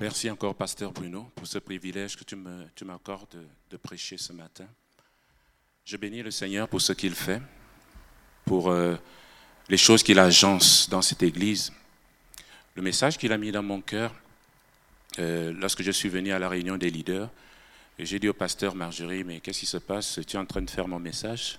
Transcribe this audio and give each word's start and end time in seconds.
Merci 0.00 0.30
encore, 0.30 0.54
Pasteur 0.54 0.92
Bruno, 0.92 1.30
pour 1.34 1.46
ce 1.46 1.58
privilège 1.58 2.16
que 2.16 2.24
tu 2.24 2.84
m'accordes 2.84 3.28
de, 3.30 3.46
de 3.70 3.76
prêcher 3.76 4.18
ce 4.18 4.32
matin. 4.32 4.66
Je 5.84 5.96
bénis 5.96 6.22
le 6.22 6.30
Seigneur 6.30 6.68
pour 6.68 6.80
ce 6.80 6.92
qu'il 6.92 7.14
fait, 7.14 7.40
pour 8.44 8.70
euh, 8.70 8.96
les 9.68 9.76
choses 9.76 10.02
qu'il 10.02 10.18
agence 10.18 10.88
dans 10.88 11.02
cette 11.02 11.22
Église. 11.22 11.72
Le 12.74 12.82
message 12.82 13.18
qu'il 13.18 13.32
a 13.32 13.38
mis 13.38 13.52
dans 13.52 13.62
mon 13.62 13.80
cœur, 13.80 14.14
euh, 15.18 15.52
lorsque 15.52 15.82
je 15.82 15.90
suis 15.90 16.08
venu 16.08 16.32
à 16.32 16.38
la 16.38 16.48
réunion 16.48 16.76
des 16.76 16.90
leaders, 16.90 17.30
j'ai 17.98 18.18
dit 18.18 18.28
au 18.28 18.34
pasteur 18.34 18.74
Marjorie, 18.74 19.22
mais 19.22 19.40
qu'est-ce 19.40 19.60
qui 19.60 19.66
se 19.66 19.76
passe? 19.76 20.18
Tu 20.26 20.36
es 20.36 20.38
en 20.38 20.46
train 20.46 20.62
de 20.62 20.70
faire 20.70 20.88
mon 20.88 20.98
message? 20.98 21.58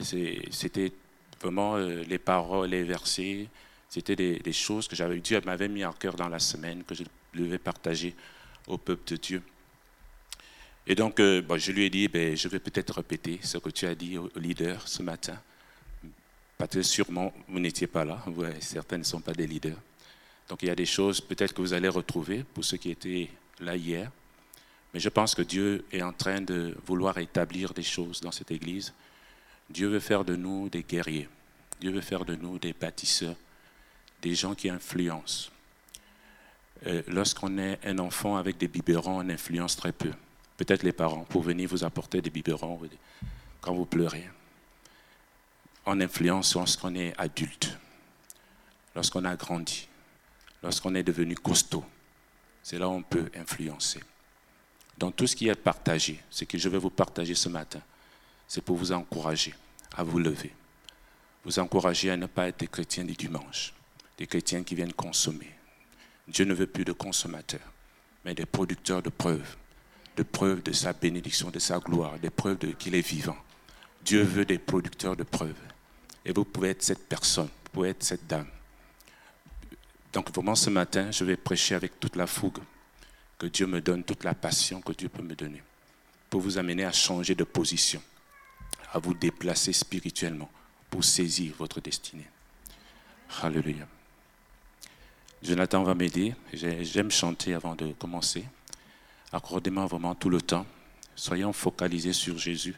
C'était 0.00 0.92
vraiment 1.40 1.76
euh, 1.76 2.02
les 2.04 2.18
paroles, 2.18 2.70
les 2.70 2.82
versets, 2.82 3.48
c'était 3.88 4.16
des, 4.16 4.52
choses 4.52 4.88
que 4.88 4.96
j'avais 4.96 5.18
Dieu 5.18 5.38
m'avait 5.44 5.68
mis 5.68 5.84
en 5.84 5.92
cœur 5.92 6.14
dans 6.14 6.28
la 6.28 6.38
semaine, 6.38 6.82
que 6.82 6.94
je 6.94 7.02
devais 7.34 7.58
partager 7.58 8.14
au 8.66 8.78
peuple 8.78 9.12
de 9.12 9.16
Dieu. 9.16 9.42
Et 10.86 10.94
donc, 10.94 11.20
euh, 11.20 11.42
je 11.58 11.72
lui 11.72 11.84
ai 11.84 11.90
dit, 11.90 12.08
ben, 12.08 12.34
je 12.34 12.48
vais 12.48 12.58
peut-être 12.58 12.94
répéter 12.94 13.38
ce 13.42 13.58
que 13.58 13.68
tu 13.68 13.86
as 13.86 13.94
dit 13.94 14.16
au, 14.16 14.30
leader 14.36 14.88
ce 14.88 15.02
matin. 15.02 15.38
Parce 16.56 16.70
que 16.70 16.82
sûrement, 16.82 17.34
vous 17.48 17.60
n'étiez 17.60 17.86
pas 17.86 18.04
là. 18.04 18.24
Certains 18.60 18.98
ne 18.98 19.04
sont 19.04 19.20
pas 19.20 19.32
des 19.32 19.46
leaders. 19.46 19.78
Donc, 20.48 20.62
il 20.62 20.68
y 20.68 20.70
a 20.70 20.74
des 20.74 20.86
choses 20.86 21.20
peut-être 21.20 21.52
que 21.52 21.60
vous 21.60 21.72
allez 21.74 21.88
retrouver 21.88 22.44
pour 22.54 22.64
ceux 22.64 22.78
qui 22.78 22.90
étaient 22.90 23.28
là 23.60 23.76
hier. 23.76 24.10
Mais 24.94 25.00
je 25.00 25.08
pense 25.08 25.34
que 25.34 25.42
Dieu 25.42 25.84
est 25.92 26.02
en 26.02 26.12
train 26.12 26.40
de 26.40 26.76
vouloir 26.86 27.18
établir 27.18 27.74
des 27.74 27.82
choses 27.82 28.20
dans 28.20 28.32
cette 28.32 28.50
Église. 28.50 28.92
Dieu 29.72 29.88
veut 29.88 30.00
faire 30.00 30.24
de 30.24 30.36
nous 30.36 30.68
des 30.68 30.82
guerriers. 30.82 31.28
Dieu 31.80 31.90
veut 31.90 32.00
faire 32.00 32.24
de 32.24 32.34
nous 32.34 32.58
des 32.58 32.72
bâtisseurs, 32.72 33.36
des 34.20 34.34
gens 34.34 34.54
qui 34.54 34.68
influencent. 34.68 35.50
Euh, 36.86 37.02
lorsqu'on 37.08 37.58
est 37.58 37.78
un 37.84 37.98
enfant 37.98 38.36
avec 38.36 38.58
des 38.58 38.68
biberons, 38.68 39.18
on 39.18 39.28
influence 39.28 39.76
très 39.76 39.92
peu. 39.92 40.10
Peut-être 40.56 40.82
les 40.82 40.92
parents, 40.92 41.24
pour 41.24 41.42
venir 41.42 41.68
vous 41.68 41.84
apporter 41.84 42.20
des 42.20 42.30
biberons 42.30 42.80
quand 43.60 43.74
vous 43.74 43.86
pleurez. 43.86 44.28
On 45.86 46.00
influence 46.00 46.54
lorsqu'on 46.54 46.94
est 46.94 47.14
adulte, 47.18 47.76
lorsqu'on 48.94 49.24
a 49.24 49.34
grandi, 49.36 49.88
lorsqu'on 50.62 50.94
est 50.94 51.02
devenu 51.02 51.34
costaud. 51.34 51.84
C'est 52.62 52.78
là 52.78 52.88
où 52.88 52.92
on 52.92 53.02
peut 53.02 53.30
influencer 53.34 54.00
dans 54.98 55.10
tout 55.10 55.26
ce 55.26 55.34
qui 55.34 55.48
est 55.48 55.54
partagé, 55.54 56.20
ce 56.30 56.44
que 56.44 56.58
je 56.58 56.68
vais 56.68 56.78
vous 56.78 56.90
partager 56.90 57.34
ce 57.34 57.48
matin, 57.48 57.80
c'est 58.52 58.60
pour 58.60 58.76
vous 58.76 58.92
encourager 58.92 59.54
à 59.96 60.02
vous 60.02 60.18
lever, 60.18 60.52
vous 61.42 61.58
encourager 61.58 62.10
à 62.10 62.18
ne 62.18 62.26
pas 62.26 62.48
être 62.48 62.60
des 62.60 62.66
chrétiens 62.66 63.02
du 63.02 63.14
dimanche, 63.14 63.72
des 64.18 64.26
chrétiens 64.26 64.62
qui 64.62 64.74
viennent 64.74 64.92
consommer. 64.92 65.50
Dieu 66.28 66.44
ne 66.44 66.52
veut 66.52 66.66
plus 66.66 66.84
de 66.84 66.92
consommateurs, 66.92 67.72
mais 68.26 68.34
des 68.34 68.44
producteurs 68.44 69.00
de 69.00 69.08
preuves, 69.08 69.56
de 70.18 70.22
preuves 70.22 70.62
de 70.62 70.72
sa 70.72 70.92
bénédiction, 70.92 71.48
de 71.48 71.58
sa 71.58 71.78
gloire, 71.78 72.18
des 72.18 72.28
preuves 72.28 72.58
qu'il 72.76 72.94
est 72.94 73.08
vivant. 73.08 73.38
Dieu 74.04 74.22
veut 74.22 74.44
des 74.44 74.58
producteurs 74.58 75.16
de 75.16 75.22
preuves. 75.22 75.56
Et 76.26 76.34
vous 76.34 76.44
pouvez 76.44 76.68
être 76.68 76.82
cette 76.82 77.08
personne, 77.08 77.46
vous 77.46 77.70
pouvez 77.72 77.88
être 77.88 78.02
cette 78.02 78.26
dame. 78.26 78.48
Donc 80.12 80.30
vraiment 80.30 80.56
ce 80.56 80.68
matin, 80.68 81.10
je 81.10 81.24
vais 81.24 81.38
prêcher 81.38 81.74
avec 81.74 81.98
toute 81.98 82.16
la 82.16 82.26
fougue 82.26 82.60
que 83.38 83.46
Dieu 83.46 83.66
me 83.66 83.80
donne 83.80 84.04
toute 84.04 84.24
la 84.24 84.34
passion 84.34 84.82
que 84.82 84.92
Dieu 84.92 85.08
peut 85.08 85.22
me 85.22 85.34
donner 85.34 85.62
pour 86.28 86.42
vous 86.42 86.58
amener 86.58 86.84
à 86.84 86.92
changer 86.92 87.34
de 87.34 87.44
position, 87.44 88.02
à 88.92 88.98
vous 88.98 89.14
déplacer 89.14 89.72
spirituellement 89.72 90.50
pour 90.90 91.02
saisir 91.02 91.54
votre 91.58 91.80
destinée. 91.80 92.28
Alléluia. 93.42 93.86
Jonathan 95.42 95.82
va 95.82 95.94
m'aider. 95.94 96.34
J'aime 96.52 97.10
chanter 97.10 97.54
avant 97.54 97.74
de 97.74 97.92
commencer. 97.92 98.44
Accordez-moi 99.32 99.86
vraiment 99.86 100.14
tout 100.14 100.30
le 100.30 100.40
temps. 100.40 100.66
Soyons 101.16 101.52
focalisés 101.52 102.12
sur 102.12 102.38
Jésus. 102.38 102.76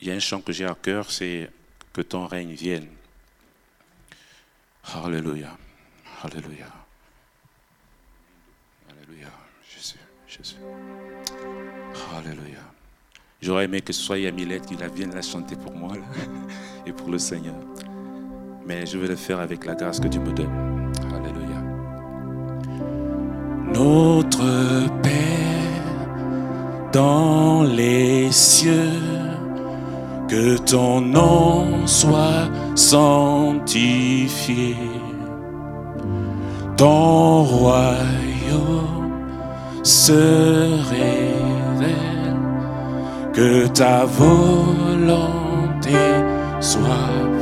Il 0.00 0.08
y 0.08 0.10
a 0.10 0.14
un 0.14 0.20
chant 0.20 0.40
que 0.40 0.52
j'ai 0.52 0.64
à 0.64 0.74
cœur, 0.74 1.10
c'est 1.10 1.50
que 1.92 2.00
ton 2.00 2.26
règne 2.26 2.52
vienne. 2.52 2.88
Alléluia. 4.84 5.56
Alléluia. 6.22 6.72
Jésus. 10.26 10.56
Alléluia. 12.12 12.53
J'aurais 13.44 13.66
aimé 13.66 13.82
que 13.82 13.92
ce 13.92 14.00
soit 14.00 14.16
Yamilette 14.16 14.64
qui 14.64 14.74
la 14.74 14.88
vienne 14.88 15.14
la 15.14 15.20
chanter 15.20 15.54
pour 15.54 15.76
moi 15.76 15.92
et 16.86 16.92
pour 16.92 17.10
le 17.10 17.18
Seigneur. 17.18 17.56
Mais 18.66 18.86
je 18.86 18.96
vais 18.96 19.08
le 19.08 19.16
faire 19.16 19.38
avec 19.38 19.66
la 19.66 19.74
grâce 19.74 20.00
que 20.00 20.08
Dieu 20.08 20.22
me 20.22 20.32
donne. 20.32 20.90
Alléluia. 21.14 21.62
Notre 23.74 24.88
Père 25.02 25.82
dans 26.90 27.64
les 27.64 28.32
cieux, 28.32 28.98
que 30.26 30.56
ton 30.56 31.02
nom 31.02 31.86
soit 31.86 32.48
sanctifié. 32.74 34.74
Ton 36.78 37.42
royaume 37.42 39.12
se 39.82 40.80
révèle, 40.88 41.33
que 43.34 43.66
ta 43.66 44.04
volonté 44.04 45.92
soit 46.60 47.33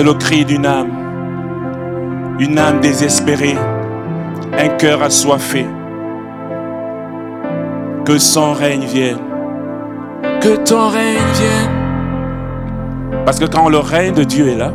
C'est 0.00 0.06
le 0.06 0.14
cri 0.14 0.46
d'une 0.46 0.64
âme, 0.64 0.88
une 2.38 2.58
âme 2.58 2.80
désespérée, 2.80 3.58
un 4.58 4.68
cœur 4.78 5.02
assoiffé. 5.02 5.66
Que 8.06 8.16
son 8.16 8.54
règne 8.54 8.86
vienne, 8.86 9.18
que 10.40 10.56
ton 10.66 10.88
règne 10.88 11.18
vienne. 11.34 13.20
Parce 13.26 13.38
que 13.38 13.44
quand 13.44 13.68
le 13.68 13.76
règne 13.76 14.14
de 14.14 14.24
Dieu 14.24 14.48
est 14.48 14.56
là, 14.56 14.72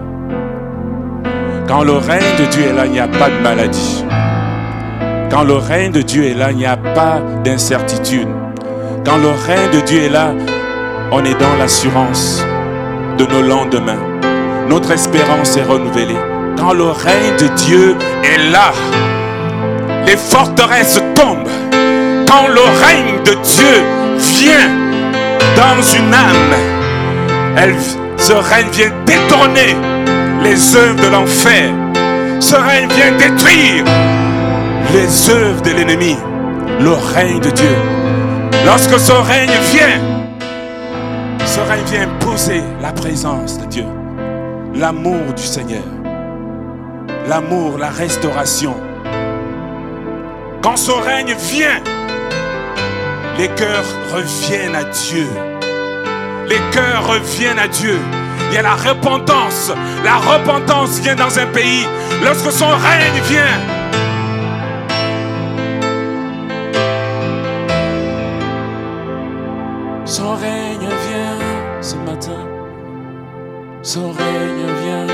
quand 1.67 1.83
le 1.83 1.93
règne 1.93 2.35
de 2.37 2.45
Dieu 2.51 2.65
est 2.65 2.73
là, 2.73 2.85
il 2.85 2.91
n'y 2.91 2.99
a 2.99 3.07
pas 3.07 3.31
de 3.31 3.41
maladie. 3.41 4.05
Quand 5.31 5.41
le 5.41 5.55
règne 5.55 5.91
de 5.91 6.03
Dieu 6.03 6.25
est 6.25 6.35
là, 6.35 6.51
il 6.51 6.57
n'y 6.57 6.67
a 6.67 6.77
pas 6.77 7.19
d'incertitude. 7.43 8.27
Quand 9.03 9.17
le 9.17 9.29
règne 9.29 9.71
de 9.73 9.83
Dieu 9.87 10.03
est 10.03 10.09
là, 10.09 10.35
on 11.11 11.25
est 11.25 11.39
dans 11.39 11.55
l'assurance 11.57 12.45
de 13.17 13.25
nos 13.25 13.41
lendemains. 13.41 14.14
Notre 14.69 14.91
espérance 14.91 15.57
est 15.57 15.63
renouvelée. 15.63 16.17
Quand 16.57 16.73
le 16.73 16.85
règne 16.85 17.35
de 17.39 17.47
Dieu 17.55 17.95
est 18.23 18.51
là, 18.51 18.71
les 20.05 20.17
forteresses 20.17 20.99
tombent. 21.13 21.49
Quand 22.27 22.47
le 22.47 22.61
règne 22.61 23.23
de 23.23 23.33
Dieu 23.43 23.83
vient 24.17 24.69
dans 25.55 25.81
une 25.81 26.13
âme, 26.13 26.55
elle, 27.57 27.75
ce 28.17 28.33
règne 28.33 28.69
vient 28.71 28.91
détourner 29.05 29.75
les 30.43 30.75
œuvres 30.75 31.01
de 31.01 31.07
l'enfer. 31.07 31.71
Ce 32.39 32.55
règne 32.55 32.89
vient 32.89 33.11
détruire 33.17 33.85
les 34.93 35.29
œuvres 35.29 35.61
de 35.61 35.71
l'ennemi. 35.71 36.17
Le 36.79 36.91
règne 36.91 37.39
de 37.39 37.49
Dieu. 37.49 37.75
Lorsque 38.65 38.99
ce 38.99 39.11
règne 39.11 39.51
vient, 39.71 40.01
ce 41.45 41.59
règne 41.59 41.83
vient 41.91 42.03
imposer 42.03 42.61
la 42.81 42.91
présence 42.91 43.59
de 43.59 43.65
Dieu, 43.65 43.85
l'amour 44.75 45.33
du 45.33 45.43
Seigneur, 45.43 45.83
l'amour, 47.27 47.77
la 47.77 47.89
restauration. 47.89 48.75
Quand 50.61 50.75
ce 50.75 50.91
règne 50.91 51.33
vient, 51.33 51.81
les 53.37 53.47
cœurs 53.49 53.85
reviennent 54.13 54.75
à 54.75 54.83
Dieu. 54.83 55.27
Les 56.47 56.59
cœurs 56.71 57.07
reviennent 57.07 57.59
à 57.59 57.67
Dieu. 57.67 57.97
Il 58.49 58.55
y 58.55 58.57
a 58.57 58.61
la 58.61 58.75
repentance. 58.75 59.71
La 60.03 60.17
repentance 60.17 60.99
vient 60.99 61.15
dans 61.15 61.39
un 61.39 61.45
pays 61.47 61.87
lorsque 62.23 62.51
son 62.51 62.67
règne 62.67 63.21
vient. 63.23 63.74
Son 73.95 74.11
règne 74.11 74.65
vient. 74.83 75.07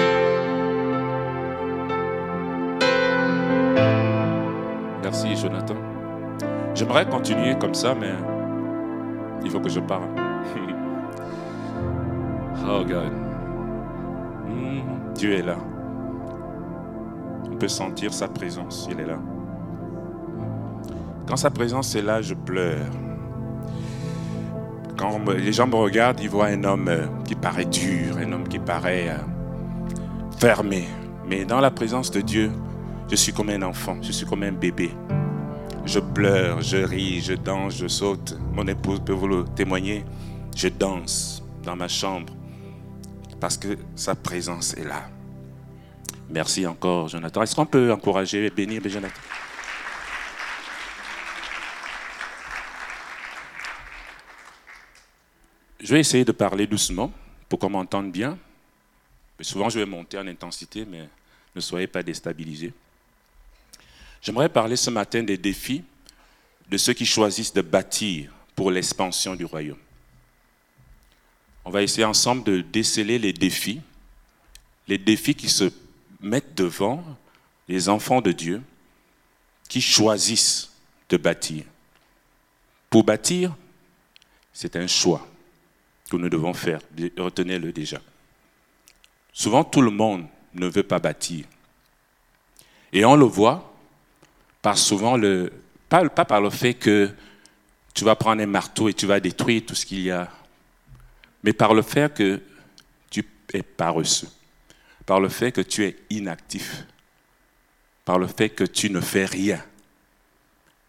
Merci 5.04 5.36
Jonathan. 5.36 5.76
J'aimerais 6.74 7.08
continuer 7.08 7.56
comme 7.60 7.76
ça, 7.76 7.94
mais 7.94 8.10
il 9.46 9.52
faut 9.52 9.60
que 9.60 9.70
je 9.70 9.82
parle. 9.82 10.10
oh 12.68 12.84
God. 12.84 13.14
Mm, 14.48 15.14
Dieu 15.14 15.34
est 15.34 15.44
là. 15.44 15.58
On 17.52 17.58
peut 17.58 17.68
sentir 17.68 18.12
sa 18.12 18.30
présence. 18.30 18.90
Il 18.92 19.00
est 19.00 19.06
là. 19.06 19.20
Quand 21.28 21.38
sa 21.38 21.52
présence 21.52 21.94
est 21.94 22.02
là, 22.02 22.24
je 22.24 22.34
pleure. 22.34 22.80
Quand 25.02 25.20
les 25.32 25.52
gens 25.52 25.66
me 25.66 25.74
regardent, 25.74 26.20
ils 26.20 26.30
voient 26.30 26.46
un 26.46 26.64
homme 26.64 26.88
euh, 26.88 27.08
qui 27.26 27.34
paraît 27.34 27.66
dur, 27.66 28.18
un 28.18 28.32
homme 28.34 28.48
qui 28.48 28.60
paraît 28.60 29.10
euh, 29.10 29.18
fermé. 30.38 30.88
Mais 31.28 31.44
dans 31.44 31.60
la 31.60 31.72
présence 31.72 32.12
de 32.12 32.22
Dieu, 32.22 32.52
je 33.10 33.16
suis 33.16 33.34
comme 33.34 33.50
un 33.50 33.64
enfant, 33.64 33.98
je 34.04 34.12
suis 34.12 34.28
comme 34.28 34.44
un 34.44 34.52
bébé. 34.52 34.92
Je 35.88 36.00
pleure, 36.00 36.62
je 36.62 36.78
ris, 36.78 37.20
je 37.22 37.34
danse, 37.34 37.78
je 37.78 37.88
saute. 37.88 38.38
Mon 38.54 38.68
épouse 38.68 39.02
peut 39.04 39.14
vous 39.14 39.28
le 39.28 39.46
témoigner. 39.56 40.06
Je 40.56 40.68
danse 40.68 41.44
dans 41.64 41.76
ma 41.76 41.88
chambre 41.88 42.32
parce 43.40 43.58
que 43.58 43.70
sa 43.96 44.14
présence 44.14 44.76
est 44.76 44.84
là. 44.84 45.10
Merci 46.30 46.68
encore, 46.68 47.08
Jonathan. 47.08 47.42
Est-ce 47.42 47.56
qu'on 47.56 47.66
peut 47.66 47.92
encourager 47.92 48.46
et 48.46 48.52
bénir 48.52 48.80
Jonathan? 48.86 49.20
Je 55.82 55.94
vais 55.94 56.00
essayer 56.00 56.24
de 56.24 56.32
parler 56.32 56.68
doucement 56.68 57.12
pour 57.50 57.58
qu'on 57.58 57.70
m'entende 57.70 58.12
bien. 58.12 58.38
Mais 59.38 59.44
souvent, 59.44 59.68
je 59.70 59.80
vais 59.80 59.86
monter 59.86 60.20
en 60.20 60.28
intensité, 60.28 60.86
mais 60.86 61.10
ne 61.56 61.62
soyez 61.62 61.88
pas 61.88 62.04
déstabilisés. 62.04 62.72
J'aimerais 64.22 64.50
parler 64.50 64.76
ce 64.76 64.92
matin 64.92 65.24
des 65.24 65.38
défis 65.38 65.84
de 66.70 66.78
ceux 66.78 66.94
qui 66.94 67.06
choisissent 67.06 67.54
de 67.54 67.62
bâtir 67.62 68.32
pour 68.56 68.70
l'expansion 68.70 69.36
du 69.36 69.44
royaume. 69.44 69.80
On 71.66 71.72
va 71.72 71.82
essayer 71.82 72.06
ensemble 72.06 72.44
de 72.44 72.62
déceler 72.62 73.18
les 73.18 73.34
défis, 73.34 73.82
les 74.88 75.00
défis 75.00 75.34
qui 75.34 75.50
se 75.50 75.72
mettent 76.22 76.54
devant 76.54 77.04
les 77.68 77.90
enfants 77.90 78.22
de 78.22 78.32
Dieu 78.32 78.62
qui 79.68 79.82
choisissent 79.82 80.72
de 81.10 81.18
bâtir. 81.18 81.64
Pour 82.90 83.04
bâtir, 83.04 83.56
c'est 84.54 84.76
un 84.76 84.88
choix 84.88 85.28
que 86.12 86.18
nous 86.18 86.30
devons 86.30 86.54
faire. 86.54 86.82
Retenez-le 87.18 87.72
déjà. 87.72 88.02
Souvent, 89.32 89.64
tout 89.64 89.82
le 89.82 89.92
monde 89.92 90.26
ne 90.54 90.68
veut 90.68 90.84
pas 90.84 91.00
bâtir. 91.00 91.46
Et 92.92 93.06
on 93.06 93.16
le 93.16 93.26
voit 93.26 93.74
par 94.62 94.78
souvent 94.78 95.16
le, 95.16 95.52
pas, 95.88 96.08
pas 96.10 96.26
par 96.26 96.42
le 96.42 96.50
fait 96.50 96.74
que 96.74 97.10
tu 97.94 98.04
vas 98.04 98.16
prendre 98.16 98.42
un 98.42 98.48
marteau 98.48 98.90
et 98.90 98.94
tu 98.94 99.06
vas 99.06 99.20
détruire 99.20 99.64
tout 99.66 99.76
ce 99.76 99.86
qu'il 99.86 100.02
y 100.02 100.12
a, 100.12 100.30
mais 101.44 101.54
par 101.54 101.74
le 101.74 101.82
fait 101.82 102.14
que 102.14 102.42
tu 103.10 103.26
es 103.54 103.64
paresseux, 103.64 104.30
par 105.06 105.20
le 105.20 105.30
fait 105.30 105.52
que 105.52 105.62
tu 105.62 105.86
es 105.86 105.98
inactif, 106.10 106.86
par 108.04 108.20
le 108.20 108.28
fait 108.28 108.50
que 108.50 108.66
tu 108.66 108.90
ne 108.90 109.00
fais 109.00 109.26
rien. 109.26 109.64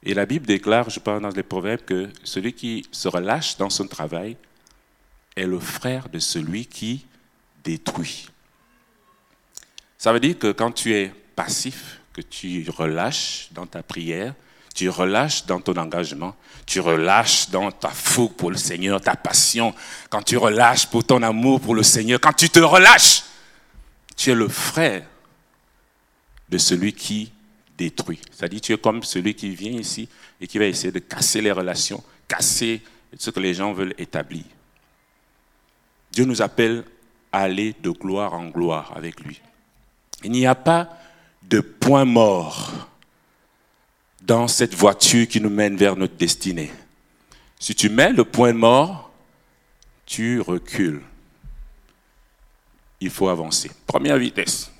Et 0.02 0.14
la 0.14 0.26
Bible 0.26 0.46
déclare, 0.46 0.90
je 0.90 0.98
parle 0.98 1.22
dans 1.22 1.28
les 1.28 1.42
proverbes, 1.44 1.82
que 1.82 2.10
celui 2.24 2.52
qui 2.52 2.86
se 2.90 3.06
relâche 3.08 3.56
dans 3.56 3.70
son 3.70 3.86
travail 3.86 4.36
est 5.36 5.46
le 5.46 5.58
frère 5.58 6.08
de 6.08 6.18
celui 6.18 6.66
qui 6.66 7.06
détruit. 7.64 8.28
Ça 9.98 10.12
veut 10.12 10.20
dire 10.20 10.38
que 10.38 10.52
quand 10.52 10.72
tu 10.72 10.94
es 10.94 11.12
passif, 11.36 12.00
que 12.12 12.20
tu 12.20 12.68
relâches 12.70 13.48
dans 13.52 13.66
ta 13.66 13.82
prière, 13.82 14.34
tu 14.74 14.88
relâches 14.88 15.46
dans 15.46 15.60
ton 15.60 15.76
engagement, 15.76 16.34
tu 16.66 16.80
relâches 16.80 17.50
dans 17.50 17.70
ta 17.70 17.90
fougue 17.90 18.32
pour 18.32 18.50
le 18.50 18.56
Seigneur, 18.56 19.00
ta 19.00 19.14
passion, 19.14 19.74
quand 20.10 20.22
tu 20.22 20.36
relâches 20.36 20.86
pour 20.86 21.04
ton 21.04 21.22
amour 21.22 21.60
pour 21.60 21.74
le 21.74 21.82
Seigneur, 21.82 22.20
quand 22.20 22.32
tu 22.32 22.48
te 22.48 22.60
relâches, 22.60 23.22
tu 24.16 24.30
es 24.30 24.34
le 24.34 24.48
frère 24.48 25.04
de 26.48 26.58
celui 26.58 26.92
qui 26.92 27.32
détruit. 27.76 28.20
C'est-à-dire 28.30 28.60
tu 28.60 28.72
es 28.72 28.78
comme 28.78 29.02
celui 29.02 29.34
qui 29.34 29.54
vient 29.54 29.72
ici 29.72 30.08
et 30.40 30.46
qui 30.46 30.58
va 30.58 30.66
essayer 30.66 30.92
de 30.92 30.98
casser 30.98 31.40
les 31.40 31.52
relations, 31.52 32.02
casser 32.28 32.82
ce 33.18 33.30
que 33.30 33.40
les 33.40 33.54
gens 33.54 33.72
veulent 33.72 33.94
établir. 33.98 34.44
Dieu 36.12 36.25
nous 36.25 36.42
appelle 36.42 36.85
à 37.33 37.40
aller 37.40 37.75
de 37.83 37.90
gloire 37.90 38.35
en 38.35 38.49
gloire 38.49 38.92
avec 38.95 39.21
lui. 39.21 39.40
Il 40.23 40.31
n'y 40.31 40.47
a 40.47 40.54
pas 40.54 40.90
de 41.42 41.61
point 41.61 42.04
mort 42.04 42.88
dans 44.21 44.47
cette 44.47 44.75
voiture 44.75 45.26
qui 45.26 45.40
nous 45.40 45.50
mène 45.50 45.76
vers 45.76 45.97
notre 45.97 46.14
destinée. 46.14 46.71
Si 47.59 47.75
tu 47.75 47.88
mets 47.88 48.12
le 48.12 48.25
point 48.25 48.52
mort, 48.52 49.11
tu 50.07 50.40
recules. 50.40 51.00
Il 53.00 53.11
faut 53.11 53.28
avancer. 53.28 53.71
Première 53.87 54.19
vitesse, 54.19 54.71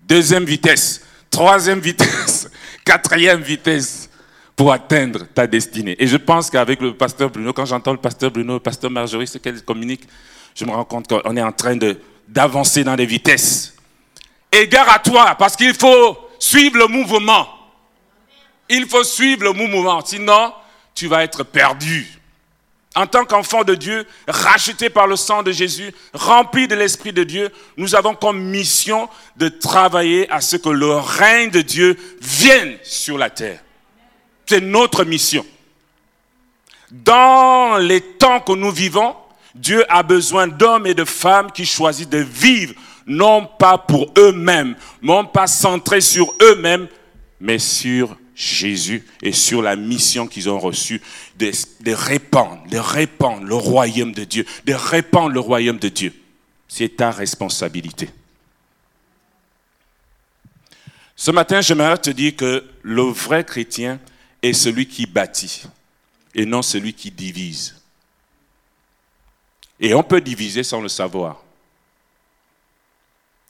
deuxième 0.00 0.44
vitesse, 0.44 1.04
troisième 1.30 1.78
vitesse, 1.78 2.50
quatrième 2.84 3.42
vitesse 3.42 4.10
pour 4.56 4.72
atteindre 4.72 5.26
ta 5.32 5.46
destinée. 5.46 5.94
Et 6.00 6.08
je 6.08 6.16
pense 6.16 6.50
qu'avec 6.50 6.80
le 6.80 6.96
pasteur 6.96 7.30
Bruno, 7.30 7.52
quand 7.52 7.66
j'entends 7.66 7.92
le 7.92 7.98
pasteur 7.98 8.32
Bruno, 8.32 8.54
le 8.54 8.60
pasteur 8.60 8.90
Marjorie, 8.90 9.28
ce 9.28 9.38
qu'elle 9.38 9.62
communique, 9.62 10.08
je 10.58 10.64
me 10.64 10.72
rends 10.72 10.84
compte 10.84 11.06
qu'on 11.06 11.36
est 11.36 11.42
en 11.42 11.52
train 11.52 11.78
d'avancer 12.26 12.82
dans 12.82 12.96
des 12.96 13.06
vitesses. 13.06 13.74
Égare 14.50 14.90
à 14.90 14.98
toi, 14.98 15.36
parce 15.36 15.54
qu'il 15.54 15.72
faut 15.72 16.18
suivre 16.40 16.78
le 16.78 16.88
mouvement. 16.88 17.46
Il 18.68 18.88
faut 18.88 19.04
suivre 19.04 19.44
le 19.44 19.52
mouvement, 19.52 20.04
sinon 20.04 20.52
tu 20.94 21.06
vas 21.06 21.22
être 21.22 21.44
perdu. 21.44 22.12
En 22.96 23.06
tant 23.06 23.24
qu'enfant 23.24 23.62
de 23.62 23.76
Dieu, 23.76 24.04
racheté 24.26 24.90
par 24.90 25.06
le 25.06 25.14
sang 25.14 25.44
de 25.44 25.52
Jésus, 25.52 25.94
rempli 26.12 26.66
de 26.66 26.74
l'Esprit 26.74 27.12
de 27.12 27.22
Dieu, 27.22 27.52
nous 27.76 27.94
avons 27.94 28.16
comme 28.16 28.42
mission 28.42 29.08
de 29.36 29.48
travailler 29.48 30.28
à 30.32 30.40
ce 30.40 30.56
que 30.56 30.70
le 30.70 30.96
règne 30.96 31.50
de 31.50 31.60
Dieu 31.60 31.96
vienne 32.20 32.76
sur 32.82 33.16
la 33.16 33.30
terre. 33.30 33.60
C'est 34.46 34.60
notre 34.60 35.04
mission. 35.04 35.46
Dans 36.90 37.76
les 37.76 38.00
temps 38.00 38.40
que 38.40 38.52
nous 38.52 38.72
vivons, 38.72 39.14
Dieu 39.58 39.84
a 39.88 40.02
besoin 40.02 40.46
d'hommes 40.46 40.86
et 40.86 40.94
de 40.94 41.04
femmes 41.04 41.50
qui 41.52 41.66
choisissent 41.66 42.08
de 42.08 42.18
vivre 42.18 42.74
non 43.06 43.46
pas 43.46 43.78
pour 43.78 44.12
eux-mêmes, 44.16 44.76
non 45.02 45.24
pas 45.24 45.46
centrés 45.46 46.00
sur 46.00 46.32
eux-mêmes, 46.42 46.88
mais 47.40 47.58
sur 47.58 48.16
Jésus 48.34 49.04
et 49.22 49.32
sur 49.32 49.62
la 49.62 49.74
mission 49.74 50.26
qu'ils 50.26 50.48
ont 50.48 50.60
reçue 50.60 51.00
de, 51.38 51.50
répandre, 51.92 52.62
de 52.70 52.78
répandre 52.78 53.44
le 53.44 53.54
royaume 53.54 54.12
de 54.12 54.24
Dieu, 54.24 54.46
de 54.64 54.74
répandre 54.74 55.30
le 55.30 55.40
royaume 55.40 55.78
de 55.78 55.88
Dieu. 55.88 56.12
C'est 56.68 56.96
ta 56.96 57.10
responsabilité. 57.10 58.10
Ce 61.16 61.32
matin, 61.32 61.60
j'aimerais 61.60 61.98
te 61.98 62.10
dire 62.10 62.36
que 62.36 62.64
le 62.82 63.02
vrai 63.02 63.42
chrétien 63.42 63.98
est 64.42 64.52
celui 64.52 64.86
qui 64.86 65.06
bâtit 65.06 65.64
et 66.34 66.46
non 66.46 66.62
celui 66.62 66.92
qui 66.92 67.10
divise. 67.10 67.77
Et 69.80 69.94
on 69.94 70.02
peut 70.02 70.20
diviser 70.20 70.62
sans 70.62 70.80
le 70.80 70.88
savoir. 70.88 71.42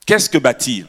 Qu'est-ce 0.07 0.29
que 0.29 0.39
bâtir? 0.39 0.87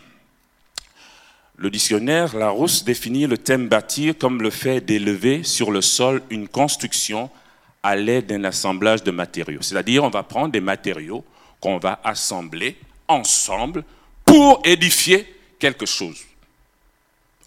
Le 1.58 1.70
dictionnaire 1.70 2.36
Larousse 2.36 2.86
définit 2.86 3.28
le 3.28 3.38
thème 3.38 3.68
bâtir 3.68 4.18
comme 4.18 4.42
le 4.42 4.50
fait 4.50 4.80
d'élever 4.80 5.44
sur 5.44 5.72
le 5.72 5.82
sol 5.82 6.22
une 6.30 6.48
construction 6.48 7.30
à 7.84 7.96
l'aide 7.96 8.28
d'un 8.28 8.46
assemblage 8.46 9.04
de 9.04 9.12
matériaux. 9.12 9.62
C'est-à-dire, 9.62 10.04
on 10.04 10.10
va 10.10 10.24
prendre 10.24 10.52
des 10.52 10.62
matériaux 10.62 11.24
qu'on 11.60 11.78
va 11.78 12.00
assembler 12.04 12.78
ensemble 13.08 13.84
pour 14.26 14.62
édifier 14.64 15.28
quelque 15.60 15.86
chose. 15.86 16.20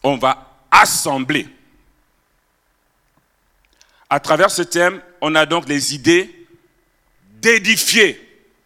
On 0.03 0.17
va 0.17 0.59
assembler. 0.71 1.49
À 4.11 4.21
travers 4.21 4.51
ce 4.51 4.63
thème, 4.63 5.01
on 5.23 5.35
a 5.35 5.47
donc 5.47 5.69
les 5.69 5.95
idées 5.95 6.42
d'édifier, 7.43 8.19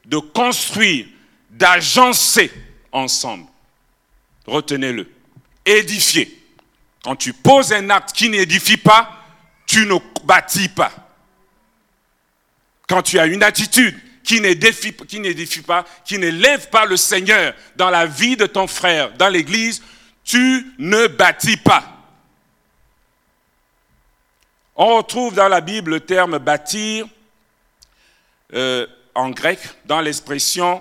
de 0.04 0.18
construire, 0.18 1.06
d'agencer 1.50 2.52
ensemble. 2.92 3.47
Retenez-le. 4.47 5.11
Édifier. 5.64 6.33
Quand 7.02 7.16
tu 7.16 7.33
poses 7.33 7.73
un 7.73 7.90
acte 7.90 8.12
qui 8.12 8.28
n'édifie 8.28 8.76
pas, 8.76 9.25
tu 9.66 9.87
ne 9.87 9.97
bâtis 10.25 10.68
pas. 10.68 10.92
Quand 12.87 13.02
tu 13.02 13.18
as 13.18 13.26
une 13.26 13.42
attitude 13.42 13.99
qui 14.23 14.40
n'édifie, 14.40 14.92
pas, 15.62 15.85
qui 16.04 16.18
n'élève 16.18 16.68
pas 16.68 16.85
le 16.85 16.97
Seigneur 16.97 17.54
dans 17.76 17.90
la 17.90 18.06
vie 18.06 18.37
de 18.37 18.47
ton 18.47 18.66
frère, 18.66 19.12
dans 19.14 19.28
l'église, 19.28 19.83
tu 20.23 20.73
ne 20.78 21.06
bâtis 21.06 21.56
pas. 21.56 21.85
On 24.76 24.97
retrouve 24.97 25.35
dans 25.35 25.49
la 25.49 25.61
Bible 25.61 25.92
le 25.92 26.00
terme 26.00 26.38
bâtir 26.38 27.06
euh, 28.54 28.86
en 29.14 29.30
grec 29.30 29.58
dans 29.84 30.00
l'expression 30.00 30.80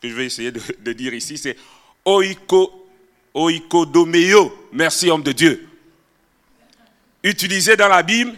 que 0.00 0.08
je 0.08 0.14
vais 0.14 0.26
essayer 0.26 0.52
de, 0.52 0.92
dire 0.92 1.14
ici, 1.14 1.36
c'est 1.38 1.56
oiko, 2.04 2.88
oikodomeo. 3.34 4.68
Merci, 4.72 5.10
homme 5.10 5.22
de 5.22 5.32
Dieu. 5.32 5.68
Utilisé 7.22 7.76
dans 7.76 7.88
la 7.88 8.02
Bible 8.02 8.34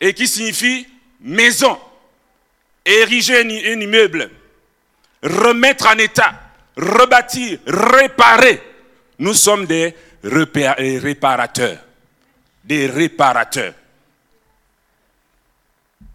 et 0.00 0.12
qui 0.12 0.26
signifie 0.26 0.86
maison, 1.20 1.78
ériger 2.84 3.40
un 3.40 3.80
immeuble, 3.80 4.30
remettre 5.22 5.86
en 5.86 5.98
état, 5.98 6.34
rebâtir, 6.76 7.60
réparer. 7.66 8.60
Nous 9.18 9.34
sommes 9.34 9.66
des 9.66 9.94
réparateurs, 10.24 11.78
des 12.64 12.86
réparateurs. 12.86 13.74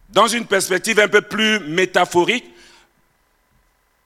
Dans 0.09 0.27
une 0.27 0.45
perspective 0.45 0.99
un 0.99 1.07
peu 1.07 1.21
plus 1.21 1.59
métaphorique, 1.59 2.45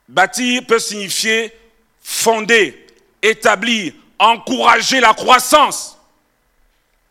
bâtir 0.08 0.66
peut 0.66 0.78
signifier 0.78 1.56
fonder, 2.02 2.86
établir, 3.22 3.92
encourager 4.18 5.00
la 5.00 5.14
croissance. 5.14 5.98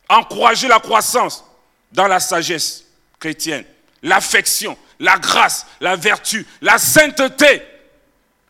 Encourager 0.09 0.67
la 0.67 0.79
croissance 0.79 1.43
dans 1.91 2.07
la 2.07 2.19
sagesse 2.19 2.85
chrétienne, 3.17 3.63
l'affection, 4.03 4.77
la 4.99 5.17
grâce, 5.17 5.65
la 5.79 5.95
vertu, 5.95 6.45
la 6.61 6.77
sainteté, 6.77 7.61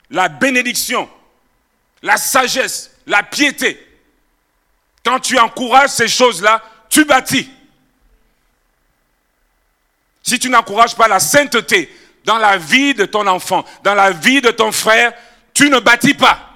la 0.09 0.27
bénédiction, 0.27 1.07
la 2.01 2.17
sagesse, 2.17 2.91
la 3.05 3.21
piété. 3.21 3.79
Quand 5.03 5.19
tu 5.19 5.37
encourages 5.37 5.91
ces 5.91 6.07
choses-là, 6.07 6.63
tu 6.89 7.05
bâtis. 7.05 7.49
Si 10.23 10.39
tu 10.39 10.49
n'encourages 10.49 10.95
pas 10.95 11.07
la 11.07 11.19
sainteté 11.19 11.93
dans 12.23 12.37
la 12.37 12.57
vie 12.57 12.93
de 12.93 13.05
ton 13.05 13.25
enfant, 13.27 13.65
dans 13.83 13.95
la 13.95 14.11
vie 14.11 14.41
de 14.41 14.51
ton 14.51 14.71
frère, 14.71 15.13
tu 15.53 15.69
ne 15.69 15.79
bâtis 15.79 16.13
pas. 16.13 16.47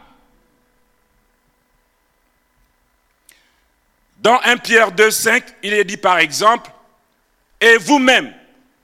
Dans 4.17 4.39
1 4.43 4.57
Pierre 4.57 4.91
2, 4.91 5.11
5, 5.11 5.43
il 5.63 5.73
est 5.73 5.83
dit 5.83 5.97
par 5.97 6.17
exemple, 6.19 6.71
et 7.59 7.77
vous-même, 7.77 8.33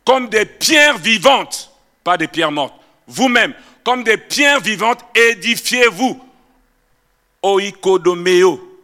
comme 0.05 0.29
des 0.29 0.45
pierres 0.45 0.97
vivantes, 0.97 1.71
pas 2.03 2.17
des 2.17 2.27
pierres 2.27 2.51
mortes, 2.51 2.75
vous-même, 3.07 3.53
comme 3.83 4.03
des 4.03 4.17
pierres 4.17 4.59
vivantes, 4.59 5.03
édifiez-vous. 5.15 6.27
Oikodomeo. 7.43 8.79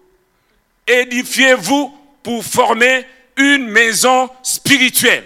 Édifiez-vous 0.88 1.96
pour 2.24 2.44
former 2.44 3.06
une 3.36 3.68
maison 3.68 4.30
spirituelle 4.42 5.26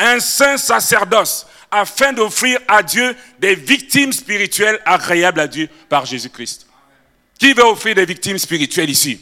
un 0.00 0.18
saint 0.20 0.56
sacerdoce 0.56 1.46
afin 1.70 2.12
d'offrir 2.12 2.58
à 2.66 2.82
Dieu 2.82 3.14
des 3.38 3.54
victimes 3.54 4.12
spirituelles 4.12 4.80
agréables 4.84 5.40
à 5.40 5.46
Dieu 5.46 5.68
par 5.88 6.04
Jésus-Christ. 6.06 6.66
Qui 7.38 7.52
veut 7.52 7.64
offrir 7.64 7.94
des 7.94 8.04
victimes 8.04 8.38
spirituelles 8.38 8.90
ici? 8.90 9.20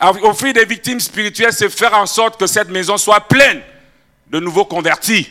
Offrir 0.00 0.54
des 0.54 0.64
victimes 0.64 1.00
spirituelles, 1.00 1.52
c'est 1.52 1.68
faire 1.68 1.94
en 1.94 2.06
sorte 2.06 2.38
que 2.38 2.46
cette 2.46 2.68
maison 2.68 2.96
soit 2.96 3.20
pleine 3.20 3.60
de 4.28 4.40
nouveaux 4.40 4.64
convertis, 4.64 5.28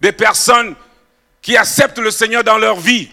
des 0.00 0.12
personnes 0.12 0.74
qui 1.40 1.56
acceptent 1.56 1.98
le 1.98 2.10
Seigneur 2.10 2.44
dans 2.44 2.58
leur 2.58 2.78
vie. 2.78 3.10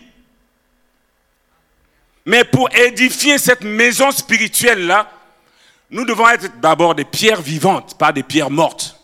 Mais 2.25 2.43
pour 2.43 2.69
édifier 2.75 3.37
cette 3.37 3.61
maison 3.61 4.11
spirituelle-là, 4.11 5.11
nous 5.89 6.05
devons 6.05 6.29
être 6.29 6.59
d'abord 6.59 6.95
des 6.95 7.05
pierres 7.05 7.41
vivantes, 7.41 7.97
pas 7.97 8.11
des 8.11 8.23
pierres 8.23 8.49
mortes. 8.49 9.00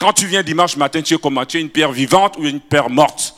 Quand 0.00 0.14
tu 0.14 0.26
viens 0.26 0.42
dimanche 0.42 0.76
matin, 0.76 1.02
tu 1.02 1.14
es 1.14 1.18
comment 1.18 1.44
Tu 1.44 1.58
es 1.58 1.60
une 1.60 1.68
pierre 1.68 1.92
vivante 1.92 2.38
ou 2.38 2.44
une 2.46 2.58
pierre 2.60 2.88
morte 2.88 3.36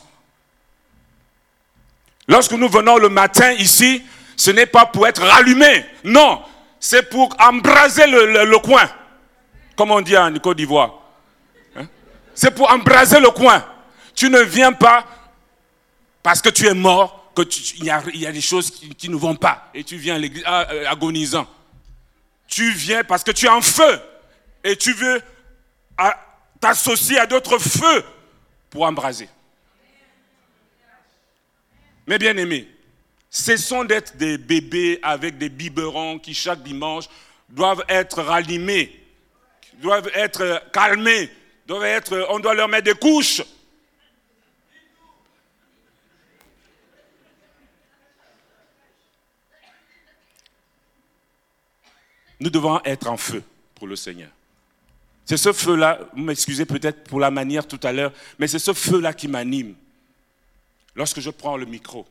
Lorsque 2.25 2.53
nous 2.53 2.69
venons 2.69 2.97
le 2.97 3.09
matin 3.09 3.51
ici, 3.51 4.01
ce 4.37 4.49
n'est 4.49 4.65
pas 4.65 4.85
pour 4.85 5.05
être 5.05 5.21
rallumé. 5.21 5.85
Non, 6.05 6.41
c'est 6.79 7.09
pour 7.09 7.35
embraser 7.37 8.07
le, 8.07 8.57
coin. 8.59 8.89
Comme 9.75 9.91
on 9.91 9.99
dit 9.99 10.15
en 10.15 10.33
Côte 10.35 10.55
d'Ivoire. 10.55 11.01
Hein? 11.75 11.85
C'est 12.33 12.55
pour 12.55 12.71
embraser 12.71 13.19
le 13.19 13.29
coin. 13.31 13.65
Tu 14.15 14.29
ne 14.29 14.39
viens 14.39 14.71
pas 14.71 15.05
parce 16.23 16.41
que 16.41 16.47
tu 16.47 16.65
es 16.65 16.73
mort, 16.73 17.33
que 17.35 17.41
il, 17.77 17.83
y 17.83 18.25
a, 18.25 18.31
des 18.31 18.39
choses 18.39 18.71
qui, 18.71 19.09
ne 19.09 19.17
vont 19.17 19.35
pas. 19.35 19.69
Et 19.73 19.83
tu 19.83 19.97
viens 19.97 20.15
à 20.15 20.17
l'église 20.17 20.45
euh, 20.47 20.89
agonisant. 20.89 21.45
Tu 22.47 22.71
viens 22.71 23.03
parce 23.03 23.25
que 23.25 23.31
tu 23.31 23.47
es 23.47 23.49
en 23.49 23.61
feu. 23.61 23.99
Et 24.63 24.77
tu 24.77 24.93
veux 24.93 25.21
t'associer 26.63 27.19
à 27.19 27.25
d'autres 27.25 27.59
feux 27.59 28.05
pour 28.69 28.83
embraser. 28.83 29.27
Mais 32.07 32.17
bien 32.17 32.37
aimés, 32.37 32.69
cessons 33.29 33.83
d'être 33.83 34.15
des 34.15 34.37
bébés 34.37 34.97
avec 35.01 35.37
des 35.37 35.49
biberons 35.49 36.19
qui 36.19 36.33
chaque 36.33 36.63
dimanche 36.63 37.09
doivent 37.49 37.83
être 37.89 38.23
rallumés, 38.23 38.97
doivent 39.81 40.09
être 40.13 40.63
calmés, 40.71 41.29
doivent 41.67 41.83
être, 41.83 42.27
on 42.29 42.39
doit 42.39 42.53
leur 42.53 42.69
mettre 42.69 42.85
des 42.85 42.93
couches. 42.97 43.41
Nous 52.39 52.49
devons 52.49 52.81
être 52.85 53.07
en 53.07 53.17
feu 53.17 53.43
pour 53.75 53.87
le 53.87 53.97
Seigneur. 53.97 54.29
C'est 55.25 55.37
ce 55.37 55.53
feu-là, 55.53 55.99
vous 56.13 56.23
m'excusez 56.23 56.65
peut-être 56.65 57.05
pour 57.05 57.19
la 57.19 57.31
manière 57.31 57.67
tout 57.67 57.79
à 57.83 57.91
l'heure, 57.91 58.11
mais 58.39 58.47
c'est 58.47 58.59
ce 58.59 58.73
feu-là 58.73 59.13
qui 59.13 59.27
m'anime 59.27 59.75
lorsque 60.95 61.19
je 61.19 61.29
prends 61.29 61.57
le 61.57 61.65
micro, 61.65 62.05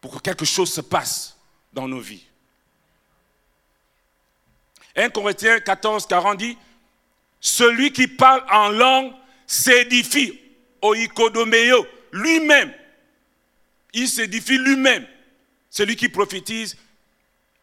pour 0.00 0.16
que 0.16 0.18
quelque 0.20 0.44
chose 0.44 0.72
se 0.72 0.80
passe 0.80 1.36
dans 1.72 1.88
nos 1.88 2.00
vies. 2.00 2.24
1 4.96 5.08
Corinthiens 5.10 5.60
14, 5.60 6.06
40 6.06 6.38
dit, 6.38 6.58
Celui 7.40 7.92
qui 7.92 8.06
parle 8.06 8.44
en 8.50 8.68
langue 8.68 9.12
s'édifie. 9.46 10.38
Oikodomeo, 10.82 11.86
lui-même. 12.12 12.72
Il 13.94 14.08
s'édifie 14.08 14.58
lui-même. 14.58 15.06
Celui 15.70 15.96
qui 15.96 16.08
prophétise 16.08 16.76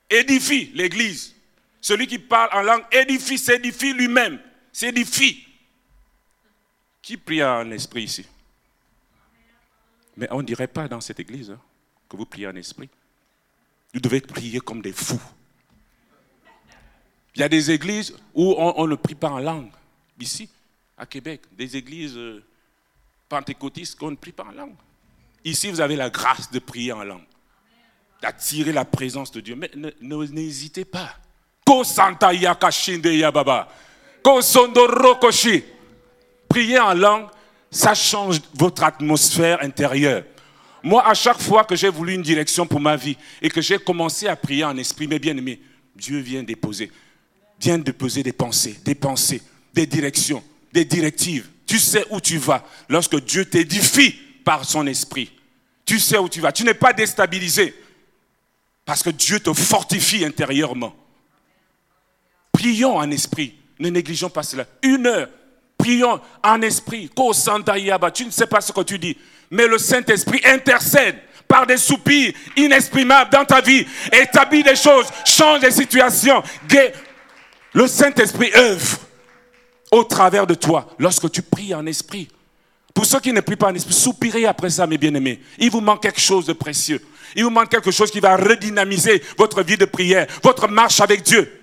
édifie 0.09 0.71
l'Église. 0.73 1.35
Celui 1.81 2.07
qui 2.07 2.19
parle 2.19 2.49
en 2.53 2.61
langue 2.61 2.83
édifie, 2.91 3.37
s'édifie 3.37 3.93
lui-même. 3.93 4.39
S'édifie. 4.71 5.47
Qui 7.01 7.17
prie 7.17 7.43
en 7.43 7.69
esprit 7.71 8.03
ici? 8.03 8.25
Mais 10.17 10.27
on 10.31 10.41
ne 10.41 10.47
dirait 10.47 10.67
pas 10.67 10.87
dans 10.87 10.99
cette 10.99 11.19
église 11.19 11.51
hein, 11.51 11.59
que 12.09 12.17
vous 12.17 12.25
priez 12.25 12.47
en 12.47 12.55
esprit. 12.55 12.89
Vous 13.93 14.01
devez 14.01 14.21
prier 14.21 14.59
comme 14.59 14.81
des 14.81 14.91
fous. 14.91 15.21
Il 17.35 17.41
y 17.41 17.43
a 17.43 17.49
des 17.49 17.71
églises 17.71 18.15
où 18.33 18.53
on, 18.57 18.85
ne 18.85 18.95
prie 18.95 19.15
pas 19.15 19.29
en 19.29 19.39
langue. 19.39 19.71
Ici, 20.19 20.49
à 20.97 21.05
Québec, 21.05 21.43
des 21.53 21.77
églises 21.77 22.17
euh, 22.17 22.43
pentecôtistes 23.29 23.97
qu'on 23.97 24.11
ne 24.11 24.17
prie 24.17 24.33
pas 24.33 24.43
en 24.43 24.51
langue. 24.51 24.75
Ici, 25.45 25.71
vous 25.71 25.79
avez 25.79 25.95
la 25.95 26.09
grâce 26.09 26.51
de 26.51 26.59
prier 26.59 26.91
en 26.91 27.03
langue, 27.03 27.23
d'attirer 28.21 28.73
la 28.73 28.83
présence 28.83 29.31
de 29.31 29.39
Dieu. 29.39 29.55
Mais 29.55 29.71
n'hésitez 30.01 30.83
pas. 30.83 31.15
Ko 31.69 31.83
santa 31.83 32.33
yakashinde 32.33 33.15
yababa. 33.15 33.67
Prier 36.49 36.79
en 36.79 36.95
langue, 36.95 37.27
ça 37.69 37.93
change 37.93 38.41
votre 38.55 38.83
atmosphère 38.83 39.61
intérieure. 39.61 40.23
Moi, 40.81 41.07
à 41.07 41.13
chaque 41.13 41.39
fois 41.39 41.63
que 41.63 41.75
j'ai 41.75 41.89
voulu 41.89 42.15
une 42.15 42.23
direction 42.23 42.65
pour 42.65 42.79
ma 42.79 42.95
vie 42.95 43.15
et 43.39 43.49
que 43.49 43.61
j'ai 43.61 43.77
commencé 43.77 44.27
à 44.27 44.35
prier 44.35 44.63
en 44.63 44.75
esprit, 44.77 45.05
mes 45.05 45.19
bien-aimés, 45.19 45.61
Dieu 45.95 46.17
vient 46.17 46.41
déposer, 46.41 46.91
vient 47.61 47.77
déposer 47.77 48.23
des 48.23 48.33
pensées, 48.33 48.79
des 48.83 48.95
pensées, 48.95 49.43
des 49.71 49.85
directions, 49.85 50.43
des 50.73 50.85
directives. 50.85 51.47
Tu 51.67 51.77
sais 51.77 52.03
où 52.09 52.19
tu 52.19 52.39
vas 52.39 52.65
lorsque 52.87 53.23
Dieu 53.23 53.45
t'édifie 53.45 54.15
par 54.43 54.65
son 54.65 54.87
esprit. 54.87 55.31
Tu 55.85 55.99
sais 55.99 56.17
où 56.17 56.27
tu 56.27 56.41
vas. 56.41 56.51
Tu 56.51 56.63
n'es 56.63 56.73
pas 56.73 56.93
déstabilisé 56.93 57.75
parce 58.85 59.03
que 59.03 59.11
Dieu 59.11 59.39
te 59.39 59.53
fortifie 59.53 60.25
intérieurement. 60.25 60.95
Prions 62.59 62.97
en 62.97 63.09
esprit. 63.09 63.53
Ne 63.79 63.89
négligeons 63.89 64.29
pas 64.29 64.43
cela. 64.43 64.65
Une 64.83 65.07
heure, 65.07 65.29
prions 65.77 66.19
en 66.43 66.61
esprit. 66.61 67.09
Tu 68.13 68.25
ne 68.25 68.31
sais 68.31 68.47
pas 68.47 68.59
ce 68.59 68.73
que 68.73 68.81
tu 68.81 68.99
dis, 68.99 69.15
mais 69.49 69.65
le 69.65 69.77
Saint-Esprit 69.77 70.41
intercède 70.43 71.15
par 71.47 71.65
des 71.65 71.77
soupirs 71.77 72.33
inexprimables 72.57 73.31
dans 73.31 73.45
ta 73.45 73.61
vie, 73.61 73.87
établit 74.11 74.61
des 74.61 74.75
choses, 74.75 75.07
change 75.25 75.61
des 75.61 75.71
situations. 75.71 76.43
Le 77.71 77.87
Saint-Esprit 77.87 78.51
œuvre 78.53 78.99
au 79.89 80.03
travers 80.03 80.45
de 80.45 80.53
toi 80.53 80.93
lorsque 80.99 81.31
tu 81.31 81.41
pries 81.41 81.73
en 81.73 81.85
esprit. 81.85 82.27
Pour 82.93 83.05
ceux 83.05 83.21
qui 83.21 83.31
ne 83.31 83.39
prient 83.39 83.55
pas 83.55 83.69
en 83.69 83.75
esprit, 83.75 83.93
soupirez 83.93 84.45
après 84.45 84.69
ça, 84.69 84.85
mes 84.85 84.97
bien-aimés. 84.97 85.39
Il 85.59 85.71
vous 85.71 85.79
manque 85.79 86.03
quelque 86.03 86.19
chose 86.19 86.45
de 86.45 86.53
précieux. 86.53 87.01
Il 87.37 87.45
vous 87.45 87.51
manque 87.51 87.69
quelque 87.69 87.91
chose 87.91 88.11
qui 88.11 88.19
va 88.19 88.35
redynamiser 88.35 89.23
votre 89.37 89.63
vie 89.63 89.77
de 89.77 89.85
prière, 89.85 90.27
votre 90.43 90.67
marche 90.67 90.99
avec 90.99 91.21
Dieu. 91.23 91.55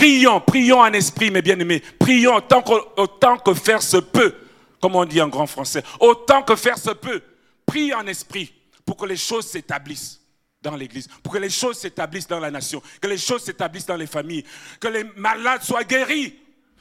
Prions, 0.00 0.40
prions 0.40 0.80
en 0.80 0.94
esprit, 0.94 1.30
mes 1.30 1.42
bien-aimés. 1.42 1.82
Prions 1.98 2.36
autant 2.36 3.36
que, 3.36 3.52
faire 3.52 3.82
se 3.82 3.98
peut, 3.98 4.34
comme 4.80 4.96
on 4.96 5.04
dit 5.04 5.20
en 5.20 5.28
grand 5.28 5.46
français. 5.46 5.82
Autant 6.00 6.42
que 6.42 6.56
faire 6.56 6.78
se 6.78 6.88
peut. 6.88 7.20
Prie 7.66 7.92
en 7.92 8.06
esprit 8.06 8.50
pour 8.86 8.96
que 8.96 9.04
les 9.04 9.18
choses 9.18 9.46
s'établissent 9.46 10.22
dans 10.62 10.74
l'Église, 10.74 11.06
pour 11.22 11.34
que 11.34 11.38
les 11.38 11.50
choses 11.50 11.78
s'établissent 11.78 12.26
dans 12.26 12.40
la 12.40 12.50
nation, 12.50 12.82
que 12.98 13.08
les 13.08 13.18
choses 13.18 13.42
s'établissent 13.44 13.84
dans 13.84 13.98
les 13.98 14.06
familles, 14.06 14.42
que 14.80 14.88
les 14.88 15.04
malades 15.16 15.62
soient 15.62 15.84
guéris, 15.84 16.34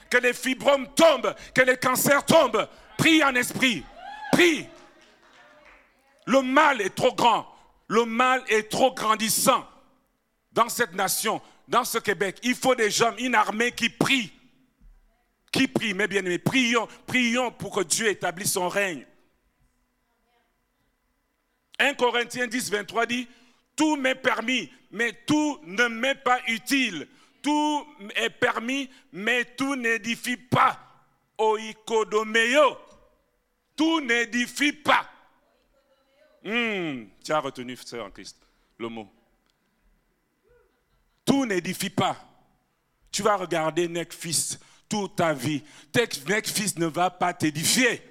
que 0.10 0.18
les 0.18 0.32
fibromes 0.32 0.88
tombent, 0.96 1.36
que 1.54 1.62
les 1.62 1.76
cancers 1.76 2.26
tombent. 2.26 2.70
Prie 2.98 3.22
en 3.22 3.36
esprit. 3.36 3.84
Prie. 4.32 4.66
Le 6.26 6.42
mal 6.42 6.80
est 6.80 6.96
trop 6.96 7.14
grand. 7.14 7.54
Le 7.90 8.06
mal 8.06 8.42
est 8.48 8.72
trop 8.72 8.94
grandissant 8.94 9.68
dans 10.54 10.70
cette 10.70 10.94
nation 10.94 11.42
dans 11.70 11.84
ce 11.84 12.00
Québec, 12.00 12.40
il 12.42 12.56
faut 12.56 12.74
des 12.74 12.90
gens, 12.90 13.16
une 13.18 13.36
armée 13.36 13.72
qui 13.72 13.90
prie. 13.90 14.34
Qui 15.52 15.68
prie, 15.68 15.94
mes 15.94 16.08
bien-aimés. 16.08 16.40
Prions, 16.40 16.88
prions 17.06 17.52
pour 17.52 17.76
que 17.76 17.84
Dieu 17.84 18.08
établisse 18.08 18.54
son 18.54 18.68
règne. 18.68 19.06
1 21.78 21.94
Corinthiens 21.94 22.48
10, 22.48 22.72
23 22.72 23.06
dit, 23.06 23.28
tout 23.76 23.96
m'est 23.96 24.16
permis, 24.16 24.72
mais 24.92 25.14
tout 25.28 25.60
ne 25.64 25.88
m'est 25.88 26.16
pas 26.16 26.42
utile. 26.48 27.08
Tout 27.42 27.88
est 28.16 28.32
permis, 28.32 28.90
mais 29.14 29.46
tout 29.46 29.76
n'édifie 29.76 30.38
pas. 30.38 30.78
Oikodomeo. 31.38 32.78
Tout 33.76 34.02
n'édifie 34.02 34.74
pas. 34.74 35.08
Hmm, 36.44 37.06
tu 37.24 37.32
as 37.32 37.40
retenu, 37.40 37.78
sœur 37.78 38.08
en 38.08 38.12
Christ, 38.12 38.38
le 38.78 38.90
mot. 38.90 39.08
Tout 41.30 41.46
n'édifie 41.46 41.92
pas. 41.92 42.18
Tu 43.12 43.22
vas 43.22 43.36
regarder 43.36 43.88
Netflix 43.88 44.58
toute 44.90 45.18
ta 45.18 45.32
vie. 45.32 45.64
Netflix 46.28 46.76
ne 46.76 46.88
va 46.88 47.12
pas 47.12 47.36
t'édifier. 47.36 48.02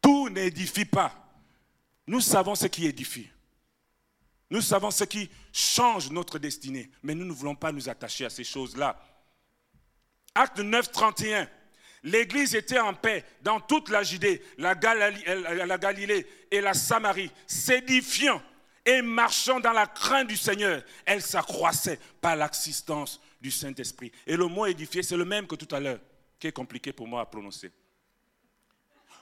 Tout 0.00 0.28
n'édifie 0.28 0.84
pas. 0.84 1.12
Nous 2.06 2.20
savons 2.20 2.54
ce 2.54 2.68
qui 2.68 2.86
édifie. 2.86 3.28
Nous 4.50 4.60
savons 4.60 4.92
ce 4.92 5.02
qui 5.02 5.28
change 5.52 6.12
notre 6.12 6.38
destinée. 6.38 6.92
Mais 7.02 7.16
nous 7.16 7.24
ne 7.24 7.32
voulons 7.32 7.56
pas 7.56 7.72
nous 7.72 7.88
attacher 7.88 8.26
à 8.26 8.30
ces 8.30 8.44
choses-là. 8.44 8.96
Acte 10.32 10.60
9, 10.60 10.92
31. 10.92 11.50
L'Église 12.04 12.54
était 12.54 12.78
en 12.78 12.94
paix 12.94 13.24
dans 13.42 13.58
toute 13.58 13.88
la 13.88 14.04
Judée, 14.04 14.44
la 14.58 14.76
Galilée 14.76 16.24
et 16.52 16.60
la 16.60 16.72
Samarie, 16.72 17.32
s'édifiant 17.48 18.40
et 18.86 19.02
marchant 19.02 19.58
dans 19.58 19.72
la 19.72 19.86
crainte 19.86 20.28
du 20.28 20.36
Seigneur, 20.36 20.80
elle 21.04 21.20
s'accroissait 21.20 21.98
par 22.20 22.36
l'assistance 22.36 23.20
du 23.40 23.50
Saint-Esprit. 23.50 24.12
Et 24.26 24.36
le 24.36 24.46
mot 24.46 24.64
édifié, 24.64 25.02
c'est 25.02 25.16
le 25.16 25.24
même 25.24 25.48
que 25.48 25.56
tout 25.56 25.74
à 25.74 25.80
l'heure, 25.80 25.98
qui 26.38 26.46
est 26.46 26.52
compliqué 26.52 26.92
pour 26.92 27.08
moi 27.08 27.22
à 27.22 27.26
prononcer. 27.26 27.72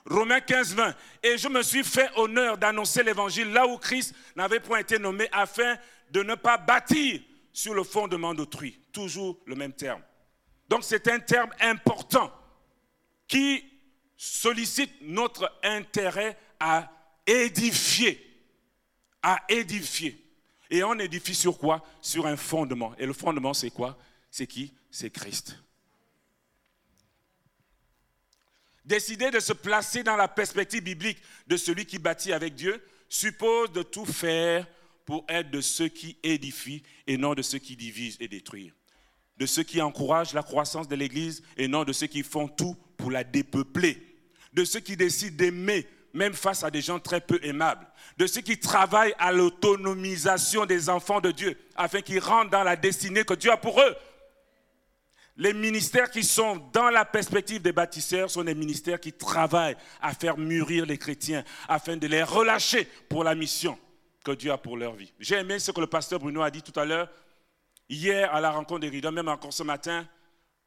Romains 0.05 0.39
15, 0.39 0.75
20. 0.75 0.95
Et 1.23 1.37
je 1.39 1.47
me 1.47 1.63
suis 1.63 1.83
fait 1.83 2.09
honneur 2.15 2.59
d'annoncer 2.59 3.01
l'évangile 3.01 3.51
là 3.51 3.65
où 3.65 3.77
Christ 3.77 4.13
n'avait 4.35 4.59
point 4.59 4.79
été 4.79 4.99
nommé 4.99 5.27
afin 5.31 5.77
de 6.11 6.21
ne 6.21 6.35
pas 6.35 6.57
bâtir 6.57 7.21
sur 7.51 7.73
le 7.73 7.83
fondement 7.83 8.35
d'autrui. 8.35 8.79
Toujours 8.91 9.39
le 9.47 9.55
même 9.55 9.73
terme. 9.73 10.01
Donc 10.69 10.83
c'est 10.83 11.07
un 11.07 11.19
terme 11.19 11.49
important 11.59 12.31
qui 13.27 13.65
sollicite 14.15 14.93
notre 15.01 15.51
intérêt 15.63 16.37
à 16.59 16.91
édifier 17.25 18.34
à 19.25 19.43
édifier. 19.49 20.23
Et 20.69 20.83
on 20.83 20.93
édifie 20.99 21.33
sur 21.33 21.57
quoi? 21.57 21.83
Sur 21.99 22.27
un 22.27 22.37
fondement. 22.37 22.93
Et 22.99 23.07
le 23.07 23.13
fondement, 23.13 23.55
c'est 23.55 23.71
quoi? 23.71 23.97
C'est 24.29 24.45
qui? 24.45 24.71
C'est 24.91 25.09
Christ. 25.09 25.57
Décider 28.85 29.31
de 29.31 29.39
se 29.39 29.51
placer 29.51 30.03
dans 30.03 30.15
la 30.15 30.27
perspective 30.27 30.83
biblique 30.83 31.17
de 31.47 31.57
celui 31.57 31.87
qui 31.87 31.97
bâtit 31.97 32.33
avec 32.33 32.53
Dieu 32.53 32.79
suppose 33.09 33.71
de 33.71 33.81
tout 33.81 34.05
faire 34.05 34.67
pour 35.05 35.25
être 35.27 35.49
de 35.49 35.59
ceux 35.59 35.87
qui 35.87 36.17
édifient 36.21 36.83
et 37.07 37.17
non 37.17 37.33
de 37.33 37.41
ceux 37.41 37.57
qui 37.57 37.75
divisent 37.75 38.17
et 38.19 38.27
détruisent. 38.27 38.73
De 39.37 39.47
ceux 39.47 39.63
qui 39.63 39.81
encouragent 39.81 40.35
la 40.35 40.43
croissance 40.43 40.87
de 40.87 40.95
l'Église 40.95 41.41
et 41.57 41.67
non 41.67 41.83
de 41.83 41.93
ceux 41.93 42.07
qui 42.07 42.21
font 42.21 42.47
tout 42.47 42.77
pour 42.95 43.09
la 43.09 43.23
dépeupler. 43.23 44.19
De 44.53 44.63
ceux 44.63 44.81
qui 44.81 44.95
décident 44.95 45.35
d'aimer 45.35 45.87
même 46.15 46.33
face 46.33 46.63
à 46.63 46.71
des 46.71 46.81
gens 46.81 46.97
très 46.97 47.19
peu 47.19 47.39
aimables, 47.43 47.85
de 48.17 48.25
ceux 48.25 48.41
qui 48.41 48.57
travaillent 48.57 49.13
à 49.19 49.33
l'autonomisation 49.33 50.65
des 50.65 50.89
enfants 50.89 51.19
de 51.19 51.29
Dieu, 51.29 51.57
afin 51.75 52.01
qu'ils 52.01 52.19
rentrent 52.19 52.51
dans 52.51 52.63
la 52.63 52.77
destinée 52.77 53.25
que 53.25 53.33
Dieu 53.33 53.51
a 53.51 53.57
pour 53.57 53.79
eux. 53.81 53.95
Les 55.37 55.53
ministères 55.53 56.09
qui 56.09 56.23
sont 56.23 56.55
dans 56.71 56.89
la 56.89 57.03
perspective 57.03 57.61
des 57.61 57.73
bâtisseurs 57.73 58.31
sont 58.31 58.45
des 58.45 58.55
ministères 58.55 59.01
qui 59.01 59.11
travaillent 59.11 59.75
à 60.01 60.13
faire 60.13 60.37
mûrir 60.37 60.85
les 60.85 60.97
chrétiens, 60.97 61.43
afin 61.67 61.97
de 61.97 62.07
les 62.07 62.23
relâcher 62.23 62.87
pour 63.09 63.25
la 63.25 63.35
mission 63.35 63.77
que 64.23 64.31
Dieu 64.31 64.53
a 64.53 64.57
pour 64.57 64.77
leur 64.77 64.95
vie. 64.95 65.11
J'ai 65.19 65.35
aimé 65.35 65.59
ce 65.59 65.71
que 65.71 65.81
le 65.81 65.87
pasteur 65.87 66.19
Bruno 66.19 66.41
a 66.41 66.49
dit 66.49 66.61
tout 66.61 66.79
à 66.79 66.85
l'heure, 66.85 67.09
hier 67.89 68.33
à 68.33 68.39
la 68.39 68.51
rencontre 68.51 68.79
des 68.79 68.89
rideaux, 68.89 69.11
même 69.11 69.27
encore 69.27 69.51
ce 69.51 69.63
matin. 69.63 70.07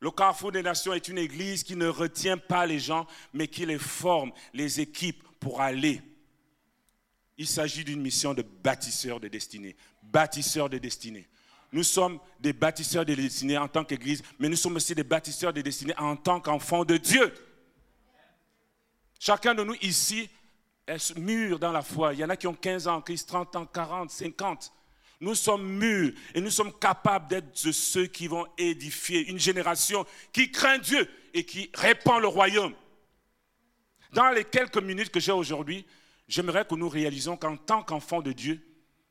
Le 0.01 0.11
Carrefour 0.11 0.53
des 0.53 0.63
Nations 0.63 0.93
est 0.93 1.09
une 1.09 1.19
église 1.19 1.65
qui 1.65 1.75
ne 1.75 1.89
retient 1.89 2.37
pas 2.37 2.67
les 2.67 2.79
gens, 2.79 3.07
mais 3.33 3.49
qui 3.49 3.65
les 3.65 3.79
forme, 3.79 4.31
les 4.53 4.81
équipe 4.81 5.25
pour 5.41 5.61
aller. 5.61 6.03
Il 7.37 7.47
s'agit 7.47 7.85
d'une 7.85 8.01
mission 8.01 8.35
de 8.35 8.43
bâtisseur 8.43 9.21
de 9.21 9.29
destinée. 9.29 9.77
Bâtisseur 10.03 10.69
de 10.69 10.79
destinée. 10.79 11.29
Nous 11.73 11.85
sommes 11.85 12.19
des 12.41 12.53
bâtisseurs 12.53 13.05
de 13.05 13.15
destinée 13.15 13.59
en 13.59 13.69
tant 13.69 13.85
qu'Église, 13.85 14.23
mais 14.39 14.49
nous 14.49 14.57
sommes 14.57 14.77
aussi 14.77 14.95
des 14.95 15.05
bâtisseurs 15.05 15.53
de 15.53 15.61
destinée 15.61 15.95
en 15.99 16.17
tant 16.17 16.41
qu'enfants 16.41 16.85
de 16.85 16.97
Dieu. 16.97 17.33
Chacun 19.21 19.55
de 19.55 19.63
nous 19.63 19.75
ici 19.83 20.29
est 20.87 21.17
mûr 21.17 21.59
dans 21.59 21.73
la 21.73 21.83
foi. 21.83 22.15
Il 22.15 22.21
y 22.21 22.25
en 22.25 22.31
a 22.31 22.37
qui 22.37 22.47
ont 22.47 22.55
15 22.55 22.89
ans 22.89 22.97
en 22.97 23.01
Christ, 23.03 23.29
30 23.29 23.57
ans, 23.57 23.67
40, 23.67 24.11
50. 24.11 24.73
Nous 25.21 25.35
sommes 25.35 25.69
mûrs 25.69 26.13
et 26.35 26.41
nous 26.41 26.51
sommes 26.51 26.73
capables 26.79 27.29
d'être 27.29 27.55
ceux 27.55 28.07
qui 28.07 28.29
vont 28.29 28.47
édifier 28.57 29.29
une 29.29 29.39
génération 29.39 30.07
qui 30.33 30.51
craint 30.51 30.79
Dieu 30.79 31.09
et 31.35 31.45
qui 31.45 31.71
répand 31.75 32.21
le 32.21 32.29
royaume. 32.29 32.75
Dans 34.13 34.31
les 34.31 34.45
quelques 34.45 34.79
minutes 34.79 35.11
que 35.11 35.21
j'ai 35.21 35.33
aujourd'hui, 35.33 35.85
j'aimerais 36.27 36.65
que 36.65 36.75
nous 36.75 36.89
réalisions 36.89 37.37
qu'en 37.37 37.57
tant 37.57 37.83
qu'enfants 37.83 38.23
de 38.23 38.33
Dieu, 38.33 38.61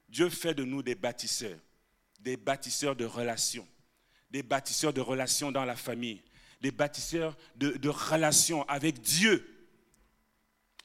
Dieu 0.09 0.29
fait 0.29 0.53
de 0.53 0.63
nous 0.63 0.81
des 0.81 0.95
bâtisseurs, 0.95 1.59
des 2.19 2.37
bâtisseurs 2.37 2.95
de 2.95 3.05
relations, 3.05 3.67
des 4.31 4.43
bâtisseurs 4.43 4.93
de 4.93 5.01
relations 5.01 5.51
dans 5.51 5.65
la 5.65 5.75
famille, 5.75 6.21
des 6.61 6.71
bâtisseurs 6.71 7.37
de, 7.55 7.89
relations 7.89 8.67
avec 8.67 9.01
Dieu. 9.01 9.45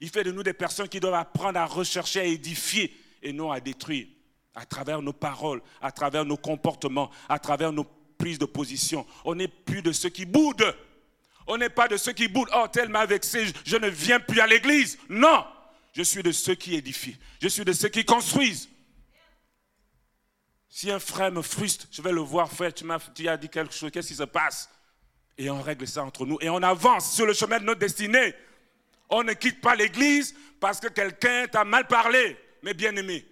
Il 0.00 0.10
fait 0.10 0.24
de 0.24 0.32
nous 0.32 0.42
des 0.42 0.52
personnes 0.52 0.88
qui 0.88 1.00
doivent 1.00 1.14
apprendre 1.14 1.58
à 1.58 1.66
rechercher, 1.66 2.20
à 2.20 2.24
édifier 2.24 2.94
et 3.22 3.32
non 3.32 3.50
à 3.50 3.60
détruire, 3.60 4.08
à 4.54 4.66
travers 4.66 5.00
nos 5.00 5.12
paroles, 5.12 5.62
à 5.80 5.92
travers 5.92 6.24
nos 6.24 6.36
comportements, 6.36 7.10
à 7.28 7.38
travers 7.38 7.72
nos 7.72 7.84
prises 8.18 8.38
de 8.38 8.44
position. 8.44 9.06
On 9.24 9.34
n'est 9.34 9.48
plus 9.48 9.82
de 9.82 9.92
ceux 9.92 10.10
qui 10.10 10.26
boudent. 10.26 10.72
On 11.46 11.56
n'est 11.56 11.68
pas 11.68 11.88
de 11.88 11.96
ceux 11.96 12.12
qui 12.12 12.28
boudent. 12.28 12.50
Oh, 12.54 12.66
tel 12.72 12.88
m'a 12.88 13.06
vexé, 13.06 13.46
je 13.64 13.76
ne 13.76 13.88
viens 13.88 14.20
plus 14.20 14.40
à 14.40 14.46
l'église. 14.46 14.98
Non, 15.08 15.44
je 15.92 16.02
suis 16.02 16.22
de 16.22 16.32
ceux 16.32 16.54
qui 16.54 16.74
édifient. 16.74 17.16
Je 17.40 17.48
suis 17.48 17.64
de 17.64 17.72
ceux 17.72 17.88
qui 17.88 18.04
construisent. 18.04 18.68
Si 20.68 20.90
un 20.90 20.98
frère 20.98 21.30
me 21.30 21.42
frustre, 21.42 21.86
je 21.90 22.00
vais 22.00 22.12
le 22.12 22.20
voir, 22.20 22.50
frère, 22.50 22.72
tu, 22.72 22.84
m'as, 22.84 22.98
tu 22.98 23.28
as 23.28 23.36
dit 23.36 23.48
quelque 23.48 23.74
chose, 23.74 23.90
qu'est-ce 23.90 24.08
qui 24.08 24.14
se 24.14 24.22
passe? 24.22 24.70
Et 25.36 25.50
on 25.50 25.60
règle 25.60 25.86
ça 25.86 26.04
entre 26.04 26.24
nous 26.24 26.38
et 26.40 26.48
on 26.48 26.62
avance 26.62 27.14
sur 27.14 27.26
le 27.26 27.34
chemin 27.34 27.58
de 27.58 27.64
notre 27.64 27.80
destinée. 27.80 28.34
On 29.10 29.22
ne 29.22 29.34
quitte 29.34 29.60
pas 29.60 29.74
l'église 29.74 30.34
parce 30.60 30.80
que 30.80 30.88
quelqu'un 30.88 31.46
t'a 31.46 31.64
mal 31.64 31.86
parlé. 31.86 32.38
Mais 32.62 32.74
bien 32.74 32.94
aimé, 32.96 33.26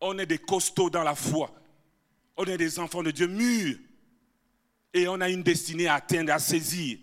on 0.00 0.18
est 0.18 0.26
des 0.26 0.38
costauds 0.38 0.90
dans 0.90 1.02
la 1.02 1.14
foi. 1.14 1.50
On 2.36 2.44
est 2.44 2.58
des 2.58 2.78
enfants 2.78 3.02
de 3.02 3.10
Dieu 3.10 3.26
mûrs. 3.26 3.78
Et 4.92 5.08
on 5.08 5.20
a 5.20 5.28
une 5.28 5.42
destinée 5.42 5.86
à 5.86 5.94
atteindre, 5.94 6.32
à 6.32 6.38
saisir. 6.38 6.98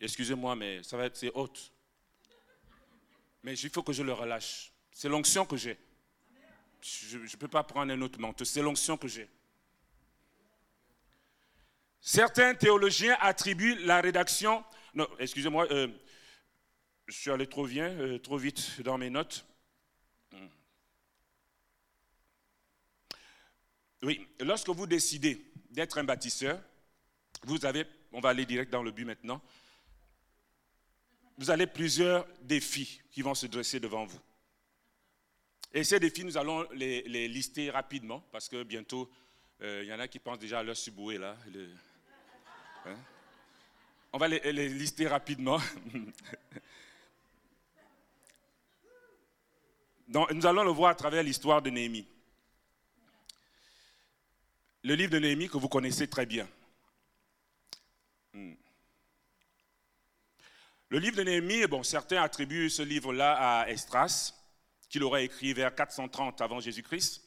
Excusez-moi, 0.00 0.56
mais 0.56 0.82
ça 0.82 0.96
va 0.96 1.04
être 1.06 1.16
c'est 1.16 1.30
haute. 1.34 1.72
Mais 3.42 3.54
il 3.54 3.70
faut 3.70 3.82
que 3.82 3.92
je 3.92 4.02
le 4.02 4.12
relâche. 4.12 4.72
C'est 4.92 5.08
l'onction 5.08 5.44
que 5.44 5.56
j'ai. 5.56 5.78
Je 6.80 7.18
ne 7.18 7.36
peux 7.36 7.48
pas 7.48 7.62
prendre 7.62 7.92
un 7.92 8.00
autre 8.00 8.18
manteau. 8.18 8.44
C'est 8.44 8.62
l'onction 8.62 8.96
que 8.96 9.08
j'ai. 9.08 9.28
Certains 12.00 12.54
théologiens 12.54 13.16
attribuent 13.20 13.76
la 13.84 14.00
rédaction. 14.00 14.64
Non, 14.94 15.06
excusez-moi, 15.18 15.70
euh, 15.70 15.88
je 17.06 17.14
suis 17.14 17.30
allé 17.30 17.46
trop, 17.46 17.66
bien, 17.66 17.88
euh, 17.88 18.18
trop 18.18 18.38
vite 18.38 18.80
dans 18.80 18.96
mes 18.96 19.10
notes. 19.10 19.44
Hmm. 20.32 20.46
Oui, 24.02 24.26
lorsque 24.40 24.70
vous 24.70 24.86
décidez 24.86 25.44
d'être 25.70 25.98
un 25.98 26.04
bâtisseur, 26.04 26.60
vous 27.44 27.64
avez, 27.66 27.86
on 28.12 28.20
va 28.20 28.30
aller 28.30 28.46
direct 28.46 28.72
dans 28.72 28.82
le 28.82 28.90
but 28.90 29.04
maintenant, 29.04 29.42
vous 31.40 31.50
avez 31.50 31.66
plusieurs 31.66 32.28
défis 32.42 33.00
qui 33.10 33.22
vont 33.22 33.34
se 33.34 33.46
dresser 33.46 33.80
devant 33.80 34.04
vous. 34.04 34.20
Et 35.72 35.84
ces 35.84 35.98
défis, 35.98 36.22
nous 36.22 36.36
allons 36.36 36.68
les, 36.72 37.28
lister 37.28 37.70
rapidement 37.70 38.22
parce 38.30 38.46
que 38.46 38.62
bientôt, 38.62 39.10
euh, 39.62 39.80
il 39.82 39.88
y 39.88 39.94
en 39.94 40.00
a 40.00 40.06
qui 40.06 40.18
pensent 40.18 40.38
déjà 40.38 40.58
à 40.58 40.62
leur 40.62 40.76
suboué 40.76 41.16
là. 41.16 41.34
Hein? 42.84 42.94
On 44.12 44.18
va 44.18 44.28
les, 44.28 44.52
les 44.52 44.68
lister 44.68 45.08
rapidement. 45.08 45.58
Donc, 50.08 50.30
nous 50.32 50.44
allons 50.44 50.64
le 50.64 50.72
voir 50.72 50.90
à 50.90 50.94
travers 50.94 51.22
l'histoire 51.22 51.62
de 51.62 51.70
Néhémie. 51.70 52.06
Le 54.82 54.94
livre 54.94 55.12
de 55.12 55.18
Néhémie 55.18 55.48
que 55.48 55.56
vous 55.56 55.70
connaissez 55.70 56.06
très 56.06 56.26
bien. 56.26 56.46
Hmm. 58.34 58.52
Le 60.92 60.98
livre 60.98 61.18
de 61.18 61.22
Néhémie, 61.22 61.64
bon, 61.68 61.84
certains 61.84 62.20
attribuent 62.20 62.68
ce 62.68 62.82
livre-là 62.82 63.60
à 63.60 63.70
Estras, 63.70 64.34
qu'il 64.88 65.04
aurait 65.04 65.24
écrit 65.24 65.52
vers 65.52 65.72
430 65.72 66.40
avant 66.40 66.58
Jésus-Christ. 66.58 67.22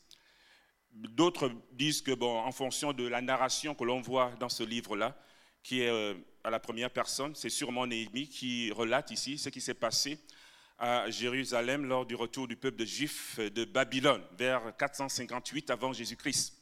D'autres 0.91 1.49
disent 1.71 2.01
que, 2.01 2.11
bon, 2.11 2.39
en 2.39 2.51
fonction 2.51 2.91
de 2.91 3.07
la 3.07 3.21
narration 3.21 3.73
que 3.73 3.85
l'on 3.85 4.01
voit 4.01 4.33
dans 4.37 4.49
ce 4.49 4.63
livre-là, 4.63 5.17
qui 5.63 5.79
est 5.79 5.87
euh, 5.87 6.13
à 6.43 6.49
la 6.49 6.59
première 6.59 6.91
personne, 6.91 7.35
c'est 7.35 7.49
sûrement 7.49 7.87
Néhémie 7.87 8.27
qui 8.27 8.69
relate 8.73 9.11
ici 9.11 9.37
ce 9.37 9.47
qui 9.47 9.61
s'est 9.61 9.73
passé 9.73 10.19
à 10.77 11.09
Jérusalem 11.09 11.85
lors 11.85 12.05
du 12.05 12.15
retour 12.15 12.49
du 12.49 12.57
peuple 12.57 12.79
de 12.79 12.85
Juifs 12.85 13.39
de 13.39 13.63
Babylone, 13.63 14.25
vers 14.37 14.75
458 14.75 15.69
avant 15.69 15.93
Jésus-Christ. 15.93 16.53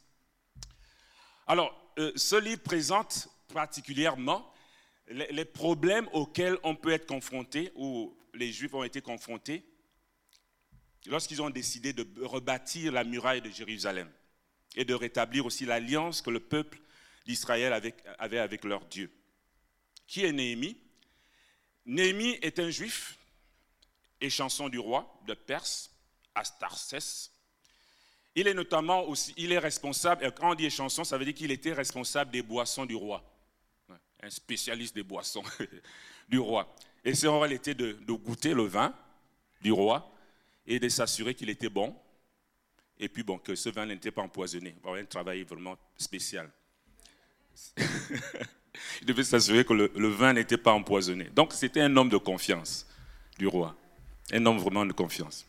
Alors, 1.48 1.76
euh, 1.98 2.12
ce 2.14 2.36
livre 2.36 2.62
présente 2.62 3.26
particulièrement 3.52 4.51
les 5.12 5.44
problèmes 5.44 6.08
auxquels 6.12 6.58
on 6.62 6.74
peut 6.74 6.90
être 6.90 7.06
confronté, 7.06 7.72
ou 7.74 8.16
les 8.34 8.52
Juifs 8.52 8.74
ont 8.74 8.84
été 8.84 9.00
confrontés, 9.00 9.64
lorsqu'ils 11.06 11.42
ont 11.42 11.50
décidé 11.50 11.92
de 11.92 12.06
rebâtir 12.22 12.92
la 12.92 13.04
muraille 13.04 13.42
de 13.42 13.50
Jérusalem 13.50 14.10
et 14.76 14.84
de 14.84 14.94
rétablir 14.94 15.44
aussi 15.44 15.66
l'alliance 15.66 16.22
que 16.22 16.30
le 16.30 16.40
peuple 16.40 16.80
d'Israël 17.26 17.72
avait 18.18 18.38
avec 18.38 18.64
leur 18.64 18.84
Dieu. 18.86 19.10
Qui 20.06 20.24
est 20.24 20.32
Néhémie? 20.32 20.76
Néhémie 21.84 22.38
est 22.42 22.58
un 22.58 22.70
juif 22.70 23.18
et 24.20 24.30
chanson 24.30 24.68
du 24.68 24.78
roi 24.78 25.20
de 25.26 25.34
Perse, 25.34 25.90
Astarcès. 26.34 27.30
Il 28.34 28.46
est 28.46 28.54
notamment 28.54 29.02
aussi, 29.04 29.34
il 29.36 29.52
est 29.52 29.58
responsable, 29.58 30.32
quand 30.32 30.52
on 30.52 30.54
dit 30.54 30.70
chanson, 30.70 31.04
ça 31.04 31.18
veut 31.18 31.24
dire 31.24 31.34
qu'il 31.34 31.50
était 31.50 31.72
responsable 31.72 32.30
des 32.30 32.42
boissons 32.42 32.86
du 32.86 32.94
roi. 32.94 33.28
Un 34.22 34.30
spécialiste 34.30 34.94
des 34.94 35.02
boissons 35.02 35.42
du 36.28 36.38
roi. 36.38 36.72
Et 37.04 37.14
son 37.14 37.38
rôle 37.38 37.52
était 37.52 37.74
de, 37.74 37.96
goûter 38.08 38.54
le 38.54 38.64
vin 38.64 38.94
du 39.60 39.72
roi 39.72 40.08
et 40.66 40.78
de 40.78 40.88
s'assurer 40.88 41.34
qu'il 41.34 41.50
était 41.50 41.68
bon. 41.68 41.94
Et 43.00 43.08
puis 43.08 43.24
bon, 43.24 43.38
que 43.38 43.56
ce 43.56 43.68
vin 43.68 43.86
n'était 43.86 44.12
pas 44.12 44.22
empoisonné. 44.22 44.76
un 44.84 45.04
travail 45.04 45.42
vraiment 45.42 45.76
spécial. 45.98 46.48
il 49.00 49.06
devait 49.06 49.24
s'assurer 49.24 49.64
que 49.64 49.72
le, 49.72 50.08
vin 50.08 50.32
n'était 50.32 50.56
pas 50.56 50.72
empoisonné. 50.72 51.24
Donc 51.34 51.52
c'était 51.52 51.80
un 51.80 51.96
homme 51.96 52.08
de 52.08 52.16
confiance 52.16 52.86
du 53.38 53.48
roi, 53.48 53.74
un 54.32 54.46
homme 54.46 54.58
vraiment 54.58 54.86
de 54.86 54.92
confiance. 54.92 55.44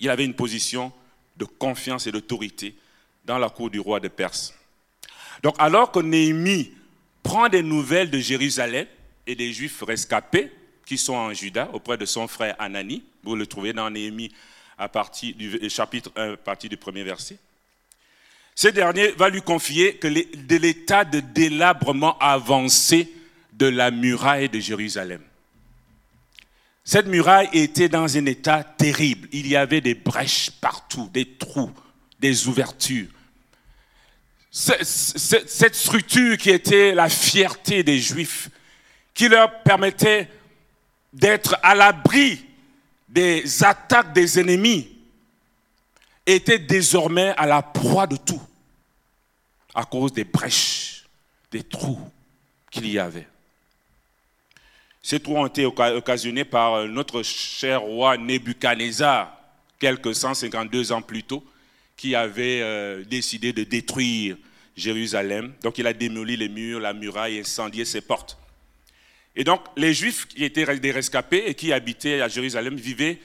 Il 0.00 0.08
avait 0.08 0.24
une 0.24 0.34
position 0.34 0.90
de 1.36 1.44
confiance 1.44 2.06
et 2.06 2.12
d'autorité 2.12 2.74
dans 3.24 3.38
la 3.38 3.50
cour 3.50 3.68
du 3.68 3.78
roi 3.78 4.00
de 4.00 4.08
Perse. 4.08 4.54
Donc 5.42 5.54
alors 5.58 5.92
que 5.92 6.00
Néhémie 6.00 6.72
prend 7.24 7.48
des 7.48 7.62
nouvelles 7.62 8.10
de 8.10 8.20
Jérusalem 8.20 8.86
et 9.26 9.34
des 9.34 9.52
Juifs 9.52 9.82
rescapés 9.82 10.52
qui 10.86 10.96
sont 10.98 11.14
en 11.14 11.32
Juda 11.32 11.68
auprès 11.72 11.98
de 11.98 12.04
son 12.04 12.28
frère 12.28 12.54
Anani, 12.60 13.02
vous 13.24 13.34
le 13.34 13.46
trouvez 13.46 13.72
dans 13.72 13.90
Néhémie 13.90 14.30
à 14.78 14.88
partir 14.88 15.34
du 15.34 15.68
chapitre 15.70 16.12
1, 16.14 16.34
à 16.34 16.36
partir 16.36 16.70
du 16.70 16.76
premier 16.76 17.02
verset. 17.02 17.38
Ce 18.54 18.68
dernier 18.68 19.08
va 19.12 19.30
lui 19.30 19.42
confier 19.42 19.96
que 19.96 20.06
de 20.06 20.56
l'état 20.56 21.04
de 21.04 21.20
délabrement 21.20 22.16
avancé 22.18 23.12
de 23.52 23.66
la 23.66 23.90
muraille 23.90 24.48
de 24.48 24.60
Jérusalem. 24.60 25.22
Cette 26.84 27.06
muraille 27.06 27.48
était 27.52 27.88
dans 27.88 28.16
un 28.16 28.26
état 28.26 28.62
terrible. 28.62 29.28
Il 29.32 29.48
y 29.48 29.56
avait 29.56 29.80
des 29.80 29.94
brèches 29.94 30.50
partout, 30.50 31.08
des 31.12 31.24
trous, 31.36 31.72
des 32.20 32.46
ouvertures. 32.46 33.08
Cette 34.56 35.74
structure 35.74 36.38
qui 36.38 36.50
était 36.50 36.94
la 36.94 37.08
fierté 37.08 37.82
des 37.82 37.98
Juifs, 37.98 38.50
qui 39.12 39.28
leur 39.28 39.62
permettait 39.64 40.28
d'être 41.12 41.58
à 41.60 41.74
l'abri 41.74 42.46
des 43.08 43.64
attaques 43.64 44.12
des 44.12 44.38
ennemis, 44.38 44.96
était 46.24 46.60
désormais 46.60 47.34
à 47.36 47.46
la 47.46 47.62
proie 47.62 48.06
de 48.06 48.16
tout, 48.16 48.40
à 49.74 49.84
cause 49.84 50.12
des 50.12 50.22
brèches, 50.22 51.04
des 51.50 51.64
trous 51.64 51.98
qu'il 52.70 52.88
y 52.88 53.00
avait. 53.00 53.26
Ces 55.02 55.18
trous 55.18 55.36
ont 55.36 55.46
été 55.46 55.66
occasionnés 55.66 56.44
par 56.44 56.86
notre 56.86 57.24
cher 57.24 57.80
roi 57.80 58.16
Nebuchadnezzar, 58.16 59.36
quelques 59.80 60.14
152 60.14 60.92
ans 60.92 61.02
plus 61.02 61.24
tôt, 61.24 61.44
qui 61.96 62.14
avait 62.14 62.60
euh, 62.62 63.04
décidé 63.04 63.52
de 63.52 63.64
détruire 63.64 64.36
Jérusalem. 64.76 65.52
Donc 65.62 65.78
il 65.78 65.86
a 65.86 65.92
démoli 65.92 66.36
les 66.36 66.48
murs, 66.48 66.80
la 66.80 66.92
muraille, 66.92 67.38
incendié 67.38 67.84
ses 67.84 68.00
portes. 68.00 68.38
Et 69.36 69.44
donc 69.44 69.60
les 69.76 69.94
Juifs 69.94 70.26
qui 70.26 70.44
étaient 70.44 70.78
des 70.78 70.90
rescapés 70.90 71.44
et 71.46 71.54
qui 71.54 71.72
habitaient 71.72 72.20
à 72.20 72.28
Jérusalem 72.28 72.76
vivaient 72.76 73.18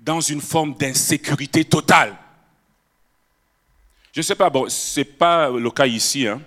dans 0.00 0.20
une 0.20 0.40
forme 0.40 0.74
d'insécurité 0.74 1.64
totale. 1.64 2.16
Je 4.12 4.20
ne 4.20 4.22
sais 4.22 4.34
pas, 4.34 4.50
bon, 4.50 4.68
ce 4.68 5.00
n'est 5.00 5.04
pas 5.04 5.48
le 5.48 5.70
cas 5.70 5.86
ici. 5.86 6.26
Hein. 6.26 6.42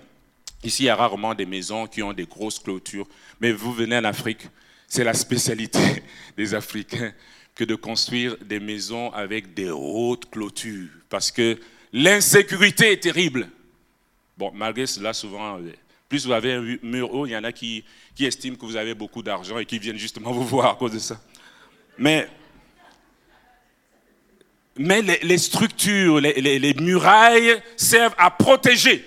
Ici, 0.62 0.84
il 0.84 0.86
y 0.86 0.88
a 0.88 0.96
rarement 0.96 1.34
des 1.34 1.46
maisons 1.46 1.86
qui 1.86 2.02
ont 2.02 2.12
des 2.12 2.26
grosses 2.26 2.58
clôtures. 2.58 3.08
Mais 3.40 3.52
vous 3.52 3.72
venez 3.72 3.96
en 3.96 4.04
Afrique, 4.04 4.48
c'est 4.86 5.04
la 5.04 5.14
spécialité 5.14 5.80
des 6.36 6.54
Africains. 6.54 7.12
Que 7.56 7.64
de 7.64 7.74
construire 7.74 8.36
des 8.44 8.60
maisons 8.60 9.10
avec 9.12 9.54
des 9.54 9.70
hautes 9.70 10.30
clôtures, 10.30 10.90
parce 11.08 11.32
que 11.32 11.58
l'insécurité 11.92 12.92
est 12.92 13.02
terrible. 13.02 13.48
Bon, 14.36 14.52
malgré 14.54 14.86
cela, 14.86 15.14
souvent, 15.14 15.58
euh, 15.58 15.72
plus 16.06 16.26
vous 16.26 16.32
avez 16.32 16.52
un 16.52 16.76
mur 16.82 17.12
haut, 17.12 17.26
il 17.26 17.30
y 17.30 17.36
en 17.36 17.44
a 17.44 17.52
qui, 17.52 17.82
qui 18.14 18.26
estiment 18.26 18.56
que 18.56 18.66
vous 18.66 18.76
avez 18.76 18.94
beaucoup 18.94 19.22
d'argent 19.22 19.58
et 19.58 19.64
qui 19.64 19.78
viennent 19.78 19.96
justement 19.96 20.32
vous 20.34 20.44
voir 20.44 20.72
à 20.72 20.74
cause 20.74 20.92
de 20.92 20.98
ça. 20.98 21.18
Mais, 21.96 22.28
mais 24.76 25.00
les, 25.00 25.38
structures, 25.38 26.20
les, 26.20 26.58
les 26.58 26.74
murailles 26.74 27.62
servent 27.78 28.14
à 28.18 28.30
protéger, 28.30 29.02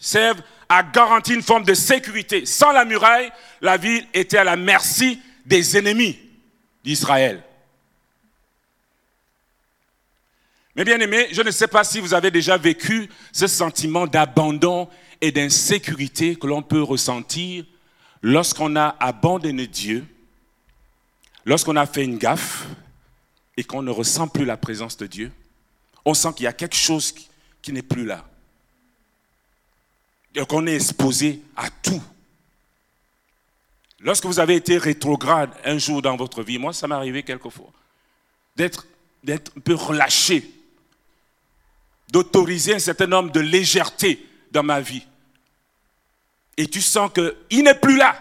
servent 0.00 0.42
à 0.68 0.82
garantir 0.82 1.36
une 1.36 1.42
forme 1.42 1.62
de 1.62 1.74
sécurité. 1.74 2.44
Sans 2.46 2.72
la 2.72 2.84
muraille, 2.84 3.30
la 3.60 3.76
ville 3.76 4.04
était 4.12 4.38
à 4.38 4.44
la 4.44 4.56
merci 4.56 5.20
des 5.46 5.76
ennemis 5.76 6.18
d'Israël. 6.84 7.42
Mais 10.76 10.84
bien 10.84 11.00
aimé, 11.00 11.28
je 11.32 11.42
ne 11.42 11.50
sais 11.50 11.66
pas 11.66 11.84
si 11.84 12.00
vous 12.00 12.14
avez 12.14 12.30
déjà 12.30 12.56
vécu 12.56 13.08
ce 13.32 13.46
sentiment 13.46 14.06
d'abandon 14.06 14.88
et 15.20 15.32
d'insécurité 15.32 16.36
que 16.36 16.46
l'on 16.46 16.62
peut 16.62 16.82
ressentir 16.82 17.64
lorsqu'on 18.22 18.76
a 18.76 18.96
abandonné 19.00 19.66
Dieu, 19.66 20.06
lorsqu'on 21.44 21.76
a 21.76 21.86
fait 21.86 22.04
une 22.04 22.18
gaffe 22.18 22.66
et 23.56 23.64
qu'on 23.64 23.82
ne 23.82 23.90
ressent 23.90 24.28
plus 24.28 24.44
la 24.44 24.56
présence 24.56 24.96
de 24.96 25.06
Dieu. 25.06 25.32
On 26.04 26.14
sent 26.14 26.30
qu'il 26.34 26.44
y 26.44 26.46
a 26.46 26.52
quelque 26.52 26.76
chose 26.76 27.12
qui, 27.60 27.72
n'est 27.72 27.82
plus 27.82 28.06
là. 28.06 28.24
Qu'on 30.48 30.66
est 30.66 30.76
exposé 30.76 31.42
à 31.56 31.68
tout. 31.68 32.02
Lorsque 34.00 34.24
vous 34.24 34.40
avez 34.40 34.56
été 34.56 34.78
rétrograde 34.78 35.50
un 35.64 35.76
jour 35.78 36.00
dans 36.00 36.16
votre 36.16 36.42
vie, 36.42 36.58
moi 36.58 36.72
ça 36.72 36.88
m'est 36.88 36.94
arrivé 36.94 37.22
quelquefois, 37.22 37.70
d'être, 38.56 38.86
d'être 39.22 39.52
un 39.56 39.60
peu 39.60 39.74
relâché, 39.74 40.50
d'autoriser 42.10 42.74
un 42.74 42.78
certain 42.78 43.06
nombre 43.06 43.30
de 43.30 43.40
légèreté 43.40 44.26
dans 44.50 44.62
ma 44.62 44.80
vie. 44.80 45.06
Et 46.56 46.66
tu 46.66 46.80
sens 46.80 47.10
qu'il 47.12 47.62
n'est 47.62 47.74
plus 47.74 47.96
là. 47.96 48.16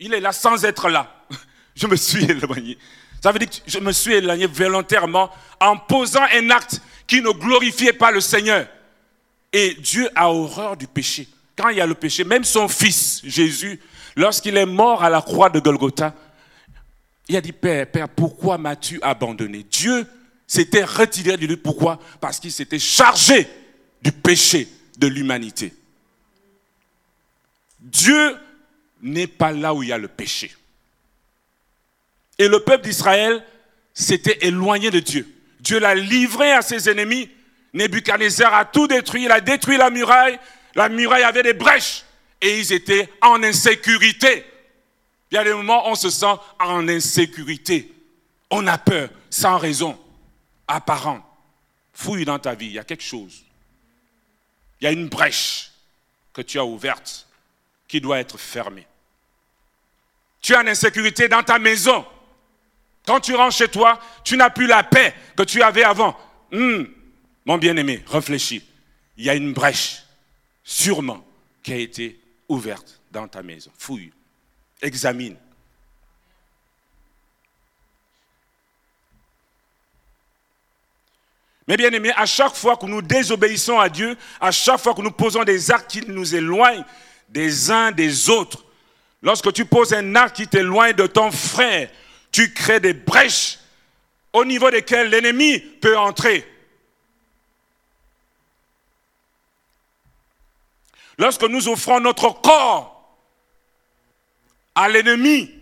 Il 0.00 0.14
est 0.14 0.20
là 0.20 0.32
sans 0.32 0.64
être 0.64 0.88
là. 0.88 1.24
Je 1.74 1.86
me 1.86 1.96
suis 1.96 2.24
éloigné. 2.24 2.76
Ça 3.22 3.32
veut 3.32 3.38
dire 3.38 3.50
que 3.50 3.56
je 3.66 3.78
me 3.80 3.90
suis 3.90 4.14
éloigné 4.14 4.46
volontairement 4.46 5.30
en 5.60 5.76
posant 5.76 6.22
un 6.32 6.50
acte 6.50 6.80
qui 7.06 7.20
ne 7.20 7.30
glorifiait 7.30 7.92
pas 7.92 8.12
le 8.12 8.20
Seigneur. 8.20 8.68
Et 9.52 9.74
Dieu 9.74 10.08
a 10.14 10.30
horreur 10.30 10.76
du 10.76 10.86
péché. 10.86 11.28
Quand 11.56 11.68
il 11.70 11.78
y 11.78 11.80
a 11.80 11.86
le 11.86 11.94
péché, 11.94 12.22
même 12.22 12.44
son 12.44 12.68
fils, 12.68 13.20
Jésus, 13.24 13.80
Lorsqu'il 14.18 14.56
est 14.56 14.66
mort 14.66 15.04
à 15.04 15.10
la 15.10 15.22
croix 15.22 15.48
de 15.48 15.60
Golgotha, 15.60 16.12
il 17.28 17.36
a 17.36 17.40
dit, 17.40 17.52
Père, 17.52 17.88
Père, 17.88 18.08
pourquoi 18.08 18.58
m'as-tu 18.58 18.98
abandonné? 19.00 19.62
Dieu 19.62 20.04
s'était 20.44 20.82
retiré 20.82 21.36
de 21.36 21.46
lui. 21.46 21.56
Pourquoi? 21.56 22.00
Parce 22.20 22.40
qu'il 22.40 22.50
s'était 22.50 22.80
chargé 22.80 23.46
du 24.02 24.10
péché 24.10 24.66
de 24.96 25.06
l'humanité. 25.06 25.72
Dieu 27.78 28.36
n'est 29.02 29.28
pas 29.28 29.52
là 29.52 29.72
où 29.72 29.84
il 29.84 29.90
y 29.90 29.92
a 29.92 29.98
le 29.98 30.08
péché. 30.08 30.52
Et 32.38 32.48
le 32.48 32.58
peuple 32.58 32.88
d'Israël 32.88 33.44
s'était 33.94 34.48
éloigné 34.48 34.90
de 34.90 34.98
Dieu. 34.98 35.32
Dieu 35.60 35.78
l'a 35.78 35.94
livré 35.94 36.50
à 36.50 36.62
ses 36.62 36.90
ennemis. 36.90 37.30
Nebuchadnezzar 37.72 38.52
a 38.52 38.64
tout 38.64 38.88
détruit. 38.88 39.26
Il 39.26 39.30
a 39.30 39.40
détruit 39.40 39.76
la 39.76 39.90
muraille. 39.90 40.40
La 40.74 40.88
muraille 40.88 41.22
avait 41.22 41.44
des 41.44 41.54
brèches 41.54 42.04
et 42.40 42.58
ils 42.58 42.72
étaient 42.72 43.08
en 43.20 43.42
insécurité. 43.42 44.44
Il 45.30 45.34
y 45.34 45.38
a 45.38 45.44
des 45.44 45.52
moments 45.52 45.86
où 45.86 45.92
on 45.92 45.94
se 45.94 46.10
sent 46.10 46.34
en 46.60 46.88
insécurité. 46.88 47.92
On 48.50 48.66
a 48.66 48.78
peur 48.78 49.10
sans 49.30 49.58
raison 49.58 49.98
apparente. 50.66 51.22
Fouille 51.92 52.24
dans 52.24 52.38
ta 52.38 52.54
vie, 52.54 52.66
il 52.66 52.72
y 52.72 52.78
a 52.78 52.84
quelque 52.84 53.02
chose. 53.02 53.44
Il 54.80 54.84
y 54.84 54.86
a 54.86 54.92
une 54.92 55.08
brèche 55.08 55.72
que 56.32 56.42
tu 56.42 56.58
as 56.58 56.64
ouverte 56.64 57.26
qui 57.88 58.00
doit 58.00 58.20
être 58.20 58.38
fermée. 58.38 58.86
Tu 60.40 60.52
es 60.52 60.56
en 60.56 60.66
insécurité 60.66 61.28
dans 61.28 61.42
ta 61.42 61.58
maison. 61.58 62.06
Quand 63.04 63.20
tu 63.20 63.34
rentres 63.34 63.56
chez 63.56 63.68
toi, 63.68 63.98
tu 64.22 64.36
n'as 64.36 64.50
plus 64.50 64.66
la 64.66 64.84
paix 64.84 65.14
que 65.36 65.42
tu 65.42 65.62
avais 65.62 65.82
avant. 65.82 66.16
Hmm, 66.52 66.84
mon 67.44 67.58
bien-aimé, 67.58 68.04
réfléchis. 68.06 68.62
Il 69.16 69.24
y 69.24 69.30
a 69.30 69.34
une 69.34 69.52
brèche, 69.52 70.04
sûrement, 70.62 71.26
qui 71.62 71.72
a 71.72 71.76
été 71.76 72.20
ouverte 72.48 73.00
dans 73.10 73.28
ta 73.28 73.42
maison. 73.42 73.70
Fouille, 73.76 74.12
examine. 74.80 75.36
Mais 81.66 81.76
bien 81.76 81.90
aimé, 81.90 82.10
à 82.16 82.24
chaque 82.24 82.54
fois 82.54 82.78
que 82.78 82.86
nous 82.86 83.02
désobéissons 83.02 83.78
à 83.78 83.90
Dieu, 83.90 84.16
à 84.40 84.50
chaque 84.50 84.80
fois 84.80 84.94
que 84.94 85.02
nous 85.02 85.10
posons 85.10 85.44
des 85.44 85.70
actes 85.70 85.90
qui 85.90 86.00
nous 86.08 86.34
éloignent 86.34 86.84
des 87.28 87.70
uns 87.70 87.92
des 87.92 88.30
autres, 88.30 88.64
lorsque 89.20 89.52
tu 89.52 89.66
poses 89.66 89.92
un 89.92 90.16
acte 90.16 90.36
qui 90.36 90.48
t'éloigne 90.48 90.94
de 90.94 91.06
ton 91.06 91.30
frère, 91.30 91.90
tu 92.32 92.54
crées 92.54 92.80
des 92.80 92.94
brèches 92.94 93.58
au 94.32 94.46
niveau 94.46 94.70
desquelles 94.70 95.10
l'ennemi 95.10 95.58
peut 95.58 95.96
entrer. 95.98 96.46
Lorsque 101.18 101.42
nous 101.42 101.68
offrons 101.68 102.00
notre 102.00 102.30
corps 102.40 102.94
à 104.74 104.88
l'ennemi, 104.88 105.52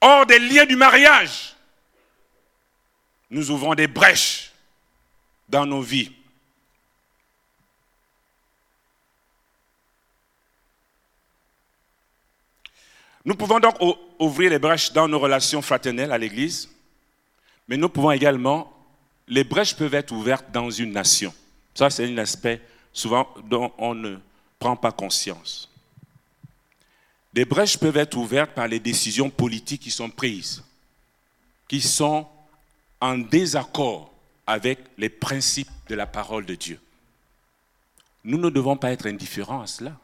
hors 0.00 0.26
des 0.26 0.38
liens 0.38 0.66
du 0.66 0.76
mariage, 0.76 1.56
nous 3.30 3.50
ouvrons 3.50 3.74
des 3.74 3.86
brèches 3.86 4.52
dans 5.48 5.64
nos 5.64 5.80
vies. 5.80 6.12
Nous 13.24 13.34
pouvons 13.34 13.58
donc 13.58 13.76
ouvrir 14.18 14.50
les 14.50 14.58
brèches 14.58 14.92
dans 14.92 15.08
nos 15.08 15.18
relations 15.18 15.62
fraternelles 15.62 16.12
à 16.12 16.18
l'Église, 16.18 16.68
mais 17.68 17.78
nous 17.78 17.88
pouvons 17.88 18.10
également, 18.10 18.70
les 19.26 19.44
brèches 19.44 19.74
peuvent 19.74 19.94
être 19.94 20.12
ouvertes 20.12 20.50
dans 20.52 20.70
une 20.70 20.92
nation. 20.92 21.32
Ça, 21.74 21.90
c'est 21.90 22.06
un 22.06 22.18
aspect 22.18 22.60
souvent 22.92 23.28
dont 23.44 23.72
on 23.78 23.94
ne 23.94 24.16
prend 24.58 24.76
pas 24.76 24.92
conscience. 24.92 25.68
Des 27.32 27.44
brèches 27.44 27.76
peuvent 27.76 27.96
être 27.96 28.16
ouvertes 28.16 28.52
par 28.52 28.68
les 28.68 28.78
décisions 28.78 29.28
politiques 29.28 29.82
qui 29.82 29.90
sont 29.90 30.08
prises, 30.08 30.62
qui 31.66 31.80
sont 31.80 32.26
en 33.00 33.18
désaccord 33.18 34.12
avec 34.46 34.78
les 34.98 35.08
principes 35.08 35.70
de 35.88 35.96
la 35.96 36.06
parole 36.06 36.46
de 36.46 36.54
Dieu. 36.54 36.78
Nous 38.22 38.38
ne 38.38 38.50
devons 38.50 38.76
pas 38.76 38.92
être 38.92 39.06
indifférents 39.06 39.62
à 39.62 39.66
cela. 39.66 39.98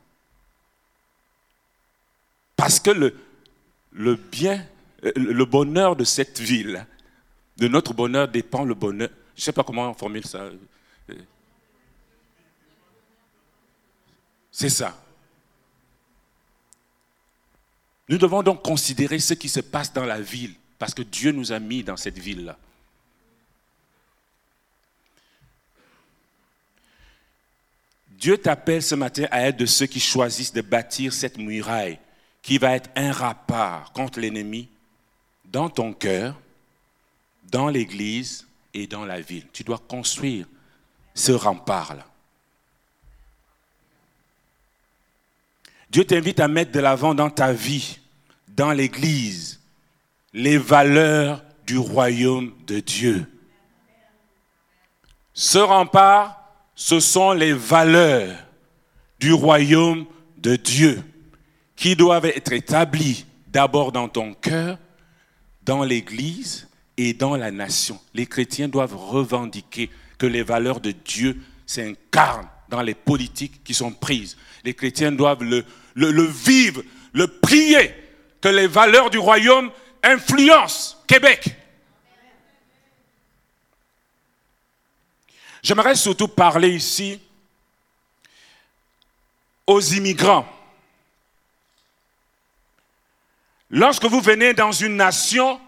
Parce 2.56 2.80
que 2.80 2.90
le, 2.90 3.16
le 3.92 4.16
bien, 4.16 4.66
euh, 5.04 5.12
le 5.14 5.44
bonheur 5.44 5.96
de 5.96 6.04
cette 6.04 6.40
ville, 6.40 6.84
de 7.56 7.68
notre 7.68 7.94
bonheur 7.94 8.28
dépend 8.28 8.64
le 8.64 8.74
bonheur. 8.74 9.08
Je 9.34 9.40
ne 9.40 9.44
sais 9.44 9.52
pas 9.52 9.64
comment 9.64 9.88
on 9.88 9.94
formule 9.94 10.26
ça. 10.26 10.50
C'est 14.52 14.70
ça. 14.70 14.96
Nous 18.08 18.18
devons 18.18 18.42
donc 18.42 18.62
considérer 18.62 19.20
ce 19.20 19.34
qui 19.34 19.48
se 19.48 19.60
passe 19.60 19.92
dans 19.92 20.04
la 20.04 20.20
ville, 20.20 20.54
parce 20.78 20.94
que 20.94 21.02
Dieu 21.02 21.30
nous 21.30 21.52
a 21.52 21.60
mis 21.60 21.84
dans 21.84 21.96
cette 21.96 22.18
ville-là. 22.18 22.58
Dieu 28.08 28.36
t'appelle 28.36 28.82
ce 28.82 28.94
matin 28.94 29.26
à 29.30 29.46
être 29.46 29.56
de 29.56 29.64
ceux 29.64 29.86
qui 29.86 30.00
choisissent 30.00 30.52
de 30.52 30.60
bâtir 30.60 31.12
cette 31.12 31.38
muraille 31.38 31.98
qui 32.42 32.58
va 32.58 32.74
être 32.74 32.90
un 32.96 33.12
rempart 33.12 33.92
contre 33.92 34.20
l'ennemi 34.20 34.68
dans 35.44 35.70
ton 35.70 35.92
cœur, 35.92 36.38
dans 37.44 37.68
l'église 37.68 38.46
et 38.74 38.86
dans 38.86 39.04
la 39.04 39.20
ville. 39.20 39.46
Tu 39.52 39.64
dois 39.64 39.78
construire 39.78 40.46
ce 41.14 41.32
rempart-là. 41.32 42.09
Dieu 45.90 46.04
t'invite 46.04 46.38
à 46.40 46.48
mettre 46.48 46.70
de 46.72 46.80
l'avant 46.80 47.14
dans 47.14 47.30
ta 47.30 47.52
vie, 47.52 47.98
dans 48.48 48.70
l'Église, 48.70 49.60
les 50.32 50.56
valeurs 50.56 51.42
du 51.66 51.78
royaume 51.78 52.52
de 52.66 52.78
Dieu. 52.80 53.26
Ce 55.34 55.58
rempart, 55.58 56.40
ce 56.74 57.00
sont 57.00 57.32
les 57.32 57.52
valeurs 57.52 58.36
du 59.18 59.32
royaume 59.32 60.06
de 60.38 60.56
Dieu 60.56 61.02
qui 61.76 61.96
doivent 61.96 62.26
être 62.26 62.52
établies 62.52 63.26
d'abord 63.48 63.90
dans 63.90 64.08
ton 64.08 64.34
cœur, 64.34 64.78
dans 65.62 65.82
l'Église 65.82 66.68
et 66.96 67.14
dans 67.14 67.36
la 67.36 67.50
nation. 67.50 67.98
Les 68.14 68.26
chrétiens 68.26 68.68
doivent 68.68 68.96
revendiquer 68.96 69.90
que 70.18 70.26
les 70.26 70.42
valeurs 70.42 70.80
de 70.80 70.92
Dieu 70.92 71.40
s'incarnent 71.66 72.48
dans 72.68 72.82
les 72.82 72.94
politiques 72.94 73.64
qui 73.64 73.74
sont 73.74 73.92
prises. 73.92 74.36
Les 74.64 74.74
chrétiens 74.74 75.12
doivent 75.12 75.42
le, 75.42 75.64
le, 76.08 76.24
vivre, 76.24 76.82
le 77.12 77.26
prier, 77.26 77.94
que 78.40 78.48
les 78.48 78.66
valeurs 78.66 79.10
du 79.10 79.18
royaume 79.18 79.70
influencent 80.02 80.96
Québec. 81.06 81.54
J'aimerais 85.62 85.94
surtout 85.94 86.28
parler 86.28 86.70
ici 86.70 87.20
aux 89.66 89.80
immigrants. 89.80 90.48
Lorsque 93.68 94.06
vous 94.06 94.20
venez 94.20 94.54
dans 94.54 94.72
une 94.72 94.96
nation 94.96 95.60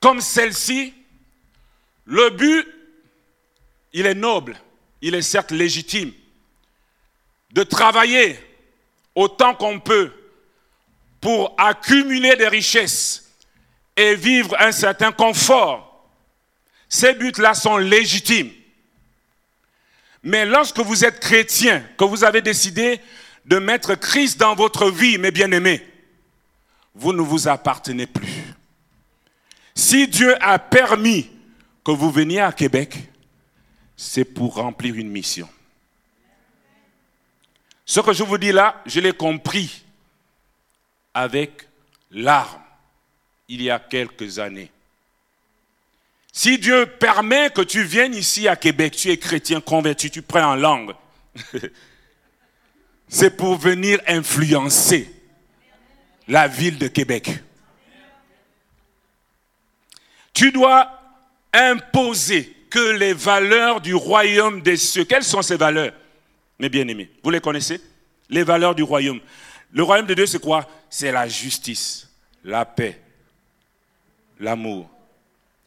comme 0.00 0.20
celle-ci, 0.20 0.94
le 2.04 2.30
but, 2.30 2.66
il 3.92 4.06
est 4.06 4.14
noble, 4.14 4.58
il 5.02 5.14
est 5.14 5.22
certes 5.22 5.50
légitime, 5.50 6.12
de 7.50 7.62
travailler 7.62 8.38
autant 9.14 9.54
qu'on 9.54 9.80
peut 9.80 10.12
pour 11.20 11.54
accumuler 11.58 12.36
des 12.36 12.48
richesses 12.48 13.34
et 13.96 14.14
vivre 14.14 14.54
un 14.60 14.72
certain 14.72 15.10
confort. 15.10 16.08
Ces 16.88 17.14
buts-là 17.14 17.54
sont 17.54 17.76
légitimes. 17.76 18.50
Mais 20.22 20.46
lorsque 20.46 20.78
vous 20.78 21.04
êtes 21.04 21.20
chrétien, 21.20 21.84
que 21.96 22.04
vous 22.04 22.24
avez 22.24 22.40
décidé 22.42 23.00
de 23.44 23.58
mettre 23.58 23.94
Christ 23.94 24.38
dans 24.38 24.54
votre 24.54 24.90
vie, 24.90 25.18
mes 25.18 25.30
bien-aimés, 25.30 25.84
vous 26.94 27.12
ne 27.12 27.22
vous 27.22 27.48
appartenez 27.48 28.06
plus. 28.06 28.54
Si 29.74 30.08
Dieu 30.08 30.34
a 30.42 30.58
permis 30.58 31.30
que 31.84 31.92
vous 31.92 32.10
veniez 32.10 32.40
à 32.40 32.52
Québec, 32.52 32.96
c'est 33.96 34.24
pour 34.24 34.56
remplir 34.56 34.94
une 34.96 35.08
mission. 35.08 35.48
Ce 37.88 38.00
que 38.00 38.12
je 38.12 38.22
vous 38.22 38.36
dis 38.36 38.52
là, 38.52 38.82
je 38.84 39.00
l'ai 39.00 39.14
compris 39.14 39.82
avec 41.14 41.66
larmes 42.10 42.60
il 43.48 43.62
y 43.62 43.70
a 43.70 43.78
quelques 43.78 44.38
années. 44.38 44.70
Si 46.30 46.58
Dieu 46.58 46.84
permet 46.84 47.48
que 47.48 47.62
tu 47.62 47.82
viennes 47.82 48.12
ici 48.12 48.46
à 48.46 48.56
Québec, 48.56 48.94
tu 48.94 49.08
es 49.08 49.16
chrétien 49.16 49.62
converti, 49.62 50.10
tu 50.10 50.20
prends 50.20 50.52
en 50.52 50.54
langue, 50.54 50.92
c'est 53.08 53.34
pour 53.34 53.56
venir 53.56 54.00
influencer 54.06 55.10
la 56.28 56.46
ville 56.46 56.76
de 56.76 56.88
Québec. 56.88 57.42
Tu 60.34 60.52
dois 60.52 60.92
imposer 61.54 62.54
que 62.68 62.98
les 62.98 63.14
valeurs 63.14 63.80
du 63.80 63.94
royaume 63.94 64.60
des 64.60 64.76
cieux, 64.76 65.04
quelles 65.04 65.24
sont 65.24 65.40
ces 65.40 65.56
valeurs, 65.56 65.94
mes 66.58 66.68
bien-aimés 66.68 67.10
Vous 67.22 67.30
les 67.30 67.40
connaissez? 67.40 67.80
Les 68.28 68.42
valeurs 68.42 68.74
du 68.74 68.82
royaume. 68.82 69.20
Le 69.72 69.82
royaume 69.82 70.06
de 70.06 70.14
Dieu, 70.14 70.26
c'est 70.26 70.40
quoi? 70.40 70.68
C'est 70.90 71.12
la 71.12 71.28
justice, 71.28 72.08
la 72.44 72.64
paix, 72.64 73.00
l'amour, 74.40 74.88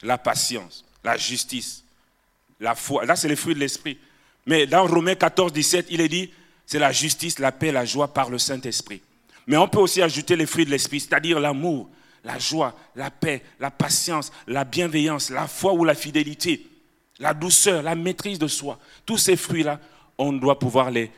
la 0.01 0.17
patience, 0.17 0.86
la 1.04 1.17
justice, 1.17 1.84
la 2.60 2.75
foi. 2.75 3.06
Là, 3.06 3.15
c'est 3.15 3.27
les 3.27 3.36
fruits 3.36 3.56
de 3.56 3.60
l'esprit. 3.60 3.97
Mais 4.45 4.65
dans 4.65 4.86
Romains 4.86 5.15
14, 5.15 5.54
17, 5.54 5.88
il 5.89 6.01
est 6.01 6.08
dit, 6.08 6.32
c'est 6.65 6.80
la 6.80 6.91
justice, 6.91 7.39
la 7.39 7.51
paix, 7.51 7.71
la 7.71 7.86
joie 7.86 8.13
par 8.13 8.30
le 8.30 8.38
Saint-Esprit. 8.38 9.01
Mais 9.47 9.58
on 9.58 9.67
peut 9.67 9.80
aussi 9.80 10.01
ajouter 10.01 10.36
les 10.36 10.45
fruits 10.45 10.65
de 10.65 10.71
l'esprit, 10.71 10.99
c'est-à-dire 10.99 11.39
l'amour, 11.39 11.89
la 12.24 12.39
joie, 12.39 12.76
la 12.95 13.11
paix, 13.11 13.43
la 13.59 13.72
patience, 13.72 14.32
la 14.47 14.63
bienveillance, 14.63 15.30
la 15.30 15.47
foi 15.47 15.74
ou 15.74 15.84
la 15.84 15.95
fidélité, 15.95 16.68
la 17.20 17.34
douceur, 17.34 17.84
la 17.84 17.95
maîtrise 17.95 18.39
de 18.39 18.47
soi. 18.47 18.80
Tous 19.05 19.18
ces 19.18 19.36
fruits-là, 19.36 19.80
on 20.18 20.34
doit 20.34 20.59
pouvoir 20.59 20.91
les, 20.91 21.12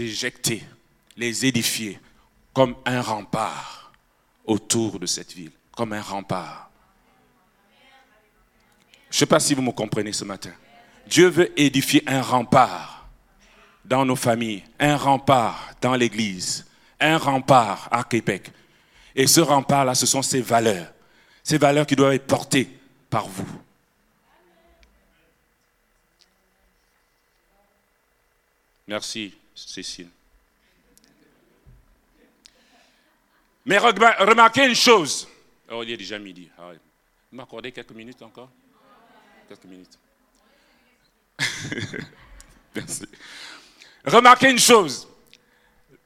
éjecter, 0.00 0.62
les 1.16 1.46
édifier 1.46 1.98
comme 2.52 2.74
un 2.84 3.00
rempart 3.00 3.92
autour 4.44 4.98
de 4.98 5.06
cette 5.06 5.32
ville, 5.32 5.52
comme 5.76 5.92
un 5.92 6.02
rempart. 6.02 6.70
Je 9.10 9.16
ne 9.16 9.18
sais 9.18 9.26
pas 9.26 9.40
si 9.40 9.54
vous 9.54 9.62
me 9.62 9.72
comprenez 9.72 10.12
ce 10.12 10.24
matin. 10.24 10.52
Dieu 11.06 11.28
veut 11.28 11.52
édifier 11.60 12.02
un 12.06 12.22
rempart 12.22 13.08
dans 13.84 14.04
nos 14.04 14.16
familles, 14.16 14.62
un 14.78 14.96
rempart 14.96 15.72
dans 15.80 15.94
l'Église, 15.94 16.66
un 17.00 17.18
rempart 17.18 17.88
à 17.90 18.04
Québec. 18.04 18.50
Et 19.14 19.26
ce 19.26 19.40
rempart-là, 19.40 19.94
ce 19.94 20.06
sont 20.06 20.22
ces 20.22 20.40
valeurs. 20.40 20.92
Ces 21.42 21.58
valeurs 21.58 21.86
qui 21.86 21.96
doivent 21.96 22.14
être 22.14 22.26
portées 22.26 22.68
par 23.10 23.26
vous. 23.26 23.61
Merci, 28.86 29.34
Cécile. 29.54 30.08
Mais 33.64 33.78
remarquez 33.78 34.66
une 34.66 34.74
chose. 34.74 35.28
Oh, 35.70 35.82
il 35.84 35.92
est 35.92 35.96
déjà 35.96 36.18
midi. 36.18 36.48
Ah 36.58 36.72
vous 37.30 37.36
m'accordez 37.36 37.72
quelques 37.72 37.92
minutes 37.92 38.20
encore? 38.22 38.50
Quelques 39.48 39.64
minutes. 39.64 39.98
Merci. 42.74 43.04
Remarquez 44.04 44.50
une 44.50 44.58
chose. 44.58 45.08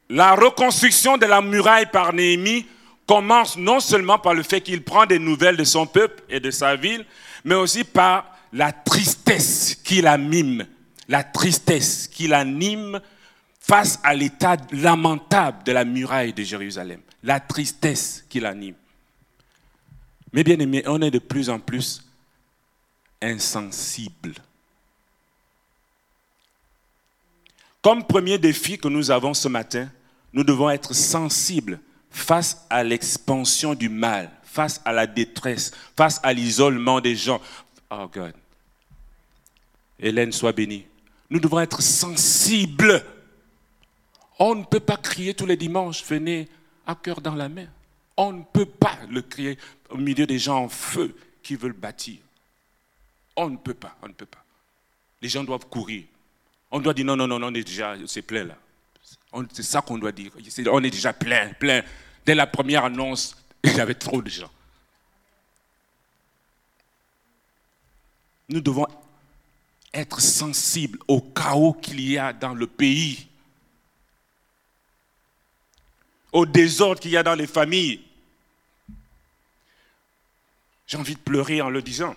La 0.08 0.34
reconstruction 0.34 1.16
de 1.16 1.26
la 1.26 1.40
muraille 1.40 1.90
par 1.90 2.12
Néhémie 2.12 2.66
commence 3.06 3.56
non 3.56 3.80
seulement 3.80 4.18
par 4.18 4.34
le 4.34 4.42
fait 4.42 4.60
qu'il 4.60 4.82
prend 4.82 5.06
des 5.06 5.18
nouvelles 5.18 5.56
de 5.56 5.64
son 5.64 5.86
peuple 5.86 6.22
et 6.28 6.38
de 6.38 6.50
sa 6.50 6.76
ville, 6.76 7.04
mais 7.44 7.54
aussi 7.54 7.84
par 7.84 8.36
la 8.52 8.72
tristesse 8.72 9.74
qu'il 9.82 10.06
anime, 10.06 10.66
la 11.08 11.22
tristesse 11.24 12.08
qu'il 12.08 12.34
anime 12.34 13.00
face 13.60 13.98
à 14.02 14.14
l'état 14.14 14.56
lamentable 14.72 15.64
de 15.64 15.72
la 15.72 15.84
muraille 15.84 16.32
de 16.32 16.42
Jérusalem, 16.42 17.00
la 17.22 17.40
tristesse 17.40 18.24
qu'il 18.28 18.46
anime. 18.46 18.76
Mais 20.32 20.44
bien 20.44 20.58
aimé, 20.58 20.82
on 20.86 21.02
est 21.02 21.10
de 21.10 21.18
plus 21.18 21.50
en 21.50 21.58
plus 21.58 22.04
insensible. 23.22 24.34
Comme 27.82 28.04
premier 28.04 28.38
défi 28.38 28.78
que 28.78 28.88
nous 28.88 29.10
avons 29.10 29.34
ce 29.34 29.48
matin, 29.48 29.90
nous 30.32 30.44
devons 30.44 30.70
être 30.70 30.94
sensibles 30.94 31.80
face 32.10 32.66
à 32.68 32.82
l'expansion 32.82 33.74
du 33.74 33.88
mal, 33.88 34.30
face 34.42 34.80
à 34.84 34.92
la 34.92 35.06
détresse, 35.06 35.72
face 35.96 36.20
à 36.22 36.32
l'isolement 36.32 37.00
des 37.00 37.14
gens. 37.14 37.40
Oh 37.90 38.08
God. 38.12 38.34
Hélène, 39.98 40.32
sois 40.32 40.52
bénie. 40.52 40.86
Nous 41.30 41.40
devons 41.40 41.60
être 41.60 41.82
sensibles. 41.82 43.04
On 44.38 44.54
ne 44.54 44.64
peut 44.64 44.80
pas 44.80 44.96
crier 44.96 45.34
tous 45.34 45.46
les 45.46 45.56
dimanches, 45.56 46.04
venez 46.04 46.48
à 46.86 46.94
cœur 46.94 47.20
dans 47.20 47.34
la 47.34 47.48
main. 47.48 47.66
On 48.16 48.32
ne 48.32 48.42
peut 48.42 48.66
pas 48.66 48.98
le 49.10 49.22
crier 49.22 49.58
au 49.90 49.96
milieu 49.96 50.26
des 50.26 50.38
gens 50.38 50.64
en 50.64 50.68
feu 50.68 51.14
qui 51.42 51.56
veulent 51.56 51.72
bâtir. 51.72 52.18
On 53.34 53.50
ne 53.50 53.56
peut 53.56 53.74
pas, 53.74 53.96
on 54.02 54.08
ne 54.08 54.12
peut 54.12 54.26
pas. 54.26 54.44
Les 55.20 55.28
gens 55.28 55.44
doivent 55.44 55.66
courir. 55.66 56.04
On 56.70 56.80
doit 56.80 56.94
dire 56.94 57.04
non, 57.04 57.16
non, 57.16 57.26
non, 57.26 57.40
on 57.42 57.54
est 57.54 57.64
déjà, 57.64 57.94
c'est 58.06 58.22
plein 58.22 58.44
là. 58.44 58.56
C'est 59.52 59.62
ça 59.62 59.82
qu'on 59.82 59.98
doit 59.98 60.12
dire. 60.12 60.32
On 60.70 60.82
est 60.82 60.90
déjà 60.90 61.12
plein, 61.12 61.52
plein. 61.52 61.82
Dès 62.24 62.34
la 62.34 62.46
première 62.46 62.84
annonce, 62.84 63.36
il 63.64 63.74
y 63.74 63.80
avait 63.80 63.94
trop 63.94 64.22
de 64.22 64.30
gens. 64.30 64.50
Nous 68.48 68.60
devons 68.60 68.86
être 69.96 70.20
sensibles 70.20 70.98
au 71.08 71.20
chaos 71.20 71.72
qu'il 71.72 72.00
y 72.00 72.18
a 72.18 72.32
dans 72.32 72.54
le 72.54 72.66
pays, 72.66 73.26
au 76.32 76.44
désordre 76.44 77.00
qu'il 77.00 77.12
y 77.12 77.16
a 77.16 77.22
dans 77.22 77.34
les 77.34 77.46
familles. 77.46 78.04
J'ai 80.86 80.98
envie 80.98 81.14
de 81.14 81.20
pleurer 81.20 81.62
en 81.62 81.70
le 81.70 81.82
disant. 81.82 82.14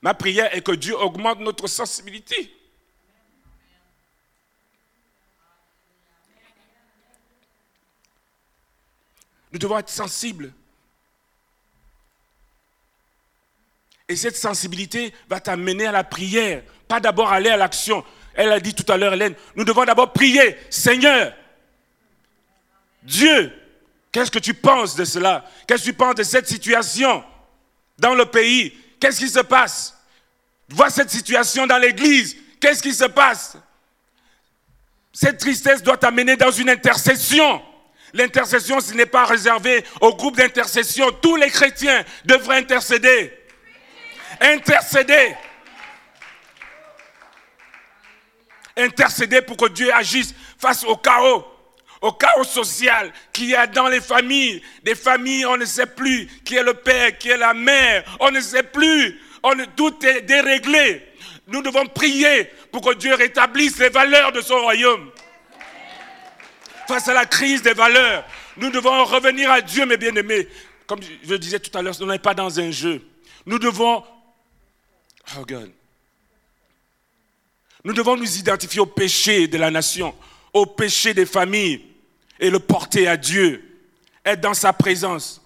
Ma 0.00 0.14
prière 0.14 0.54
est 0.54 0.62
que 0.62 0.72
Dieu 0.72 0.96
augmente 0.96 1.40
notre 1.40 1.66
sensibilité. 1.66 2.54
Nous 9.52 9.58
devons 9.58 9.78
être 9.78 9.90
sensibles. 9.90 10.52
Et 14.08 14.16
cette 14.16 14.36
sensibilité 14.36 15.14
va 15.28 15.40
t'amener 15.40 15.86
à 15.86 15.92
la 15.92 16.04
prière, 16.04 16.62
pas 16.88 17.00
d'abord 17.00 17.32
aller 17.32 17.48
à 17.48 17.56
l'action. 17.56 18.04
Elle 18.34 18.52
a 18.52 18.60
dit 18.60 18.74
tout 18.74 18.90
à 18.92 18.96
l'heure, 18.96 19.14
Hélène, 19.14 19.34
nous 19.56 19.64
devons 19.64 19.84
d'abord 19.84 20.12
prier, 20.12 20.58
Seigneur, 20.68 21.32
Dieu, 23.02 23.52
qu'est-ce 24.12 24.30
que 24.30 24.38
tu 24.38 24.52
penses 24.52 24.94
de 24.94 25.04
cela? 25.04 25.44
Qu'est-ce 25.66 25.84
que 25.84 25.90
tu 25.90 25.94
penses 25.94 26.16
de 26.16 26.22
cette 26.22 26.48
situation 26.48 27.24
dans 27.98 28.14
le 28.14 28.26
pays? 28.26 28.76
Qu'est-ce 29.00 29.20
qui 29.20 29.28
se 29.28 29.40
passe? 29.40 29.96
Vois 30.68 30.90
cette 30.90 31.10
situation 31.10 31.66
dans 31.66 31.78
l'église, 31.78 32.36
qu'est-ce 32.60 32.82
qui 32.82 32.92
se 32.92 33.04
passe? 33.04 33.56
Cette 35.12 35.38
tristesse 35.38 35.82
doit 35.82 35.96
t'amener 35.96 36.36
dans 36.36 36.50
une 36.50 36.68
intercession. 36.68 37.62
L'intercession, 38.12 38.80
ce 38.80 38.92
n'est 38.92 39.06
pas 39.06 39.24
réservé 39.24 39.84
au 40.00 40.14
groupe 40.14 40.36
d'intercession. 40.36 41.10
Tous 41.22 41.36
les 41.36 41.50
chrétiens 41.50 42.04
devraient 42.24 42.58
intercéder. 42.58 43.32
Intercéder. 44.40 45.34
Intercéder 48.76 49.42
pour 49.42 49.56
que 49.56 49.68
Dieu 49.68 49.92
agisse 49.94 50.34
face 50.58 50.84
au 50.84 50.96
chaos, 50.96 51.44
au 52.00 52.12
chaos 52.12 52.44
social 52.44 53.12
qu'il 53.32 53.46
y 53.46 53.54
a 53.54 53.66
dans 53.66 53.88
les 53.88 54.00
familles. 54.00 54.62
Des 54.82 54.94
familles, 54.94 55.46
on 55.46 55.56
ne 55.56 55.64
sait 55.64 55.86
plus 55.86 56.26
qui 56.44 56.56
est 56.56 56.62
le 56.62 56.74
père, 56.74 57.16
qui 57.18 57.30
est 57.30 57.36
la 57.36 57.54
mère, 57.54 58.04
on 58.20 58.30
ne 58.30 58.40
sait 58.40 58.64
plus. 58.64 59.20
On, 59.42 59.52
tout 59.76 60.04
est 60.04 60.22
déréglé. 60.22 61.06
Nous 61.46 61.62
devons 61.62 61.86
prier 61.86 62.50
pour 62.72 62.80
que 62.80 62.94
Dieu 62.94 63.14
rétablisse 63.14 63.78
les 63.78 63.90
valeurs 63.90 64.32
de 64.32 64.40
son 64.40 64.60
royaume. 64.60 65.10
Face 66.88 67.08
à 67.08 67.14
la 67.14 67.26
crise 67.26 67.62
des 67.62 67.74
valeurs, 67.74 68.24
nous 68.56 68.70
devons 68.70 69.04
revenir 69.04 69.50
à 69.50 69.60
Dieu, 69.60 69.84
mes 69.86 69.96
bien-aimés. 69.96 70.48
Comme 70.86 71.00
je 71.22 71.34
disais 71.34 71.58
tout 71.58 71.76
à 71.76 71.82
l'heure, 71.82 71.94
nous 72.00 72.06
n'est 72.06 72.18
pas 72.18 72.34
dans 72.34 72.58
un 72.58 72.70
jeu. 72.70 73.02
Nous 73.46 73.58
devons... 73.58 74.02
Oh 75.38 75.44
God. 75.46 75.70
Nous 77.84 77.92
devons 77.92 78.16
nous 78.16 78.38
identifier 78.38 78.80
au 78.80 78.86
péché 78.86 79.46
de 79.46 79.58
la 79.58 79.70
nation, 79.70 80.14
au 80.52 80.64
péché 80.64 81.12
des 81.12 81.26
familles 81.26 81.84
et 82.40 82.50
le 82.50 82.58
porter 82.58 83.06
à 83.06 83.16
Dieu, 83.16 83.62
être 84.24 84.40
dans 84.40 84.54
sa 84.54 84.72
présence, 84.72 85.42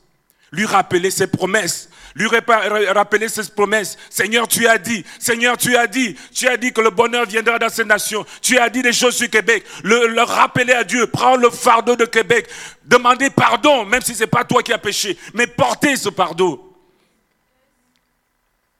lui 0.53 0.65
rappeler 0.65 1.11
ses 1.11 1.27
promesses, 1.27 1.91
lui 2.15 2.29
rappeler 2.29 3.29
ses 3.29 3.51
promesses. 3.51 3.99
Seigneur, 4.09 4.47
tu 4.47 4.67
as 4.67 4.79
dit, 4.79 5.05
Seigneur, 5.19 5.57
tu 5.57 5.77
as 5.77 5.87
dit, 5.87 6.17
tu 6.33 6.47
as 6.47 6.57
dit 6.57 6.73
que 6.73 6.81
le 6.81 6.91
bonheur 6.91 7.27
viendra 7.27 7.59
dans 7.59 7.69
ces 7.69 7.85
nations. 7.85 8.25
Tu 8.41 8.57
as 8.59 8.71
dit 8.71 8.83
des 8.83 8.93
choses 8.93 9.17
sur 9.17 9.29
Québec. 9.29 9.65
Le, 9.83 10.23
rappeler 10.23 10.73
à 10.73 10.85
Dieu, 10.85 11.07
prendre 11.09 11.39
le 11.39 11.51
fardeau 11.51 11.97
de 11.97 12.05
Québec, 12.05 12.49
demander 12.85 13.31
pardon, 13.31 13.85
même 13.85 14.03
si 14.03 14.15
ce 14.15 14.21
n'est 14.21 14.27
pas 14.27 14.45
toi 14.45 14.63
qui 14.63 14.73
as 14.73 14.79
péché, 14.79 15.19
mais 15.35 15.47
porter 15.47 15.97
ce 15.97 16.11
fardeau. 16.11 16.68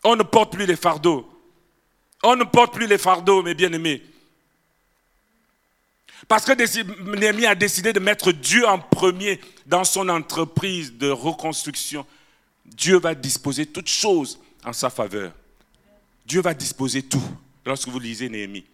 On 0.05 0.17
ne 0.17 0.23
porte 0.23 0.53
plus 0.53 0.67
les 0.67 0.77
fardeaux. 0.77 1.29
On 2.23 2.37
ne 2.37 2.45
porte 2.45 2.75
plus 2.75 2.87
les 2.87 2.99
fardeaux, 2.99 3.43
mes 3.43 3.55
bien-aimés. 3.55 4.03
Parce 6.27 6.45
que 6.45 6.53
Néhémie 7.17 7.47
a 7.47 7.55
décidé 7.55 7.93
de 7.93 8.01
mettre 8.01 8.33
Dieu 8.33 8.67
en 8.67 8.79
premier 8.79 9.41
dans 9.67 9.85
son 9.85 10.09
entreprise 10.09 10.93
de 10.95 11.09
reconstruction. 11.09 12.05
Dieu 12.65 12.99
va 12.99 13.15
disposer 13.15 13.67
toutes 13.67 13.89
choses 13.89 14.39
en 14.65 14.73
sa 14.73 14.91
faveur. 14.91 15.33
Dieu 16.27 16.43
va 16.43 16.55
disposer 16.55 17.03
tout. 17.03 17.23
Lorsque 17.65 17.89
vous 17.89 17.99
lisez 17.99 18.29
Néhémie, 18.29 18.65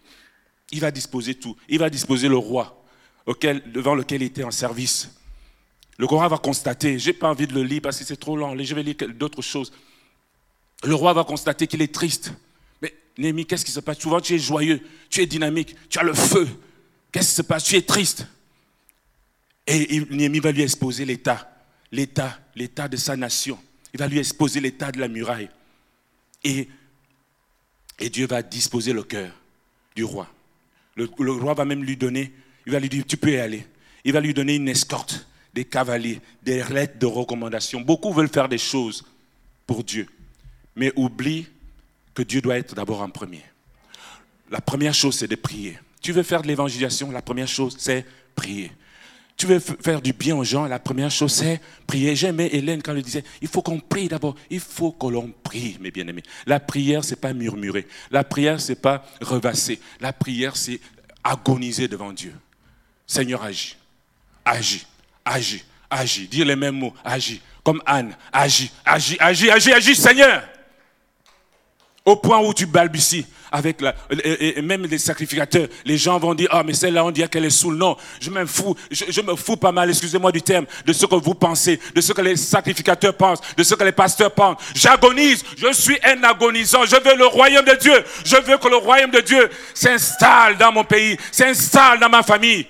il 0.71 0.81
va 0.81 0.91
disposer 0.91 1.35
tout. 1.35 1.57
Il 1.69 1.79
va 1.79 1.91
disposer 1.91 2.29
le 2.29 2.37
roi 2.37 2.83
devant 3.67 3.95
lequel 3.95 4.23
il 4.23 4.27
était 4.27 4.45
en 4.45 4.51
service. 4.51 5.11
Le 5.97 6.07
roi 6.07 6.27
va 6.29 6.39
constater, 6.39 6.99
je 6.99 7.09
n'ai 7.09 7.13
pas 7.13 7.29
envie 7.29 7.47
de 7.47 7.55
le 7.55 7.63
lire 7.63 7.81
parce 7.83 7.99
que 7.99 8.05
c'est 8.05 8.17
trop 8.17 8.37
long, 8.37 8.57
je 8.59 8.75
vais 8.75 8.83
lire 8.83 8.97
d'autres 9.15 9.43
choses. 9.43 9.73
Le 10.85 10.95
roi 10.95 11.13
va 11.13 11.25
constater 11.25 11.67
qu'il 11.67 11.83
est 11.83 11.93
triste. 11.93 12.33
Némi, 13.17 13.47
qu'est-ce 13.47 13.65
qui 13.65 13.71
se 13.71 13.81
passe? 13.81 13.99
Souvent, 13.99 14.21
tu 14.21 14.35
es 14.35 14.39
joyeux, 14.39 14.81
tu 15.09 15.21
es 15.23 15.27
dynamique, 15.27 15.77
tu 15.89 15.99
as 15.99 16.03
le 16.03 16.15
feu. 16.15 16.49
Qu'est-ce 17.13 17.29
qui 17.29 17.35
se 17.37 17.43
passe? 17.43 17.65
Tu 17.65 17.77
es 17.77 17.83
triste. 17.83 18.27
Et 19.67 20.01
Némi 20.11 20.41
va 20.41 20.53
lui 20.53 20.63
exposer 20.63 21.05
l'état, 21.05 21.49
l'état, 21.93 22.39
l'état 22.55 22.89
de 22.89 22.97
sa 22.97 23.17
nation. 23.17 23.59
Il 23.93 24.01
va 24.01 24.09
lui 24.09 24.19
exposer 24.19 24.61
l'état 24.61 24.91
de 24.91 24.99
la 24.99 25.09
muraille. 25.09 25.49
Et, 26.43 26.69
et 27.99 28.11
Dieu 28.11 28.27
va 28.27 28.43
disposer 28.43 28.93
le 28.93 29.05
cœur 29.05 29.33
du 29.95 30.05
roi. 30.05 30.29
Le, 30.97 31.09
le, 31.19 31.33
roi 31.33 31.55
va 31.55 31.65
même 31.65 31.83
lui 31.83 31.97
donner, 31.97 32.33
il 32.67 32.73
va 32.73 32.81
lui 32.81 32.89
dire, 32.89 33.05
tu 33.07 33.17
peux 33.17 33.33
y 33.33 33.39
aller. 33.39 33.67
Il 34.05 34.13
va 34.13 34.21
lui 34.21 34.35
donner 34.35 34.57
une 34.57 34.69
escorte, 34.69 35.27
des 35.55 35.65
cavaliers, 35.65 36.21
des 36.43 36.63
lettres 36.65 36.99
de 36.99 37.07
recommandation. 37.07 37.81
Beaucoup 37.81 38.13
veulent 38.13 38.29
faire 38.29 38.49
des 38.49 38.59
choses 38.59 39.05
pour 39.67 39.83
Dieu, 39.83 40.09
mais 40.77 40.93
oublient 40.97 41.49
que 42.15 42.23
Dieu 42.23 42.41
doit 42.41 42.57
être 42.57 42.75
d'abord 42.75 43.03
en 43.03 43.11
premier. 43.11 43.43
La 44.51 44.61
première 44.61 44.95
chose, 44.95 45.17
c'est 45.17 45.29
de 45.29 45.37
prier. 45.37 45.79
Tu 46.01 46.13
veux 46.13 46.23
faire 46.23 46.43
de 46.43 46.49
l'évangélisation, 46.49 47.11
la 47.11 47.23
première 47.23 47.49
chose, 47.49 47.77
c'est 47.79 48.05
prier. 48.35 48.71
Tu 49.37 49.47
veux 49.47 49.59
faire 49.59 50.01
du 50.01 50.13
bien 50.13 50.37
aux 50.37 50.45
gens, 50.45 50.67
la 50.67 50.79
première 50.79 51.11
chose, 51.11 51.33
c'est 51.33 51.61
prier. 51.87 52.15
J'aimais 52.15 52.51
Hélène 52.53 52.83
quand 52.83 52.95
elle 52.95 53.03
disait, 53.03 53.25
il 53.41 53.49
faut 53.49 53.63
qu'on 53.63 53.81
prie 53.81 54.07
d'abord. 54.07 54.37
Il 54.49 54.61
faut 54.61 54.93
que 54.93 55.07
l'on 55.09 55.33
prie, 55.43 55.77
mes 55.81 55.91
bien-aimés. 55.91 56.23
La 56.47 56.61
prière, 56.61 57.05
c'est 57.05 57.21
pas 57.21 57.33
murmurer. 57.33 57.87
La 58.13 58.23
prière, 58.23 58.61
c'est 58.61 58.81
pas 58.81 59.05
revasser. 59.21 59.81
La 60.01 60.13
prière, 60.13 60.57
c'est 60.57 60.81
agoniser 61.25 61.89
devant 61.89 62.13
Dieu. 62.13 62.35
Seigneur, 63.07 63.43
agis. 63.43 63.77
Agis. 64.45 64.87
Agis. 65.25 65.65
Agis. 65.91 66.29
Dire 66.29 66.47
les 66.47 66.57
mêmes 66.57 66.77
mots. 66.77 66.95
Agis. 67.05 67.41
Comme 67.65 67.83
Anne. 67.87 68.17
Agis. 68.33 68.71
Agis. 68.85 69.17
Agis. 69.19 69.51
Agis. 69.51 69.73
Agis, 69.73 69.97
Seigneur. 69.97 70.45
Au 72.05 72.17
point 72.17 72.39
où 72.41 72.53
tu 72.53 72.67
balbuties 72.67 73.25
avec 73.51 73.81
la, 73.81 73.95
et, 74.11 74.61
même 74.61 74.85
les 74.85 74.99
sacrificateurs, 74.99 75.69
les 75.87 75.97
gens 75.97 76.19
vont 76.19 76.35
dire, 76.35 76.49
ah, 76.51 76.63
mais 76.63 76.75
celle-là, 76.75 77.03
on 77.03 77.11
dirait 77.11 77.29
qu'elle 77.29 77.47
est 77.47 77.51
sous 77.51 77.71
le. 77.71 77.79
Je 78.21 78.29
m'en 78.31 78.45
fous, 78.47 78.77
je, 78.91 79.21
me 79.23 79.35
fous 79.37 79.57
pas 79.57 79.73
mal, 79.73 79.89
excusez-moi 79.89 80.31
du 80.31 80.43
terme, 80.43 80.67
de 80.85 80.93
ce 80.93 81.07
que 81.07 81.15
vous 81.15 81.35
pensez, 81.35 81.81
de 81.95 82.01
ce 82.03 82.13
que 82.13 82.21
les 82.21 82.37
sacrificateurs 82.37 83.17
pensent, 83.17 83.41
de 83.57 83.63
ce 83.63 83.75
que 83.75 83.85
les 83.85 83.93
pasteurs 83.93 84.33
pensent. 84.33 84.59
J'agonise, 84.75 85.43
je 85.57 85.73
suis 85.73 85.97
un 86.05 86.23
agonisant, 86.25 86.85
je 86.85 86.97
veux 86.97 87.17
le 87.17 87.27
royaume 87.27 87.65
de 87.65 87.77
Dieu. 87.81 88.05
Je 88.25 88.37
veux 88.37 88.59
que 88.59 88.69
le 88.69 88.77
royaume 88.77 89.11
de 89.11 89.21
Dieu 89.21 89.49
s'installe 89.73 90.59
dans 90.59 90.73
mon 90.73 90.85
pays, 90.85 91.17
s'installe 91.33 92.01
dans 92.01 92.11
ma 92.11 92.23
famille. 92.23 92.67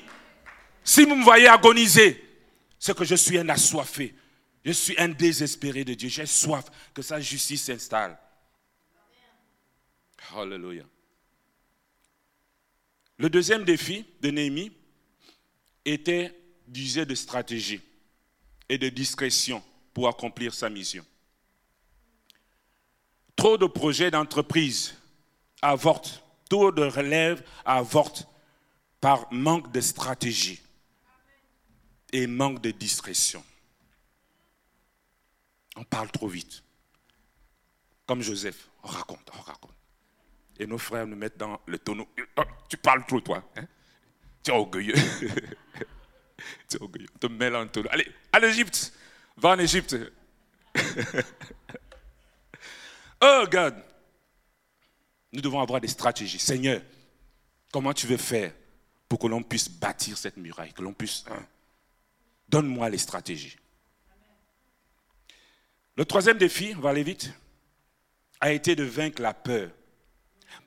Si 0.84 1.04
vous 1.04 1.16
me 1.16 1.24
voyez 1.24 1.48
agoniser, 1.48 2.22
c'est 2.78 2.96
que 2.96 3.04
je 3.04 3.16
suis 3.16 3.38
un 3.38 3.48
assoiffé. 3.48 4.14
Je 4.64 4.72
suis 4.72 4.94
un 4.96 5.08
désespéré 5.08 5.82
de 5.82 5.94
Dieu. 5.94 6.08
J'ai 6.08 6.26
soif 6.26 6.66
que 6.94 7.02
sa 7.02 7.20
justice 7.20 7.64
s'installe. 7.64 8.16
Alléluia. 10.36 10.84
Le 13.18 13.30
deuxième 13.30 13.64
défi 13.64 14.04
de 14.20 14.30
Néhémie 14.30 14.72
était 15.84 16.36
d'user 16.66 17.06
de 17.06 17.14
stratégie 17.14 17.80
et 18.68 18.78
de 18.78 18.88
discrétion 18.88 19.62
pour 19.92 20.08
accomplir 20.08 20.52
sa 20.52 20.68
mission. 20.68 21.04
Trop 23.36 23.56
de 23.58 23.66
projets 23.66 24.10
d'entreprise 24.10 24.96
avortent, 25.62 26.24
trop 26.48 26.72
de 26.72 26.82
relèves 26.82 27.46
avortent 27.64 28.26
par 29.00 29.32
manque 29.32 29.70
de 29.72 29.80
stratégie 29.80 30.60
et 32.12 32.26
manque 32.26 32.60
de 32.60 32.70
discrétion. 32.70 33.44
On 35.76 35.84
parle 35.84 36.10
trop 36.10 36.28
vite. 36.28 36.62
Comme 38.06 38.22
Joseph, 38.22 38.68
on 38.82 38.88
raconte, 38.88 39.30
on 39.36 39.40
raconte. 39.40 39.73
Et 40.58 40.66
nos 40.66 40.78
frères 40.78 41.06
nous 41.06 41.16
mettent 41.16 41.36
dans 41.36 41.60
le 41.66 41.78
tonneau. 41.78 42.08
Oh, 42.36 42.42
tu 42.68 42.76
parles 42.76 43.04
trop, 43.06 43.20
toi. 43.20 43.42
Hein? 43.56 43.66
Tu 44.42 44.50
es 44.50 44.54
orgueilleux. 44.54 44.94
tu 46.68 46.76
es 46.76 46.82
orgueilleux. 46.82 47.08
On 47.14 47.18
te 47.18 47.26
met 47.26 47.50
dans 47.50 47.62
le 47.62 47.68
tonneau. 47.68 47.88
Allez, 47.90 48.10
à 48.32 48.38
l'Égypte. 48.38 48.92
Va 49.36 49.50
en 49.50 49.58
Égypte. 49.58 49.96
oh, 53.20 53.44
God. 53.50 53.74
Nous 55.32 55.40
devons 55.40 55.60
avoir 55.60 55.80
des 55.80 55.88
stratégies. 55.88 56.38
Seigneur, 56.38 56.80
comment 57.72 57.92
tu 57.92 58.06
veux 58.06 58.16
faire 58.16 58.52
pour 59.08 59.18
que 59.18 59.26
l'on 59.26 59.42
puisse 59.42 59.68
bâtir 59.68 60.16
cette 60.16 60.36
muraille, 60.36 60.72
que 60.72 60.82
l'on 60.82 60.92
puisse... 60.92 61.24
Hein? 61.28 61.44
Donne-moi 62.48 62.88
les 62.90 62.98
stratégies. 62.98 63.56
Le 65.96 66.04
troisième 66.04 66.38
défi, 66.38 66.74
on 66.76 66.80
va 66.80 66.90
aller 66.90 67.02
vite, 67.02 67.32
a 68.40 68.52
été 68.52 68.76
de 68.76 68.84
vaincre 68.84 69.22
la 69.22 69.32
peur. 69.32 69.70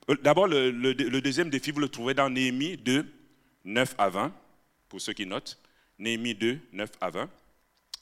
Euh, 0.10 0.16
d'abord, 0.22 0.48
le, 0.48 0.72
deuxième 1.22 1.50
défi, 1.50 1.72
vous 1.72 1.80
le 1.80 1.90
trouvez 1.90 2.14
dans 2.14 2.30
Néhémie 2.30 2.78
2, 2.78 3.06
9 3.66 3.96
à 3.98 4.10
20, 4.10 4.34
pour 4.90 5.02
ceux 5.02 5.14
qui 5.14 5.26
notent. 5.26 5.60
Néhémie 6.00 6.36
2, 6.36 6.60
9 6.74 6.90
à 7.02 7.10
20. 7.10 7.30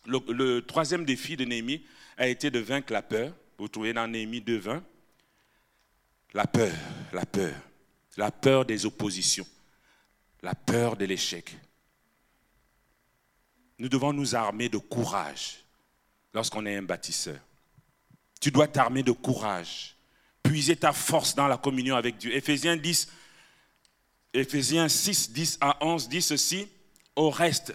Le, 0.05 0.59
troisième 0.59 1.05
défi 1.05 1.35
de 1.35 1.45
Néhémie 1.45 1.83
a 2.17 2.27
été 2.27 2.51
de 2.51 2.59
vaincre 2.59 2.93
la 2.93 3.01
peur. 3.01 3.33
Vous 3.57 3.67
trouvez 3.67 3.93
dans 3.93 4.07
Néhémie 4.07 4.41
2, 4.41 4.57
20. 4.57 4.83
La 6.33 6.45
peur, 6.45 6.73
la 7.13 7.25
peur. 7.25 7.53
La 8.17 8.31
peur 8.31 8.65
des 8.65 8.85
oppositions. 8.85 9.47
La 10.43 10.53
peur 10.53 10.95
de 10.95 11.05
l'échec. 11.05 11.57
Nous 13.79 13.89
devons 13.89 14.13
nous 14.13 14.35
armer 14.35 14.69
de 14.69 14.77
courage 14.77 15.63
lorsqu'on 16.33 16.65
est 16.65 16.75
un 16.75 16.83
bâtisseur. 16.83 17.39
Tu 18.39 18.51
dois 18.51 18.67
t'armer 18.67 19.01
de 19.01 19.11
courage 19.11 19.94
puiser 20.45 20.75
ta 20.75 20.93
force 20.93 21.35
dans 21.35 21.47
la 21.47 21.57
communion 21.57 21.95
avec 21.95 22.17
Dieu. 22.17 22.33
Éphésiens 22.35 22.77
10, 22.77 23.07
Éphésiens 24.33 24.87
6, 24.87 25.31
10 25.31 25.57
à 25.61 25.77
11 25.81 26.07
dit 26.07 26.21
ceci, 26.21 26.67
au 27.15 27.29
reste, 27.29 27.73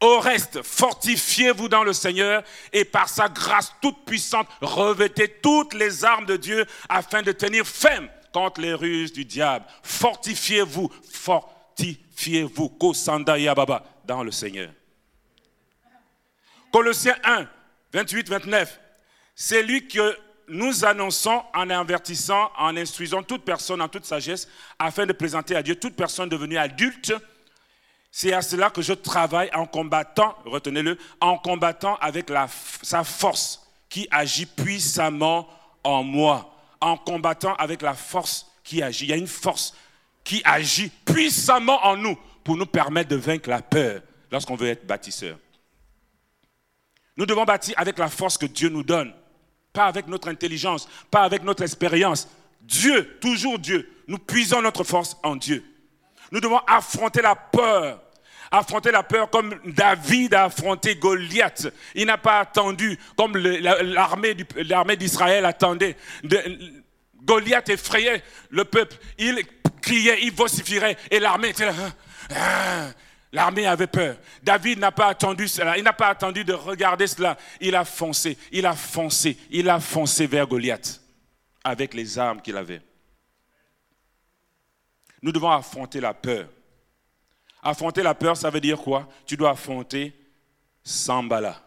au 0.00 0.20
reste, 0.20 0.62
fortifiez-vous 0.62 1.68
dans 1.68 1.84
le 1.84 1.92
Seigneur 1.92 2.42
et 2.72 2.84
par 2.84 3.08
sa 3.08 3.28
grâce 3.28 3.72
toute 3.80 4.04
puissante, 4.04 4.48
revêtez 4.60 5.28
toutes 5.42 5.74
les 5.74 6.04
armes 6.04 6.26
de 6.26 6.36
Dieu 6.36 6.66
afin 6.88 7.22
de 7.22 7.32
tenir 7.32 7.66
ferme 7.66 8.08
contre 8.32 8.60
les 8.60 8.74
ruses 8.74 9.12
du 9.12 9.24
diable. 9.24 9.64
Fortifiez-vous, 9.82 10.92
fortifiez-vous, 11.10 12.68
Baba, 13.56 13.84
dans 14.04 14.22
le 14.22 14.30
Seigneur. 14.30 14.70
Colossiens 16.72 17.16
1, 17.24 17.48
28, 17.92 18.28
29. 18.28 18.80
C'est 19.34 19.62
lui 19.62 19.88
que 19.88 20.16
nous 20.48 20.84
annonçons 20.84 21.42
en 21.54 21.70
avertissant, 21.70 22.50
en 22.56 22.76
instruisant 22.76 23.22
toute 23.22 23.44
personne 23.44 23.80
en 23.80 23.88
toute 23.88 24.04
sagesse, 24.04 24.48
afin 24.78 25.06
de 25.06 25.12
présenter 25.12 25.54
à 25.56 25.62
Dieu 25.62 25.76
toute 25.76 25.94
personne 25.94 26.28
devenue 26.28 26.58
adulte 26.58 27.12
C'est 28.10 28.32
à 28.32 28.42
cela 28.42 28.70
que 28.70 28.82
je 28.82 28.92
travaille 28.92 29.50
en 29.54 29.66
combattant, 29.66 30.36
retenez-le, 30.44 30.98
en 31.20 31.38
combattant 31.38 31.96
avec 31.96 32.30
la, 32.30 32.48
sa 32.82 33.04
force 33.04 33.66
qui 33.88 34.08
agit 34.10 34.46
puissamment 34.46 35.48
en 35.84 36.02
moi. 36.02 36.54
En 36.80 36.96
combattant 36.96 37.54
avec 37.56 37.82
la 37.82 37.94
force 37.94 38.46
qui 38.62 38.82
agit. 38.82 39.06
Il 39.06 39.10
y 39.10 39.12
a 39.12 39.16
une 39.16 39.26
force 39.26 39.74
qui 40.22 40.42
agit 40.44 40.90
puissamment 41.04 41.84
en 41.84 41.96
nous 41.96 42.16
pour 42.44 42.56
nous 42.56 42.66
permettre 42.66 43.10
de 43.10 43.16
vaincre 43.16 43.50
la 43.50 43.62
peur 43.62 44.02
lorsqu'on 44.30 44.56
veut 44.56 44.68
être 44.68 44.86
bâtisseur. 44.86 45.38
Nous 47.16 47.26
devons 47.26 47.44
bâtir 47.44 47.74
avec 47.78 47.98
la 47.98 48.08
force 48.08 48.38
que 48.38 48.46
Dieu 48.46 48.68
nous 48.68 48.84
donne, 48.84 49.12
pas 49.72 49.86
avec 49.86 50.06
notre 50.06 50.28
intelligence, 50.28 50.88
pas 51.10 51.22
avec 51.22 51.42
notre 51.42 51.62
expérience. 51.62 52.28
Dieu, 52.60 53.18
toujours 53.20 53.58
Dieu. 53.58 53.90
Nous 54.06 54.18
puisons 54.18 54.62
notre 54.62 54.84
force 54.84 55.16
en 55.22 55.36
Dieu. 55.36 55.64
Nous 56.30 56.40
devons 56.40 56.60
affronter 56.66 57.22
la 57.22 57.34
peur. 57.34 58.02
Affronter 58.50 58.90
la 58.90 59.02
peur 59.02 59.28
comme 59.28 59.54
David 59.66 60.32
a 60.32 60.44
affronté 60.44 60.96
Goliath. 60.96 61.68
Il 61.94 62.06
n'a 62.06 62.16
pas 62.16 62.40
attendu 62.40 62.98
comme 63.16 63.36
l'armée 63.36 64.96
d'Israël 64.96 65.44
attendait. 65.44 65.96
Goliath 67.22 67.68
effrayait 67.68 68.22
le 68.48 68.64
peuple. 68.64 68.96
Il 69.18 69.42
criait, 69.82 70.20
il 70.22 70.32
vocifierait 70.32 70.96
et 71.10 71.20
l'armée 71.20 71.50
était 71.50 71.66
là. 71.66 71.74
Hein, 71.78 71.92
hein. 72.34 72.92
L'armée 73.32 73.66
avait 73.66 73.86
peur. 73.86 74.16
David 74.42 74.78
n'a 74.78 74.90
pas 74.90 75.08
attendu 75.08 75.48
cela. 75.48 75.76
Il 75.76 75.84
n'a 75.84 75.92
pas 75.92 76.08
attendu 76.08 76.44
de 76.44 76.54
regarder 76.54 77.06
cela. 77.06 77.36
Il 77.60 77.74
a 77.74 77.84
foncé, 77.84 78.38
il 78.52 78.64
a 78.64 78.74
foncé, 78.74 79.36
il 79.50 79.68
a 79.68 79.80
foncé 79.80 80.26
vers 80.26 80.46
Goliath 80.46 81.00
avec 81.62 81.92
les 81.92 82.18
armes 82.18 82.40
qu'il 82.40 82.56
avait. 82.56 82.80
Nous 85.20 85.32
devons 85.32 85.50
affronter 85.50 86.00
la 86.00 86.14
peur. 86.14 86.48
Affronter 87.62 88.02
la 88.02 88.14
peur, 88.14 88.36
ça 88.36 88.50
veut 88.50 88.60
dire 88.60 88.78
quoi? 88.78 89.08
Tu 89.26 89.36
dois 89.36 89.50
affronter 89.50 90.14
Sambala, 90.82 91.60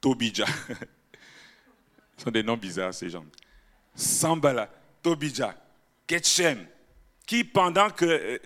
Tobija. 0.00 0.46
Ce 2.16 2.24
sont 2.24 2.30
des 2.30 2.42
noms 2.42 2.56
bizarres, 2.56 2.94
ces 2.94 3.10
gens. 3.10 3.24
Sambala, 3.94 4.68
Tobija, 5.02 5.54
Ketchem, 6.06 6.66
qui 7.26 7.44
pendant 7.44 7.90
que, 7.90 8.04
euh, 8.04 8.38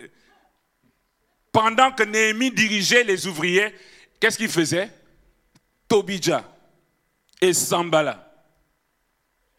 pendant 1.53 1.93
que 1.93 2.03
Néhémie 2.03 2.51
dirigeait 2.51 3.05
les 3.05 3.27
ouvriers, 3.27 3.75
qu'est-ce 4.19 4.39
qu'il 4.39 4.49
faisait? 4.49 4.91
Tobija 5.87 6.43
et 7.41 7.53
Sambala. 7.53 8.33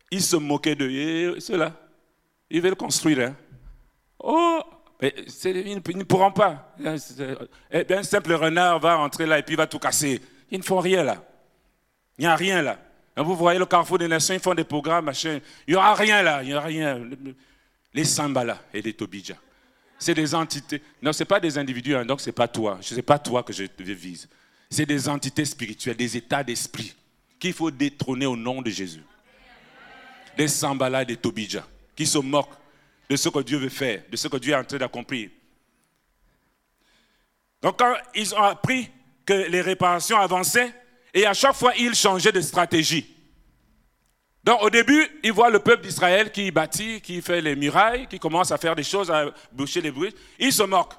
Ils 0.09 0.21
se 0.21 0.35
moquaient 0.35 0.75
de 0.75 1.37
ceux-là. 1.39 1.73
Ils 2.49 2.61
veulent 2.61 2.75
construire. 2.75 3.19
Hein. 3.19 3.35
Oh, 4.19 4.61
ils 5.01 5.97
ne 5.97 6.03
pourront 6.03 6.31
pas. 6.31 6.75
Eh 7.71 7.93
un 7.93 8.03
simple 8.03 8.33
renard 8.33 8.79
va 8.79 8.95
rentrer 8.95 9.25
là 9.25 9.39
et 9.39 9.43
puis 9.43 9.55
va 9.55 9.67
tout 9.67 9.79
casser. 9.79 10.21
Ils 10.49 10.59
ne 10.59 10.63
font 10.63 10.79
rien 10.79 11.03
là. 11.03 11.23
Il 12.17 12.21
n'y 12.21 12.27
a 12.27 12.35
rien 12.35 12.61
là. 12.61 12.79
Vous 13.17 13.35
voyez 13.35 13.59
le 13.59 13.65
Carrefour 13.65 13.99
des 13.99 14.07
Nations, 14.07 14.33
ils 14.33 14.39
font 14.39 14.55
des 14.55 14.63
programmes, 14.63 15.05
machin. 15.05 15.39
Il 15.67 15.71
n'y 15.71 15.75
aura 15.75 15.93
rien 15.93 16.23
là. 16.23 16.41
Il 16.41 16.47
n'y 16.47 16.53
aura 16.53 16.65
rien. 16.65 17.01
Les 17.93 18.05
Sambala 18.05 18.59
et 18.73 18.81
les 18.81 18.93
Tobidja. 18.93 19.35
C'est 20.03 20.13
des 20.13 20.35
entités. 20.35 20.81
Non, 21.01 21.13
ce 21.13 21.23
pas 21.23 21.39
des 21.39 21.57
individus, 21.57 21.95
hein, 21.95 22.03
donc 22.03 22.19
ce 22.19 22.25
n'est 22.25 22.33
pas 22.33 22.49
toi. 22.49 22.77
Ce 22.81 22.93
n'est 22.93 23.01
pas 23.01 23.17
toi 23.17 23.41
que 23.41 23.53
je 23.53 23.63
vise. 23.93 24.27
C'est 24.69 24.85
des 24.85 25.07
entités 25.07 25.45
spirituelles, 25.45 25.95
des 25.95 26.17
états 26.17 26.43
d'esprit 26.43 26.93
qu'il 27.39 27.53
faut 27.53 27.71
détrôner 27.71 28.25
au 28.25 28.35
nom 28.35 28.61
de 28.61 28.69
Jésus. 28.69 29.03
Des 30.35 30.49
Sambala 30.49 31.05
des 31.05 31.15
Tobidja 31.15 31.65
qui 31.95 32.05
se 32.05 32.17
moquent 32.17 32.57
de 33.09 33.15
ce 33.15 33.29
que 33.29 33.39
Dieu 33.39 33.57
veut 33.57 33.69
faire, 33.69 34.03
de 34.11 34.17
ce 34.17 34.27
que 34.27 34.35
Dieu 34.35 34.51
est 34.51 34.57
en 34.57 34.65
train 34.65 34.77
d'accomplir. 34.77 35.29
Donc 37.61 37.79
quand 37.79 37.95
ils 38.13 38.35
ont 38.35 38.43
appris 38.43 38.89
que 39.25 39.31
les 39.31 39.61
réparations 39.61 40.17
avançaient, 40.17 40.73
et 41.13 41.25
à 41.25 41.33
chaque 41.33 41.55
fois 41.55 41.73
ils 41.77 41.95
changeaient 41.95 42.33
de 42.33 42.41
stratégie. 42.41 43.12
Donc 44.43 44.61
au 44.61 44.69
début, 44.69 45.07
ils 45.23 45.31
voient 45.31 45.49
le 45.49 45.59
peuple 45.59 45.83
d'Israël 45.83 46.31
qui 46.31 46.51
bâtit, 46.51 47.01
qui 47.01 47.21
fait 47.21 47.41
les 47.41 47.55
murailles, 47.55 48.07
qui 48.07 48.19
commence 48.19 48.51
à 48.51 48.57
faire 48.57 48.75
des 48.75 48.83
choses, 48.83 49.09
à 49.09 49.33
boucher 49.51 49.81
les 49.81 49.91
bruits. 49.91 50.13
Ils 50.39 50.51
se 50.51 50.63
moquent. 50.63 50.95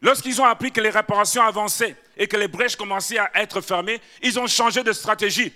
Lorsqu'ils 0.00 0.40
ont 0.40 0.44
appris 0.44 0.72
que 0.72 0.80
les 0.80 0.90
réparations 0.90 1.42
avançaient 1.42 1.96
et 2.16 2.26
que 2.26 2.36
les 2.36 2.48
brèches 2.48 2.76
commençaient 2.76 3.18
à 3.18 3.30
être 3.34 3.60
fermées, 3.60 4.00
ils 4.22 4.38
ont 4.38 4.46
changé 4.46 4.82
de 4.82 4.92
stratégie. 4.92 5.52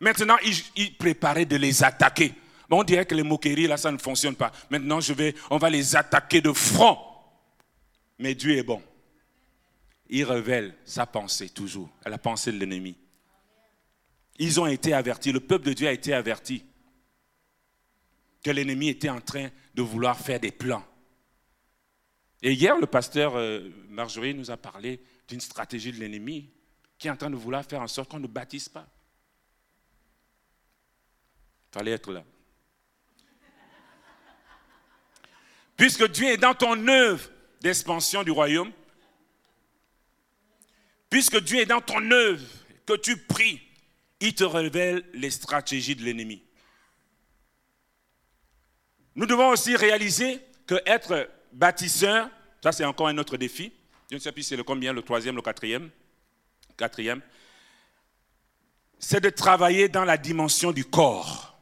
Maintenant, 0.00 0.36
ils, 0.44 0.56
ils 0.76 0.96
préparaient 0.96 1.46
de 1.46 1.56
les 1.56 1.82
attaquer 1.82 2.34
on 2.74 2.82
dirait 2.82 3.06
que 3.06 3.14
les 3.14 3.22
moqueries, 3.22 3.66
là, 3.66 3.76
ça 3.76 3.92
ne 3.92 3.98
fonctionne 3.98 4.34
pas. 4.34 4.50
Maintenant, 4.70 5.00
je 5.00 5.12
vais, 5.12 5.34
on 5.50 5.58
va 5.58 5.70
les 5.70 5.94
attaquer 5.94 6.40
de 6.40 6.52
front. 6.52 6.98
Mais 8.18 8.34
Dieu 8.34 8.56
est 8.56 8.62
bon. 8.62 8.82
Il 10.08 10.24
révèle 10.24 10.74
sa 10.84 11.06
pensée 11.06 11.48
toujours, 11.48 11.88
la 12.04 12.18
pensée 12.18 12.52
de 12.52 12.58
l'ennemi. 12.58 12.96
Ils 14.38 14.60
ont 14.60 14.66
été 14.66 14.92
avertis, 14.92 15.32
le 15.32 15.40
peuple 15.40 15.66
de 15.66 15.72
Dieu 15.72 15.88
a 15.88 15.92
été 15.92 16.12
averti 16.12 16.64
que 18.42 18.50
l'ennemi 18.50 18.88
était 18.88 19.08
en 19.08 19.20
train 19.20 19.48
de 19.74 19.82
vouloir 19.82 20.18
faire 20.18 20.38
des 20.38 20.52
plans. 20.52 20.84
Et 22.42 22.52
hier, 22.52 22.78
le 22.78 22.86
pasteur 22.86 23.36
euh, 23.36 23.70
Marjorie 23.88 24.34
nous 24.34 24.50
a 24.50 24.56
parlé 24.56 25.02
d'une 25.26 25.40
stratégie 25.40 25.90
de 25.90 25.98
l'ennemi 25.98 26.50
qui 26.98 27.08
est 27.08 27.10
en 27.10 27.16
train 27.16 27.30
de 27.30 27.36
vouloir 27.36 27.64
faire 27.64 27.80
en 27.80 27.88
sorte 27.88 28.10
qu'on 28.10 28.20
ne 28.20 28.26
bâtisse 28.26 28.68
pas. 28.68 28.86
Il 31.70 31.78
fallait 31.78 31.92
être 31.92 32.12
là. 32.12 32.24
Puisque 35.76 36.10
Dieu 36.10 36.28
est 36.28 36.36
dans 36.38 36.54
ton 36.54 36.88
œuvre 36.88 37.28
d'expansion 37.60 38.22
du 38.22 38.30
royaume, 38.30 38.72
puisque 41.10 41.42
Dieu 41.42 41.58
est 41.60 41.66
dans 41.66 41.80
ton 41.80 42.10
œuvre, 42.10 42.46
que 42.86 42.96
tu 42.96 43.16
pries, 43.16 43.60
il 44.20 44.34
te 44.34 44.44
révèle 44.44 45.04
les 45.12 45.30
stratégies 45.30 45.96
de 45.96 46.02
l'ennemi. 46.02 46.42
Nous 49.14 49.26
devons 49.26 49.48
aussi 49.48 49.76
réaliser 49.76 50.40
que 50.66 50.80
être 50.86 51.28
bâtisseur, 51.52 52.28
ça 52.62 52.72
c'est 52.72 52.84
encore 52.84 53.08
un 53.08 53.18
autre 53.18 53.36
défi. 53.36 53.72
Je 54.10 54.16
ne 54.16 54.20
sais 54.20 54.32
plus 54.32 54.42
c'est 54.42 54.56
le 54.56 54.64
combien, 54.64 54.92
le 54.92 55.02
troisième, 55.02 55.36
le 55.36 55.42
quatrième. 55.42 55.90
Quatrième. 56.76 57.20
C'est 58.98 59.20
de 59.20 59.30
travailler 59.30 59.88
dans 59.88 60.04
la 60.04 60.16
dimension 60.16 60.72
du 60.72 60.84
corps. 60.84 61.58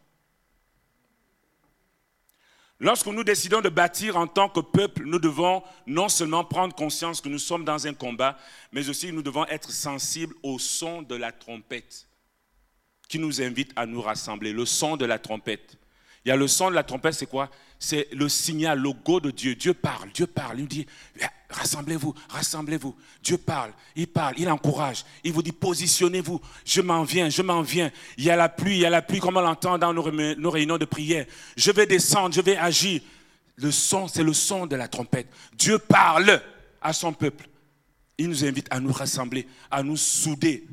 Lorsque 2.80 3.06
nous 3.06 3.24
décidons 3.24 3.60
de 3.60 3.68
bâtir 3.68 4.16
en 4.16 4.26
tant 4.26 4.48
que 4.48 4.60
peuple, 4.60 5.04
nous 5.04 5.18
devons 5.18 5.62
non 5.86 6.08
seulement 6.08 6.44
prendre 6.44 6.74
conscience 6.74 7.20
que 7.20 7.28
nous 7.28 7.38
sommes 7.38 7.64
dans 7.64 7.86
un 7.86 7.94
combat, 7.94 8.36
mais 8.72 8.88
aussi 8.88 9.12
nous 9.12 9.22
devons 9.22 9.46
être 9.46 9.70
sensibles 9.70 10.34
au 10.42 10.58
son 10.58 11.02
de 11.02 11.14
la 11.14 11.32
trompette 11.32 12.08
qui 13.08 13.18
nous 13.18 13.42
invite 13.42 13.72
à 13.76 13.86
nous 13.86 14.00
rassembler. 14.00 14.52
Le 14.52 14.66
son 14.66 14.96
de 14.96 15.04
la 15.04 15.18
trompette. 15.18 15.76
Il 16.24 16.30
y 16.30 16.32
a 16.32 16.36
le 16.36 16.48
son 16.48 16.70
de 16.70 16.74
la 16.74 16.82
trompette, 16.82 17.14
c'est 17.14 17.26
quoi? 17.26 17.50
C'est 17.78 18.08
le 18.12 18.30
signal, 18.30 18.78
le 18.78 18.92
go 18.92 19.20
de 19.20 19.30
Dieu. 19.30 19.54
Dieu 19.54 19.74
parle, 19.74 20.10
Dieu 20.14 20.26
parle. 20.26 20.60
Il 20.60 20.66
dit, 20.66 20.86
rassemblez-vous, 21.50 22.14
rassemblez-vous. 22.30 22.96
Dieu 23.22 23.36
parle, 23.36 23.72
il 23.94 24.06
parle, 24.06 24.34
il 24.38 24.48
encourage. 24.48 25.04
Il 25.22 25.32
vous 25.32 25.42
dit, 25.42 25.52
positionnez-vous. 25.52 26.40
Je 26.64 26.80
m'en 26.80 27.02
viens, 27.04 27.28
je 27.28 27.42
m'en 27.42 27.60
viens. 27.60 27.90
Il 28.16 28.24
y 28.24 28.30
a 28.30 28.36
la 28.36 28.48
pluie, 28.48 28.76
il 28.76 28.80
y 28.80 28.86
a 28.86 28.90
la 28.90 29.02
pluie, 29.02 29.20
comme 29.20 29.36
on 29.36 29.42
l'entend 29.42 29.76
dans 29.76 29.92
nos 29.92 30.50
réunions 30.50 30.78
de 30.78 30.84
prière. 30.86 31.26
Je 31.56 31.70
vais 31.72 31.86
descendre, 31.86 32.34
je 32.34 32.40
vais 32.40 32.56
agir. 32.56 33.02
Le 33.56 33.70
son, 33.70 34.08
c'est 34.08 34.22
le 34.22 34.32
son 34.32 34.66
de 34.66 34.76
la 34.76 34.88
trompette. 34.88 35.28
Dieu 35.52 35.78
parle 35.78 36.40
à 36.80 36.94
son 36.94 37.12
peuple. 37.12 37.46
Il 38.16 38.28
nous 38.28 38.44
invite 38.44 38.68
à 38.70 38.80
nous 38.80 38.92
rassembler, 38.92 39.46
à 39.70 39.82
nous 39.82 39.96
souder, 39.96 40.66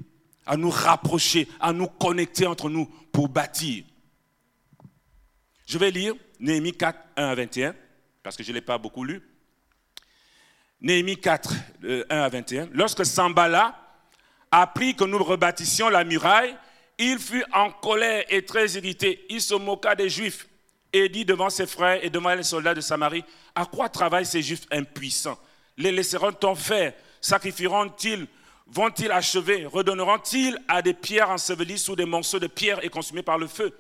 à 0.46 0.58
nous 0.58 0.70
rapprocher, 0.70 1.48
à 1.60 1.74
nous 1.74 1.88
connecter 1.88 2.48
entre 2.48 2.70
nous 2.70 2.86
pour 3.12 3.30
bâtir. 3.30 3.84
Je 5.66 5.78
vais 5.78 5.92
lire 5.92 6.14
Néhémie 6.40 6.74
4, 6.74 7.00
1 7.16 7.24
à 7.24 7.36
21, 7.36 7.76
parce 8.24 8.36
que 8.36 8.44
je 8.44 8.50
ne 8.50 8.56
l'ai 8.56 8.62
pas 8.62 8.78
beaucoup 8.78 9.04
lu. 9.04 9.22
Néhémie 10.82 11.18
4, 11.18 11.54
1 11.84 11.86
euh, 11.86 12.04
à 12.10 12.30
21. 12.30 12.70
Lorsque 12.74 13.06
Sambala 13.06 13.78
apprit 14.50 14.96
que 14.96 15.04
nous 15.04 15.24
rebâtissions 15.24 15.90
la 15.90 16.04
muraille, 16.04 16.56
il 16.98 17.20
fut 17.20 17.44
en 17.54 17.72
colère 17.72 18.26
et 18.30 18.44
très 18.44 18.68
irrité. 18.72 19.26
Il 19.30 19.42
se 19.42 19.54
moqua 19.56 19.96
des 19.96 20.10
Juifs 20.10 20.48
et 20.94 21.10
dit 21.10 21.26
devant 21.26 21.50
ses 21.50 21.68
frères 21.68 22.04
et 22.04 22.10
devant 22.10 22.34
les 22.34 22.44
soldats 22.44 22.74
de 22.74 22.82
Samarie, 22.82 23.24
à 23.56 23.66
quoi 23.66 23.90
travaillent 23.90 24.26
ces 24.26 24.42
Juifs 24.42 24.66
impuissants? 24.72 25.40
Les 25.78 25.92
laisseront-on 25.92 26.56
faire? 26.56 26.94
Sacrifieront-ils 27.22 28.28
Vont-ils 28.72 29.12
achever? 29.12 29.66
Redonneront-ils 29.66 30.58
à 30.68 30.82
des 30.82 30.94
pierres 30.94 31.30
ensevelies 31.30 31.78
sous 31.78 31.96
des 31.96 32.06
morceaux 32.06 32.40
de 32.40 32.48
pierre 32.48 32.84
et 32.84 32.90
consumées 32.90 33.22
par 33.22 33.38
le 33.38 33.48
feu? 33.48 33.78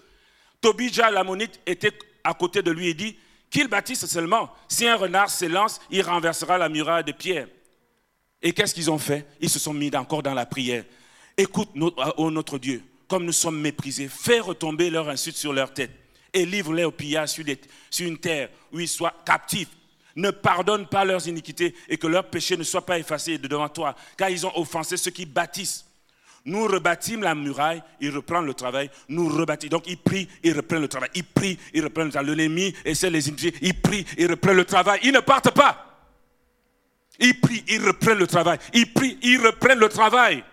Tobija 0.60 1.10
l'ammonite 1.10 1.60
était 1.66 1.98
à 2.24 2.34
côté 2.34 2.62
de 2.62 2.72
lui 2.72 2.89
et 2.89 2.94
dit, 2.94 3.18
qu'il 3.50 3.68
bâtisse 3.68 4.06
seulement. 4.06 4.50
Si 4.68 4.88
un 4.88 4.96
renard 4.96 5.30
s'élance, 5.30 5.80
il 5.89 6.02
renversera 6.02 6.58
la 6.58 6.70
muraille 6.70 7.04
de 7.04 7.12
pierre. 7.12 7.48
Et 8.42 8.54
qu'est-ce 8.54 8.74
qu'ils 8.74 8.89
ont 8.89 8.98
fait? 8.98 9.28
Ils 9.39 9.50
se 9.50 9.60
sont 9.60 9.74
mis 9.74 9.96
encore 9.96 10.24
dans 10.24 10.34
la 10.34 10.46
prière. 10.46 10.84
Écoute, 11.38 11.70
notre, 11.76 12.16
oh 12.18 12.32
notre 12.32 12.58
Dieu, 12.58 12.84
comme 13.08 13.26
nous 13.26 13.32
sommes 13.32 13.60
méprisés, 13.60 14.08
fais 14.08 14.39
retomber 14.39 14.89
leur 14.89 15.10
insulte 15.10 15.38
sur 15.38 15.54
leur 15.54 15.74
tête 15.74 15.92
et 16.34 16.46
livre-les 16.46 16.86
au 16.86 16.92
pillage 16.92 17.30
sur, 17.30 17.46
une 18.00 18.18
terre 18.18 18.50
où 18.72 18.80
ils 18.80 18.88
soient 18.88 19.14
captifs. 19.26 19.70
Ne 20.16 20.32
pardonne 20.32 20.88
pas 20.88 21.05
leurs 21.05 21.28
iniquités 21.28 21.76
et 21.88 21.97
que 21.97 22.07
leurs 22.07 22.30
péchés 22.30 22.57
ne 22.57 22.64
soient 22.64 22.86
pas 22.86 22.99
effacés 22.99 23.38
de 23.38 23.47
devant 23.47 23.70
toi, 23.70 23.95
car 24.18 24.30
ils 24.30 24.45
ont 24.45 24.51
offensé 24.57 24.97
ceux 24.97 25.12
qui 25.12 25.26
bâtissent. 25.26 25.86
Nous 26.43 26.66
rebâtîmes 26.66 27.22
la 27.22 27.36
muraille, 27.36 27.84
il 27.99 28.09
reprend 28.09 28.41
le 28.41 28.53
travail, 28.53 28.89
nous 29.07 29.30
rebâtissons. 29.30 29.72
Donc 29.72 29.84
il 29.88 29.97
prie, 29.97 30.28
il 30.43 30.55
reprend 30.55 30.80
le 30.80 30.88
travail, 30.88 31.09
il 31.14 31.24
prie, 31.24 31.59
il 31.74 31.84
reprend 31.84 32.03
le 32.03 32.09
travail. 32.09 32.36
L'ennemi 32.36 32.74
essaie 32.84 33.12
les 33.12 33.28
iniquités, 33.30 33.57
il 33.62 33.80
prie, 33.80 34.05
il 34.18 34.30
reprend 34.30 34.53
le 34.53 34.66
travail. 34.66 34.99
Ils 35.03 35.12
ne 35.12 35.20
partent 35.20 35.53
pas. 35.53 35.88
Il 37.20 37.39
prie, 37.39 37.64
il 37.68 37.86
reprend 37.86 38.16
le 38.16 38.26
travail. 38.26 38.57
Il 38.74 38.91
prie, 38.91 39.20
il 39.22 39.45
reprend 39.45 39.76
le 39.76 39.88
travail. 39.88 40.43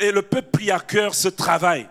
Et 0.00 0.10
le 0.10 0.22
peuple 0.22 0.50
prie 0.50 0.70
à 0.70 0.80
cœur 0.80 1.14
ce 1.14 1.28
travail. 1.28 1.86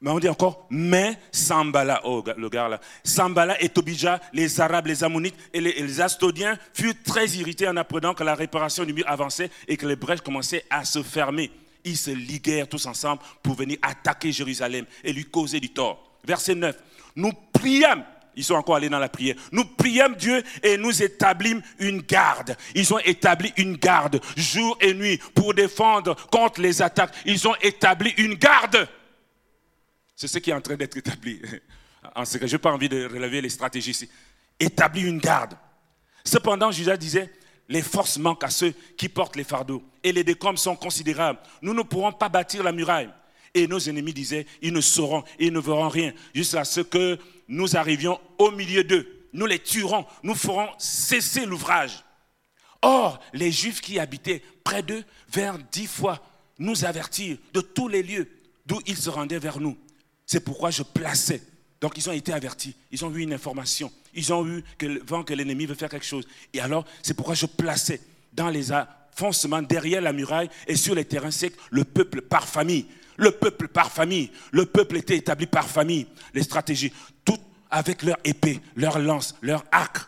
Mais 0.00 0.10
on 0.10 0.18
dit 0.18 0.28
encore, 0.28 0.66
mais 0.68 1.18
Sambala, 1.32 2.02
oh 2.04 2.22
le 2.36 2.48
gars 2.50 2.68
là, 2.68 2.80
Sambala 3.02 3.60
et 3.62 3.70
Tobija, 3.70 4.20
les 4.34 4.60
Arabes, 4.60 4.88
les 4.88 5.02
Ammonites 5.02 5.36
et 5.54 5.60
les, 5.60 6.00
Astodiens 6.00 6.58
furent 6.74 6.92
très 7.02 7.26
irrités 7.28 7.66
en 7.66 7.76
apprenant 7.76 8.12
que 8.12 8.22
la 8.22 8.34
réparation 8.34 8.84
du 8.84 8.92
mur 8.92 9.04
avançait 9.08 9.50
et 9.66 9.78
que 9.78 9.86
les 9.86 9.96
brèches 9.96 10.20
commençaient 10.20 10.64
à 10.68 10.84
se 10.84 11.02
fermer. 11.02 11.50
Ils 11.84 11.96
se 11.96 12.10
liguèrent 12.10 12.68
tous 12.68 12.84
ensemble 12.84 13.22
pour 13.42 13.54
venir 13.54 13.78
attaquer 13.80 14.32
Jérusalem 14.32 14.84
et 15.02 15.14
lui 15.14 15.24
causer 15.24 15.60
du 15.60 15.70
tort. 15.70 16.18
Verset 16.24 16.56
9. 16.56 16.76
Nous 17.16 17.32
priâmes 17.52 18.04
ils 18.38 18.44
sont 18.44 18.54
encore 18.54 18.76
allés 18.76 18.90
dans 18.90 18.98
la 18.98 19.08
prière. 19.08 19.34
Nous 19.50 19.64
priâmes 19.64 20.14
Dieu 20.14 20.44
et 20.62 20.76
nous 20.76 21.02
établîmes 21.02 21.62
une 21.78 22.02
garde. 22.02 22.54
Ils 22.74 22.92
ont 22.92 22.98
établi 22.98 23.50
une 23.56 23.76
garde 23.76 24.20
jour 24.36 24.76
et 24.82 24.92
nuit 24.92 25.18
pour 25.34 25.54
défendre 25.54 26.14
contre 26.30 26.60
les 26.60 26.82
attaques. 26.82 27.14
Ils 27.24 27.48
ont 27.48 27.54
établi 27.62 28.12
une 28.18 28.34
garde. 28.34 28.86
C'est 30.16 30.28
ce 30.28 30.38
qui 30.38 30.50
est 30.50 30.54
en 30.54 30.60
train 30.60 30.76
d'être 30.76 30.96
établi. 30.96 31.40
En 32.14 32.24
je 32.24 32.38
n'ai 32.38 32.58
pas 32.58 32.70
envie 32.70 32.88
de 32.88 33.04
relever 33.04 33.40
les 33.40 33.48
stratégies 33.48 33.90
ici. 33.90 34.08
Établi 34.60 35.02
une 35.02 35.18
garde. 35.18 35.58
Cependant, 36.24 36.70
Judas 36.70 36.96
disait, 36.96 37.32
les 37.68 37.82
forces 37.82 38.16
manquent 38.18 38.44
à 38.44 38.50
ceux 38.50 38.72
qui 38.96 39.08
portent 39.08 39.34
les 39.34 39.42
fardeaux 39.42 39.82
et 40.04 40.12
les 40.12 40.22
décombres 40.22 40.58
sont 40.58 40.76
considérables. 40.76 41.40
Nous 41.62 41.74
ne 41.74 41.82
pourrons 41.82 42.12
pas 42.12 42.28
bâtir 42.28 42.62
la 42.62 42.70
muraille. 42.70 43.10
Et 43.54 43.66
nos 43.66 43.80
ennemis 43.80 44.14
disaient, 44.14 44.46
ils 44.62 44.72
ne 44.72 44.80
sauront, 44.80 45.24
ils 45.40 45.52
ne 45.52 45.58
verront 45.58 45.88
rien, 45.88 46.12
jusqu'à 46.32 46.64
ce 46.64 46.80
que 46.80 47.18
nous 47.48 47.76
arrivions 47.76 48.20
au 48.38 48.52
milieu 48.52 48.84
d'eux. 48.84 49.28
Nous 49.32 49.46
les 49.46 49.58
tuerons, 49.58 50.06
nous 50.22 50.36
ferons 50.36 50.68
cesser 50.78 51.44
l'ouvrage. 51.44 52.04
Or, 52.82 53.18
les 53.32 53.50
Juifs 53.50 53.80
qui 53.80 53.98
habitaient 53.98 54.42
près 54.62 54.82
d'eux 54.84 55.02
vers 55.28 55.58
dix 55.58 55.88
fois 55.88 56.22
nous 56.58 56.84
avertirent 56.84 57.38
de 57.52 57.60
tous 57.60 57.88
les 57.88 58.04
lieux 58.04 58.28
d'où 58.66 58.80
ils 58.86 58.96
se 58.96 59.10
rendaient 59.10 59.38
vers 59.40 59.58
nous. 59.58 59.76
C'est 60.26 60.40
pourquoi 60.40 60.70
je 60.70 60.82
plaçais. 60.82 61.40
Donc 61.80 61.92
ils 61.96 62.08
ont 62.08 62.12
été 62.12 62.32
avertis, 62.32 62.74
ils 62.90 63.04
ont 63.04 63.14
eu 63.14 63.20
une 63.20 63.34
information, 63.34 63.92
ils 64.14 64.32
ont 64.32 64.46
eu 64.46 64.64
que 64.78 64.86
le 64.86 65.02
vent 65.06 65.22
que 65.22 65.34
l'ennemi 65.34 65.66
veut 65.66 65.74
faire 65.74 65.90
quelque 65.90 66.06
chose. 66.06 66.26
Et 66.52 66.60
alors, 66.60 66.84
c'est 67.02 67.14
pourquoi 67.14 67.34
je 67.34 67.46
plaçais 67.46 68.00
dans 68.32 68.48
les 68.48 68.72
affoncements 68.72 69.62
derrière 69.62 70.00
la 70.00 70.12
muraille 70.12 70.48
et 70.66 70.76
sur 70.76 70.94
les 70.94 71.04
terrains 71.04 71.30
secs 71.30 71.54
le 71.70 71.84
peuple 71.84 72.22
par 72.22 72.48
famille. 72.48 72.86
Le 73.18 73.30
peuple 73.30 73.68
par 73.68 73.90
famille. 73.92 74.30
Le 74.52 74.66
peuple 74.66 74.96
était 74.96 75.16
établi 75.16 75.46
par 75.46 75.68
famille. 75.68 76.06
Les 76.34 76.42
stratégies, 76.42 76.92
toutes 77.24 77.40
avec 77.70 78.02
leur 78.02 78.16
épée, 78.24 78.60
leur 78.74 78.98
lance, 78.98 79.34
leur 79.42 79.64
arc. 79.72 79.98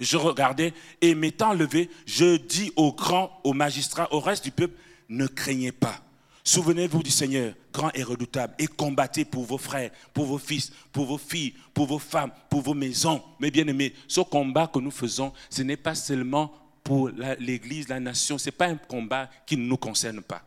Je 0.00 0.16
regardais 0.16 0.74
et 1.00 1.14
m'étant 1.14 1.54
levé, 1.54 1.88
je 2.06 2.36
dis 2.36 2.72
aux 2.76 2.92
grands, 2.92 3.40
aux 3.44 3.52
magistrats, 3.52 4.12
au 4.12 4.20
reste 4.20 4.44
du 4.44 4.50
peuple, 4.50 4.74
ne 5.08 5.26
craignez 5.26 5.72
pas. 5.72 6.03
Souvenez-vous 6.46 7.02
du 7.02 7.10
Seigneur, 7.10 7.54
grand 7.72 7.90
et 7.94 8.02
redoutable, 8.02 8.54
et 8.58 8.66
combattez 8.66 9.24
pour 9.24 9.44
vos 9.44 9.56
frères, 9.56 9.90
pour 10.12 10.26
vos 10.26 10.36
fils, 10.36 10.70
pour 10.92 11.06
vos 11.06 11.16
filles, 11.16 11.54
pour 11.72 11.86
vos 11.86 11.98
femmes, 11.98 12.30
pour 12.50 12.60
vos 12.60 12.74
maisons. 12.74 13.22
Mes 13.40 13.50
bien-aimés, 13.50 13.94
ce 14.06 14.20
combat 14.20 14.66
que 14.66 14.78
nous 14.78 14.90
faisons, 14.90 15.32
ce 15.48 15.62
n'est 15.62 15.78
pas 15.78 15.94
seulement 15.94 16.52
pour 16.84 17.08
l'Église, 17.38 17.88
la 17.88 17.98
nation, 17.98 18.36
ce 18.36 18.46
n'est 18.46 18.52
pas 18.52 18.66
un 18.66 18.76
combat 18.76 19.30
qui 19.46 19.56
ne 19.56 19.64
nous 19.64 19.78
concerne 19.78 20.20
pas. 20.20 20.46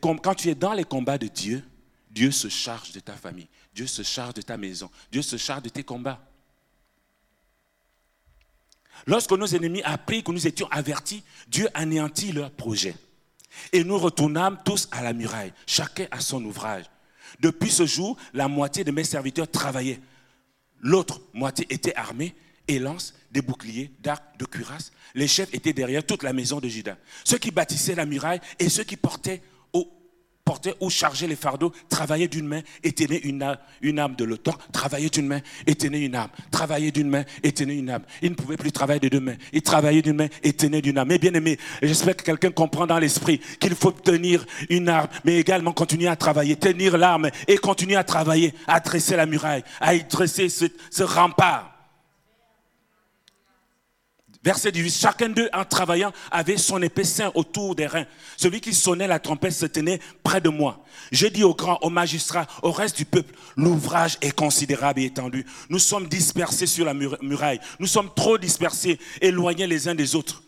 quand 0.00 0.34
tu 0.34 0.48
es 0.48 0.54
dans 0.54 0.72
les 0.72 0.84
combats 0.84 1.18
de 1.18 1.26
Dieu, 1.26 1.62
Dieu 2.10 2.30
se 2.30 2.48
charge 2.48 2.92
de 2.92 3.00
ta 3.00 3.12
famille, 3.12 3.48
Dieu 3.74 3.86
se 3.86 4.02
charge 4.02 4.34
de 4.34 4.42
ta 4.42 4.56
maison, 4.56 4.90
Dieu 5.12 5.20
se 5.20 5.36
charge 5.36 5.62
de 5.64 5.68
tes 5.68 5.84
combats. 5.84 6.26
Lorsque 9.06 9.32
nos 9.32 9.46
ennemis 9.46 9.82
apprirent 9.82 10.24
que 10.24 10.32
nous 10.32 10.46
étions 10.46 10.68
avertis, 10.70 11.22
Dieu 11.48 11.68
anéantit 11.74 12.32
leurs 12.32 12.50
projets. 12.50 12.94
Et 13.72 13.84
nous 13.84 13.98
retournâmes 13.98 14.58
tous 14.64 14.88
à 14.92 15.02
la 15.02 15.12
muraille, 15.12 15.52
chacun 15.66 16.06
à 16.10 16.20
son 16.20 16.44
ouvrage. 16.44 16.84
Depuis 17.40 17.70
ce 17.70 17.86
jour, 17.86 18.16
la 18.34 18.48
moitié 18.48 18.84
de 18.84 18.90
mes 18.90 19.04
serviteurs 19.04 19.50
travaillaient. 19.50 20.00
L'autre 20.80 21.20
moitié 21.32 21.66
était 21.70 21.94
armée 21.94 22.34
et 22.66 22.78
lance 22.78 23.14
des 23.30 23.42
boucliers, 23.42 23.90
d'arcs, 24.00 24.38
de 24.38 24.44
cuirasses. 24.44 24.92
Les 25.14 25.28
chefs 25.28 25.52
étaient 25.54 25.72
derrière 25.72 26.04
toute 26.04 26.22
la 26.22 26.32
maison 26.32 26.60
de 26.60 26.68
Judas. 26.68 26.96
Ceux 27.24 27.38
qui 27.38 27.50
bâtissaient 27.50 27.94
la 27.94 28.06
muraille 28.06 28.40
et 28.58 28.68
ceux 28.68 28.84
qui 28.84 28.96
portaient 28.96 29.42
porter 30.44 30.74
ou 30.80 30.90
charger 30.90 31.26
les 31.26 31.36
fardeaux, 31.36 31.72
travailler 31.88 32.28
d'une 32.28 32.46
main 32.46 32.60
et 32.82 32.92
tenir 32.92 33.20
une, 33.24 33.56
une 33.82 33.98
arme 33.98 34.16
de 34.16 34.24
l'OTAN, 34.24 34.54
travailler 34.72 35.08
d'une 35.08 35.26
main 35.26 35.40
et 35.66 35.74
tenir 35.74 36.00
une 36.00 36.14
arme, 36.14 36.30
travailler 36.50 36.90
d'une 36.90 37.08
main 37.08 37.24
et 37.42 37.52
tenir 37.52 37.78
une 37.78 37.90
arme. 37.90 38.02
Il 38.22 38.30
ne 38.30 38.34
pouvait 38.34 38.56
plus 38.56 38.72
travailler 38.72 39.00
de 39.00 39.08
deux 39.08 39.20
mains, 39.20 39.36
il 39.52 39.62
travaillait 39.62 40.02
d'une 40.02 40.16
main 40.16 40.28
et 40.42 40.52
tenir 40.52 40.82
d'une 40.82 40.98
arme. 40.98 41.08
Mais 41.08 41.18
bien 41.18 41.34
aimé, 41.34 41.58
j'espère 41.82 42.16
que 42.16 42.22
quelqu'un 42.22 42.50
comprend 42.50 42.86
dans 42.86 42.98
l'esprit 42.98 43.40
qu'il 43.58 43.74
faut 43.74 43.92
tenir 43.92 44.44
une 44.68 44.88
arme, 44.88 45.08
mais 45.24 45.38
également 45.38 45.72
continuer 45.72 46.08
à 46.08 46.16
travailler, 46.16 46.56
tenir 46.56 46.98
l'arme 46.98 47.30
et 47.46 47.56
continuer 47.56 47.96
à 47.96 48.04
travailler, 48.04 48.54
à 48.66 48.80
dresser 48.80 49.16
la 49.16 49.26
muraille, 49.26 49.64
à 49.80 49.94
y 49.94 50.04
dresser 50.04 50.48
ce 50.48 51.02
rempart. 51.02 51.79
Verset 54.42 54.72
18. 54.72 54.90
Chacun 54.90 55.28
d'eux, 55.28 55.50
en 55.52 55.64
travaillant, 55.66 56.12
avait 56.30 56.56
son 56.56 56.80
épée 56.80 57.02
autour 57.34 57.74
des 57.74 57.86
reins. 57.86 58.06
Celui 58.38 58.60
qui 58.60 58.72
sonnait 58.72 59.06
la 59.06 59.18
trompette 59.18 59.52
se 59.52 59.66
tenait 59.66 60.00
près 60.22 60.40
de 60.40 60.48
moi. 60.48 60.82
Je 61.12 61.26
dis 61.26 61.44
aux 61.44 61.54
grands, 61.54 61.78
aux 61.82 61.90
magistrats, 61.90 62.46
au 62.62 62.72
reste 62.72 62.96
du 62.96 63.04
peuple, 63.04 63.34
l'ouvrage 63.56 64.16
est 64.22 64.34
considérable 64.34 65.00
et 65.00 65.04
étendu. 65.04 65.44
Nous 65.68 65.78
sommes 65.78 66.08
dispersés 66.08 66.66
sur 66.66 66.86
la 66.86 66.94
muraille. 66.94 67.60
Nous 67.78 67.86
sommes 67.86 68.08
trop 68.14 68.38
dispersés, 68.38 68.98
éloignés 69.20 69.66
les 69.66 69.88
uns 69.88 69.94
des 69.94 70.14
autres. 70.14 70.42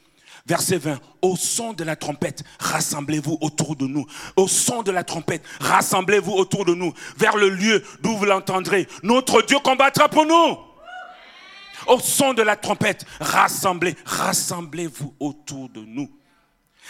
Verset 0.47 0.79
20. 0.79 0.99
Au 1.21 1.37
son 1.37 1.75
de 1.75 1.85
la 1.85 1.95
trompette, 1.95 2.43
rassemblez-vous 2.61 3.39
autour 3.43 3.77
de 3.77 3.87
nous. 3.87 4.07
Au 4.37 4.49
son 4.49 4.83
de 4.83 4.91
la 4.91 5.05
trompette, 5.05 5.45
rassemblez-vous 5.61 6.33
autour 6.33 6.65
de 6.65 6.75
nous. 6.75 6.95
Vers 7.19 7.37
le 7.37 7.51
lieu 7.51 7.85
d'où 8.01 8.17
vous 8.17 8.25
l'entendrez. 8.25 8.89
Notre 9.03 9.43
Dieu 9.43 9.59
combattra 9.63 10.09
pour 10.09 10.25
nous 10.25 10.72
au 11.87 11.99
son 12.01 12.35
de 12.35 12.43
la 12.43 12.57
trompette, 12.57 13.05
rassemblez, 13.21 13.97
rassemblez-vous 14.05 15.15
autour 15.21 15.69
de 15.69 15.81
nous. 15.81 16.11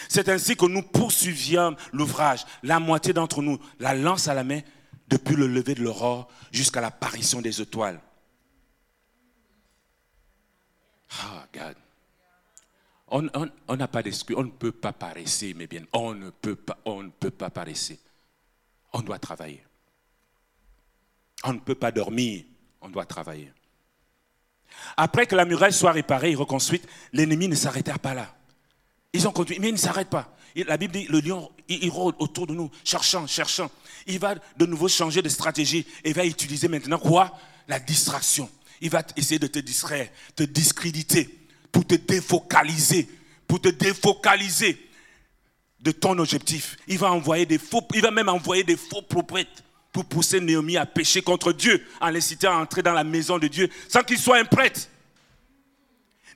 C'est 0.08 0.28
ainsi 0.28 0.56
que 0.56 0.66
nous 0.66 0.82
poursuivions 0.82 1.76
l'ouvrage, 1.92 2.44
la 2.62 2.80
moitié 2.80 3.12
d'entre 3.12 3.42
nous, 3.42 3.58
la 3.78 3.94
lance 3.94 4.28
à 4.28 4.34
la 4.34 4.44
main, 4.44 4.60
depuis 5.08 5.36
le 5.36 5.46
lever 5.46 5.74
de 5.74 5.82
l'aurore 5.82 6.28
jusqu'à 6.50 6.80
l'apparition 6.80 7.42
des 7.42 7.60
étoiles. 7.60 8.00
Ah, 11.20 11.46
God. 11.52 11.76
On 13.68 13.76
n'a 13.76 13.88
pas 13.88 14.02
d'excuse, 14.02 14.36
on 14.38 14.44
ne 14.44 14.50
peut 14.50 14.72
pas 14.72 14.94
paresser, 14.94 15.52
mais 15.52 15.66
bien, 15.66 15.84
on 15.92 16.14
ne 16.14 16.30
peut 16.30 16.56
pas, 16.56 16.78
on 16.86 17.02
ne 17.02 17.10
peut 17.10 17.30
pas 17.30 17.50
paresser. 17.50 18.00
On 18.94 19.02
doit 19.02 19.18
travailler. 19.18 19.62
On 21.44 21.52
ne 21.52 21.58
peut 21.58 21.74
pas 21.74 21.92
dormir, 21.92 22.44
on 22.80 22.88
doit 22.88 23.04
travailler. 23.04 23.52
Après 24.96 25.26
que 25.26 25.34
la 25.34 25.44
muraille 25.44 25.72
soit 25.72 25.92
réparée 25.92 26.32
et 26.32 26.34
reconstruite, 26.34 26.86
l'ennemi 27.12 27.48
ne 27.48 27.54
s'arrêta 27.54 27.98
pas 27.98 28.14
là. 28.14 28.34
Ils 29.12 29.26
ont 29.28 29.32
continué, 29.32 29.58
mais 29.58 29.68
il 29.68 29.72
ne 29.72 29.78
s'arrête 29.78 30.08
pas. 30.08 30.34
La 30.54 30.76
Bible 30.76 30.92
dit, 30.92 31.06
le 31.08 31.20
lion, 31.20 31.50
il, 31.68 31.90
rôde 31.90 32.14
autour 32.18 32.46
de 32.46 32.54
nous, 32.54 32.70
cherchant, 32.84 33.26
cherchant. 33.26 33.70
Il 34.06 34.18
va 34.18 34.34
de 34.56 34.66
nouveau 34.66 34.88
changer 34.88 35.22
de 35.22 35.28
stratégie 35.28 35.86
et 36.04 36.12
va 36.12 36.26
utiliser 36.26 36.68
maintenant 36.68 36.98
quoi? 36.98 37.38
La 37.68 37.78
distraction. 37.78 38.50
Il 38.80 38.90
va 38.90 39.02
essayer 39.16 39.38
de 39.38 39.46
te 39.46 39.58
distraire, 39.58 40.08
te 40.34 40.42
discréditer, 40.42 41.38
pour 41.70 41.86
te 41.86 41.94
défocaliser, 41.94 43.08
pour 43.46 43.60
te 43.60 43.68
défocaliser 43.68 44.90
de 45.80 45.92
ton 45.92 46.18
objectif. 46.18 46.76
Il 46.86 46.98
va 46.98 47.12
envoyer 47.12 47.46
des 47.46 47.58
faux, 47.58 47.86
il 47.94 48.02
va 48.02 48.10
même 48.10 48.28
envoyer 48.28 48.64
des 48.64 48.76
faux 48.76 49.02
prophètes 49.02 49.62
pour 49.92 50.06
pousser 50.06 50.40
Néhémie 50.40 50.78
à 50.78 50.86
pécher 50.86 51.22
contre 51.22 51.52
Dieu 51.52 51.86
en 52.00 52.08
l'incitant 52.08 52.52
à 52.52 52.60
entrer 52.62 52.82
dans 52.82 52.94
la 52.94 53.04
maison 53.04 53.38
de 53.38 53.46
Dieu 53.46 53.68
sans 53.88 54.02
qu'il 54.02 54.18
soit 54.18 54.38
un 54.38 54.44
prêtre. 54.44 54.88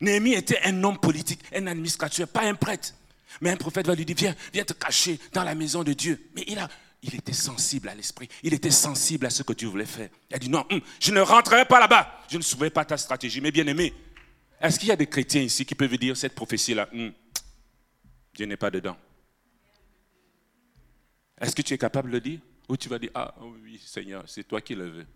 Néhémie 0.01 0.35
était 0.35 0.61
un 0.65 0.85
homme 0.85 0.99
politique, 0.99 1.41
un 1.55 1.67
administrateur, 1.67 2.29
pas 2.29 2.43
un 2.43 2.55
prêtre. 2.55 2.93
Mais 3.41 3.51
un 3.51 3.57
prophète 3.57 3.87
va 3.87 3.95
lui 3.95 4.05
dire, 4.05 4.17
viens, 4.17 4.35
viens 4.53 4.65
te 4.65 4.73
cacher 4.73 5.19
dans 5.33 5.43
la 5.43 5.55
maison 5.55 5.83
de 5.83 5.93
Dieu. 5.93 6.31
Mais 6.35 6.45
il, 6.47 6.59
a, 6.59 6.69
il 7.03 7.15
était 7.15 7.33
sensible 7.33 7.89
à 7.89 7.95
l'esprit, 7.95 8.29
il 8.43 8.55
était 8.55 8.71
sensible 8.71 9.27
à 9.27 9.31
ce 9.31 9.43
que 9.43 9.53
Dieu 9.53 9.69
voulait 9.69 9.87
faire. 9.87 10.09
Il 10.31 10.37
a 10.37 10.39
dit, 10.39 10.49
non, 10.49 10.65
hum, 10.71 10.81
je 11.01 11.13
ne 11.13 11.21
rentrerai 11.21 11.65
pas 11.65 11.81
là-bas. 11.81 12.21
Je 12.31 12.37
ne 12.37 12.43
souviens 12.43 12.71
pas 12.71 12.85
ta 12.85 12.97
stratégie, 12.97 13.41
mais 13.41 13.51
bien 13.51 13.67
aimé. 13.67 13.93
Est-ce 14.61 14.79
qu'il 14.79 14.89
y 14.89 14.93
a 14.93 14.97
des 14.97 15.07
chrétiens 15.07 15.43
ici 15.43 15.65
qui 15.65 15.75
peuvent 15.75 15.97
dire 15.97 16.17
cette 16.17 16.35
prophétie-là? 16.35 16.89
Hum, 16.93 17.13
Dieu 18.35 18.47
n'est 18.47 18.57
pas 18.57 18.71
dedans. 18.71 18.97
Est-ce 21.41 21.55
que 21.55 21.63
tu 21.63 21.75
es 21.75 21.79
capable 21.79 22.11
de 22.11 22.15
le 22.15 22.21
dire? 22.21 22.41
Ou 22.69 22.77
tu 22.77 22.89
vas 22.89 22.99
dire, 22.99 23.11
ah 23.15 23.35
oui 23.41 23.79
Seigneur, 23.79 24.29
c'est 24.29 24.45
toi 24.45 24.61
qui 24.61 24.75
le 24.75 24.89
veux. 24.89 25.07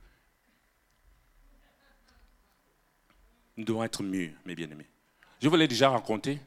Nous 3.56 3.64
devons 3.64 3.84
être 3.84 4.02
mûrs, 4.02 4.32
mes 4.44 4.54
bien-aimés. 4.54 4.88
Je 5.40 5.48
vous 5.48 5.56
l'ai 5.56 5.68
déjà 5.68 5.90
raconté, 5.90 6.40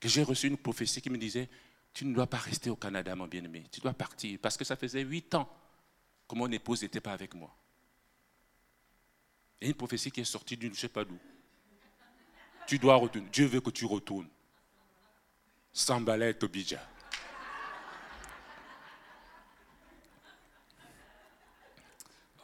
que 0.00 0.08
j'ai 0.08 0.22
reçu 0.22 0.48
une 0.48 0.56
prophétie 0.56 1.00
qui 1.00 1.10
me 1.10 1.18
disait, 1.18 1.48
tu 1.92 2.04
ne 2.04 2.14
dois 2.14 2.26
pas 2.26 2.38
rester 2.38 2.70
au 2.70 2.76
Canada, 2.76 3.14
mon 3.14 3.26
bien-aimé, 3.26 3.64
tu 3.70 3.80
dois 3.80 3.92
partir, 3.92 4.38
parce 4.40 4.56
que 4.56 4.64
ça 4.64 4.76
faisait 4.76 5.02
huit 5.02 5.34
ans 5.34 5.48
que 6.28 6.34
mon 6.34 6.50
épouse 6.50 6.82
n'était 6.82 7.00
pas 7.00 7.12
avec 7.12 7.34
moi. 7.34 7.54
Et 9.60 9.68
une 9.68 9.74
prophétie 9.74 10.10
qui 10.10 10.20
est 10.20 10.24
sortie 10.24 10.56
d'une 10.56 10.72
je 10.72 10.78
ne 10.78 10.80
sais 10.80 10.88
pas 10.88 11.04
d'où. 11.04 11.18
Tu 12.66 12.78
dois 12.78 12.96
retourner. 12.96 13.28
Dieu 13.30 13.46
veut 13.46 13.60
que 13.60 13.70
tu 13.70 13.84
retournes. 13.84 14.28
Sambalé 15.72 16.34
Tobija. 16.34 16.80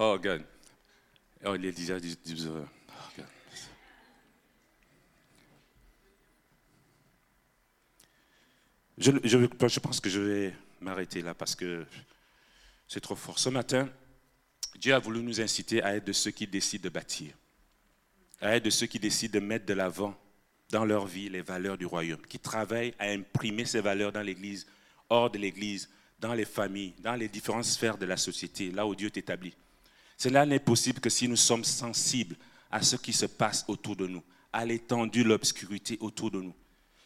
Oh, 0.00 0.16
God. 0.16 0.44
Oh, 1.44 1.56
il 1.56 1.64
est 1.66 1.72
déjà 1.72 1.98
10 1.98 2.46
heures. 2.46 2.68
Je, 8.96 9.12
je, 9.22 9.78
pense 9.78 10.00
que 10.00 10.10
je 10.10 10.20
vais 10.20 10.54
m'arrêter 10.80 11.22
là 11.22 11.32
parce 11.32 11.54
que 11.54 11.86
c'est 12.88 13.00
trop 13.00 13.14
fort. 13.14 13.38
Ce 13.38 13.48
matin, 13.48 13.88
Dieu 14.76 14.92
a 14.92 14.98
voulu 14.98 15.22
nous 15.22 15.40
inciter 15.40 15.82
à 15.82 15.94
être 15.94 16.04
de 16.04 16.12
ceux 16.12 16.32
qui 16.32 16.48
décident 16.48 16.82
de 16.82 16.88
bâtir, 16.88 17.32
à 18.40 18.56
être 18.56 18.64
de 18.64 18.70
ceux 18.70 18.86
qui 18.86 18.98
décident 18.98 19.38
de 19.38 19.44
mettre 19.44 19.66
de 19.66 19.74
l'avant 19.74 20.18
dans 20.70 20.84
leur 20.84 21.06
vie 21.06 21.28
les 21.28 21.42
valeurs 21.42 21.78
du 21.78 21.86
royaume, 21.86 22.22
qui 22.26 22.40
travaillent 22.40 22.94
à 22.98 23.06
imprimer 23.06 23.64
ces 23.64 23.80
valeurs 23.80 24.10
dans 24.10 24.22
l'Église, 24.22 24.66
hors 25.08 25.30
de 25.30 25.38
l'Église, 25.38 25.88
dans 26.18 26.34
les 26.34 26.44
familles, 26.44 26.94
dans 26.98 27.14
les 27.14 27.28
différentes 27.28 27.64
sphères 27.64 27.98
de 27.98 28.06
la 28.06 28.16
société, 28.16 28.72
là 28.72 28.84
où 28.84 28.96
Dieu 28.96 29.06
est 29.06 29.16
établi. 29.16 29.54
Cela 30.18 30.44
n'est 30.44 30.58
possible 30.58 31.00
que 31.00 31.08
si 31.08 31.28
nous 31.28 31.36
sommes 31.36 31.64
sensibles 31.64 32.36
à 32.72 32.82
ce 32.82 32.96
qui 32.96 33.12
se 33.12 33.26
passe 33.26 33.64
autour 33.68 33.94
de 33.94 34.08
nous, 34.08 34.22
à 34.52 34.64
l'étendue, 34.66 35.22
l'obscurité 35.22 35.96
autour 36.00 36.32
de 36.32 36.40
nous. 36.40 36.54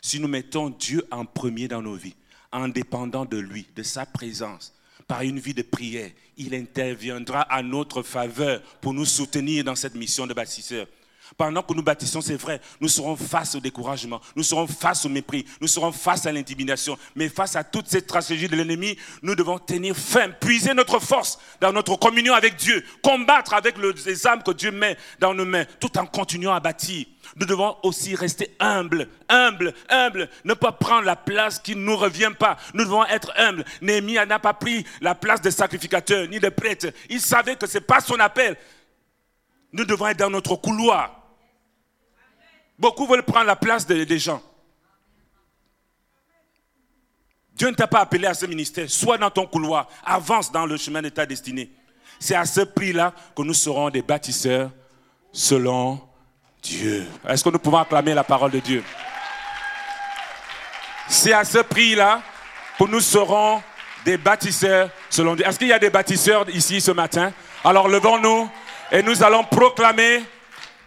Si 0.00 0.18
nous 0.18 0.28
mettons 0.28 0.70
Dieu 0.70 1.06
en 1.10 1.26
premier 1.26 1.68
dans 1.68 1.82
nos 1.82 1.94
vies, 1.94 2.16
en 2.50 2.68
dépendant 2.68 3.26
de 3.26 3.36
lui, 3.36 3.66
de 3.76 3.82
sa 3.82 4.06
présence, 4.06 4.74
par 5.06 5.22
une 5.22 5.38
vie 5.38 5.52
de 5.52 5.62
prière, 5.62 6.10
il 6.38 6.54
interviendra 6.54 7.42
à 7.42 7.62
notre 7.62 8.02
faveur 8.02 8.62
pour 8.80 8.94
nous 8.94 9.04
soutenir 9.04 9.62
dans 9.62 9.74
cette 9.74 9.94
mission 9.94 10.26
de 10.26 10.32
bâtisseur. 10.34 10.86
Pendant 11.36 11.62
que 11.62 11.72
nous 11.74 11.82
bâtissons, 11.82 12.20
c'est 12.20 12.36
vrai, 12.36 12.60
nous 12.80 12.88
serons 12.88 13.16
face 13.16 13.54
au 13.54 13.60
découragement, 13.60 14.20
nous 14.36 14.42
serons 14.42 14.66
face 14.66 15.04
au 15.04 15.08
mépris, 15.08 15.44
nous 15.60 15.68
serons 15.68 15.92
face 15.92 16.26
à 16.26 16.32
l'intimidation. 16.32 16.98
Mais 17.14 17.28
face 17.28 17.56
à 17.56 17.64
toutes 17.64 17.88
ces 17.88 18.00
stratégies 18.00 18.48
de 18.48 18.56
l'ennemi, 18.56 18.96
nous 19.22 19.34
devons 19.34 19.58
tenir 19.58 19.96
ferme, 19.96 20.32
puiser 20.40 20.74
notre 20.74 20.98
force 20.98 21.38
dans 21.60 21.72
notre 21.72 21.96
communion 21.96 22.34
avec 22.34 22.56
Dieu, 22.56 22.84
combattre 23.02 23.54
avec 23.54 23.76
les 23.78 24.26
âmes 24.26 24.42
que 24.42 24.52
Dieu 24.52 24.70
met 24.70 24.96
dans 25.20 25.34
nos 25.34 25.44
mains, 25.44 25.64
tout 25.80 25.96
en 25.98 26.06
continuant 26.06 26.54
à 26.54 26.60
bâtir. 26.60 27.06
Nous 27.36 27.46
devons 27.46 27.76
aussi 27.82 28.14
rester 28.14 28.54
humbles, 28.60 29.08
humbles, 29.28 29.72
humbles, 29.88 30.28
ne 30.44 30.54
pas 30.54 30.72
prendre 30.72 31.04
la 31.04 31.16
place 31.16 31.58
qui 31.58 31.74
ne 31.76 31.80
nous 31.80 31.96
revient 31.96 32.32
pas. 32.38 32.56
Nous 32.74 32.84
devons 32.84 33.04
être 33.06 33.32
humbles. 33.36 33.64
Néhémie 33.80 34.14
n'a 34.14 34.38
pas 34.38 34.54
pris 34.54 34.84
la 35.00 35.14
place 35.14 35.40
de 35.40 35.50
sacrificateur 35.50 36.28
ni 36.28 36.40
de 36.40 36.48
prêtre. 36.48 36.88
Il 37.08 37.20
savait 37.20 37.56
que 37.56 37.66
ce 37.66 37.78
n'est 37.78 37.84
pas 37.84 38.00
son 38.00 38.18
appel. 38.20 38.56
Nous 39.72 39.84
devons 39.84 40.08
être 40.08 40.18
dans 40.18 40.30
notre 40.30 40.56
couloir. 40.56 41.21
Beaucoup 42.82 43.06
veulent 43.06 43.22
prendre 43.22 43.46
la 43.46 43.54
place 43.54 43.86
des, 43.86 44.18
gens. 44.18 44.42
Dieu 47.54 47.68
ne 47.68 47.76
t'a 47.76 47.86
pas 47.86 48.00
appelé 48.00 48.26
à 48.26 48.34
ce 48.34 48.44
ministère. 48.44 48.90
Sois 48.90 49.16
dans 49.18 49.30
ton 49.30 49.46
couloir. 49.46 49.88
Avance 50.04 50.50
dans 50.50 50.66
le 50.66 50.76
chemin 50.76 51.00
de 51.00 51.08
ta 51.08 51.24
destinée. 51.24 51.70
C'est 52.18 52.34
à 52.34 52.44
ce 52.44 52.62
prix-là 52.62 53.14
que 53.36 53.42
nous 53.42 53.54
serons 53.54 53.88
des 53.88 54.02
bâtisseurs 54.02 54.68
selon 55.30 56.00
Dieu. 56.60 57.06
Est-ce 57.28 57.44
que 57.44 57.50
nous 57.50 57.60
pouvons 57.60 57.78
acclamer 57.78 58.14
la 58.14 58.24
parole 58.24 58.50
de 58.50 58.58
Dieu? 58.58 58.82
C'est 61.06 61.34
à 61.34 61.44
ce 61.44 61.58
prix-là 61.58 62.20
que 62.76 62.84
nous 62.84 62.98
serons 62.98 63.62
des 64.04 64.16
bâtisseurs 64.16 64.90
selon 65.08 65.36
Dieu. 65.36 65.46
Est-ce 65.46 65.56
qu'il 65.60 65.68
y 65.68 65.72
a 65.72 65.78
des 65.78 65.90
bâtisseurs 65.90 66.50
ici 66.50 66.80
ce 66.80 66.90
matin? 66.90 67.32
Alors 67.62 67.86
levons-nous 67.86 68.50
et 68.90 69.04
nous 69.04 69.22
allons 69.22 69.44
proclamer 69.44 70.24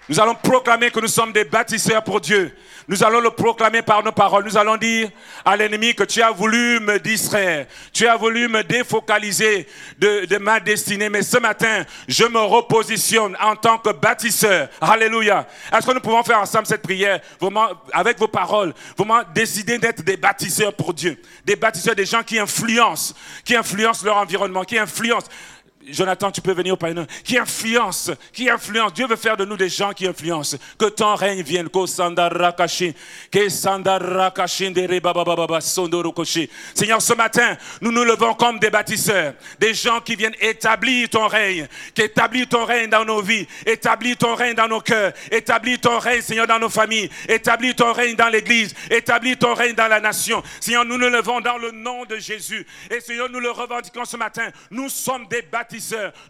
nous 0.08 0.20
allons 0.20 0.36
proclamer 0.36 0.92
que 0.92 1.00
nous 1.00 1.08
sommes 1.08 1.32
des 1.32 1.46
bâtisseurs 1.46 2.04
pour 2.04 2.22
Dieu. 2.22 2.56
Nous 2.88 3.04
allons 3.04 3.20
le 3.20 3.32
proclamer 3.32 3.82
par 3.82 4.04
nos 4.04 4.12
paroles. 4.12 4.46
Nous 4.46 4.58
allons 4.58 4.78
dire 4.78 5.10
à 5.44 5.58
l'ennemi 5.58 5.96
que 5.96 6.04
tu 6.04 6.22
as 6.22 6.30
voulu 6.30 6.80
me 6.80 7.00
distraire. 7.00 7.66
Tu 7.92 8.06
as 8.06 8.16
voulu 8.16 8.48
me 8.48 8.64
défocaliser 8.64 9.68
de, 9.98 10.38
ma 10.38 10.60
destinée. 10.60 11.10
Mais 11.10 11.24
ce 11.24 11.40
matin, 11.40 11.84
je 12.08 12.26
me 12.26 12.40
repositionne 12.40 13.36
en 13.42 13.56
tant 13.56 13.80
que 13.80 13.92
bâtisseur. 13.92 14.70
Alléluia. 14.80 15.48
Est-ce 15.76 15.88
que 15.88 15.94
nous 15.94 16.00
pouvons 16.00 16.24
faire 16.24 16.40
ensemble 16.40 16.68
cette 16.68 16.84
prière? 16.84 17.20
Vraiment 17.42 17.70
avec 17.92 18.20
vos 18.20 18.28
paroles? 18.28 18.74
Vraiment 18.96 19.22
décider 19.34 19.80
d'être 19.80 20.04
des 20.04 20.18
bâtisseurs 20.18 20.74
pour 20.74 20.94
Dieu. 20.94 21.20
Des 21.44 21.56
bâtisseurs, 21.56 21.96
des 21.96 22.06
gens 22.06 22.22
qui 22.22 22.38
influencent, 22.38 23.16
qui 23.44 23.56
influencent 23.56 24.06
leur 24.06 24.18
environnement, 24.18 24.64
qui 24.64 24.78
influencent. 24.78 25.28
Jonathan, 25.90 26.32
tu 26.32 26.42
peux 26.42 26.54
venir 26.54 26.74
au 26.74 26.78
Père 26.78 26.94
qui 27.24 27.38
influence, 27.38 28.12
qui 28.34 28.50
influence. 28.50 28.94
Dieu 28.94 29.08
veut 29.08 29.16
faire 29.16 29.38
de 29.38 29.46
nous 29.46 29.58
des 29.58 29.70
gens 29.70 29.94
qui 29.94 30.08
influencent. 30.08 30.58
Que 30.78 30.86
ton 30.86 31.16
règne 31.16 31.42
vienne. 31.42 31.70
Seigneur, 36.74 37.02
ce 37.02 37.14
matin, 37.14 37.58
nous 37.82 37.92
nous 37.92 38.04
levons 38.04 38.34
comme 38.34 38.60
des 38.60 38.70
bâtisseurs, 38.70 39.34
des 39.60 39.74
gens 39.74 40.00
qui 40.02 40.16
viennent 40.16 40.36
établir 40.40 41.10
ton 41.10 41.28
règne, 41.28 41.68
qui 41.94 42.02
établissent 42.02 42.50
ton 42.50 42.66
règne 42.66 42.90
dans 42.90 43.06
nos 43.06 43.22
vies, 43.22 43.48
établir 43.66 44.18
ton 44.18 44.36
règne 44.36 44.56
dans 44.56 44.68
nos 44.68 44.82
cœurs, 44.82 45.14
établir 45.32 45.80
ton 45.80 46.00
règne, 46.00 46.22
Seigneur, 46.22 46.48
dans 46.48 46.60
nos 46.60 46.70
familles, 46.70 47.10
établir 47.28 47.76
ton 47.76 47.94
règne 47.94 48.16
dans 48.16 48.30
l'église, 48.30 48.74
établir 48.90 49.38
ton 49.38 49.54
règne 49.54 49.76
dans 49.76 49.88
la 49.88 50.00
nation. 50.00 50.42
Seigneur, 50.60 50.86
nous 50.86 50.98
nous 50.98 51.10
levons 51.10 51.42
dans 51.42 51.58
le 51.58 51.72
nom 51.72 52.06
de 52.06 52.18
Jésus. 52.18 52.66
Et 52.90 53.00
Seigneur, 53.00 53.30
nous 53.30 53.40
le 53.40 53.52
revendiquons 53.52 54.06
ce 54.06 54.18
matin. 54.18 54.50
Nous 54.72 54.90
sommes 54.90 55.28
des 55.28 55.42
bâtisseurs 55.42 55.75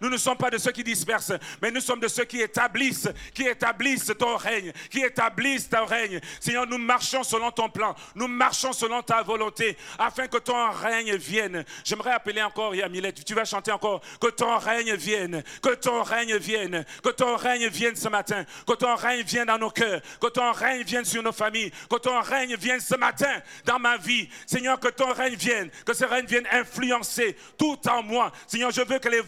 nous 0.02 0.10
ne 0.10 0.18
sommes 0.18 0.38
pas 0.38 0.50
de 0.50 0.58
ceux 0.58 0.72
qui 0.72 0.84
dispersent, 0.84 1.34
mais 1.62 1.72
nous 1.72 1.82
sommes 1.82 2.00
de 2.00 2.08
ceux 2.08 2.26
qui 2.26 2.42
établissent, 2.42 3.10
qui 3.34 3.44
établissent 3.44 4.12
ton 4.18 4.36
règne, 4.38 4.72
qui 4.90 5.02
établissent 5.02 5.70
ton 5.70 5.86
règne. 5.86 6.20
Seigneur, 6.40 6.68
nous 6.68 6.78
marchons 6.78 7.24
selon 7.24 7.52
ton 7.52 7.70
plan, 7.70 7.96
nous 8.16 8.28
marchons 8.28 8.74
selon 8.74 9.02
ta 9.02 9.22
volonté, 9.22 9.78
afin 9.98 10.28
que 10.28 10.38
ton 10.38 10.72
règne 10.72 11.16
vienne. 11.16 11.66
J'aimerais 11.84 12.12
appeler 12.12 12.42
encore 12.42 12.76
Yamilette, 12.76 13.24
tu 13.24 13.34
vas 13.34 13.46
chanter 13.46 13.72
encore, 13.72 14.02
que 14.20 14.28
ton 14.28 14.58
règne 14.58 14.96
vienne, 14.96 15.44
que 15.62 15.76
ton 15.76 16.04
règne 16.04 16.38
vienne, 16.38 16.86
que 17.04 17.10
ton 17.10 17.36
règne 17.36 17.68
vienne 17.68 17.96
ce 17.96 18.10
matin, 18.10 18.46
que 18.68 18.74
ton 18.74 18.96
règne 18.96 19.24
vienne 19.24 19.48
dans 19.48 19.58
nos 19.58 19.70
cœurs, 19.70 20.02
que 20.22 20.28
ton 20.28 20.52
règne 20.52 20.84
vienne 20.84 21.06
sur 21.06 21.24
nos 21.24 21.32
familles, 21.32 21.72
que 21.90 21.98
ton 21.98 22.20
règne 22.22 22.56
vienne 22.56 22.80
ce 22.80 22.96
matin 22.96 23.42
dans 23.66 23.80
ma 23.80 23.98
vie. 23.98 24.30
Seigneur, 24.46 24.80
que 24.80 24.90
ton 24.90 25.12
règne 25.14 25.36
vienne, 25.36 25.70
que 25.86 25.94
ce 25.94 26.06
règne 26.06 26.26
vienne 26.26 26.48
influencer 26.52 27.36
tout 27.58 27.78
en 27.90 28.04
moi. 28.04 28.32
Seigneur, 28.48 28.72
je 28.72 28.82
veux 28.82 29.00
que 29.00 29.10
les 29.10 29.22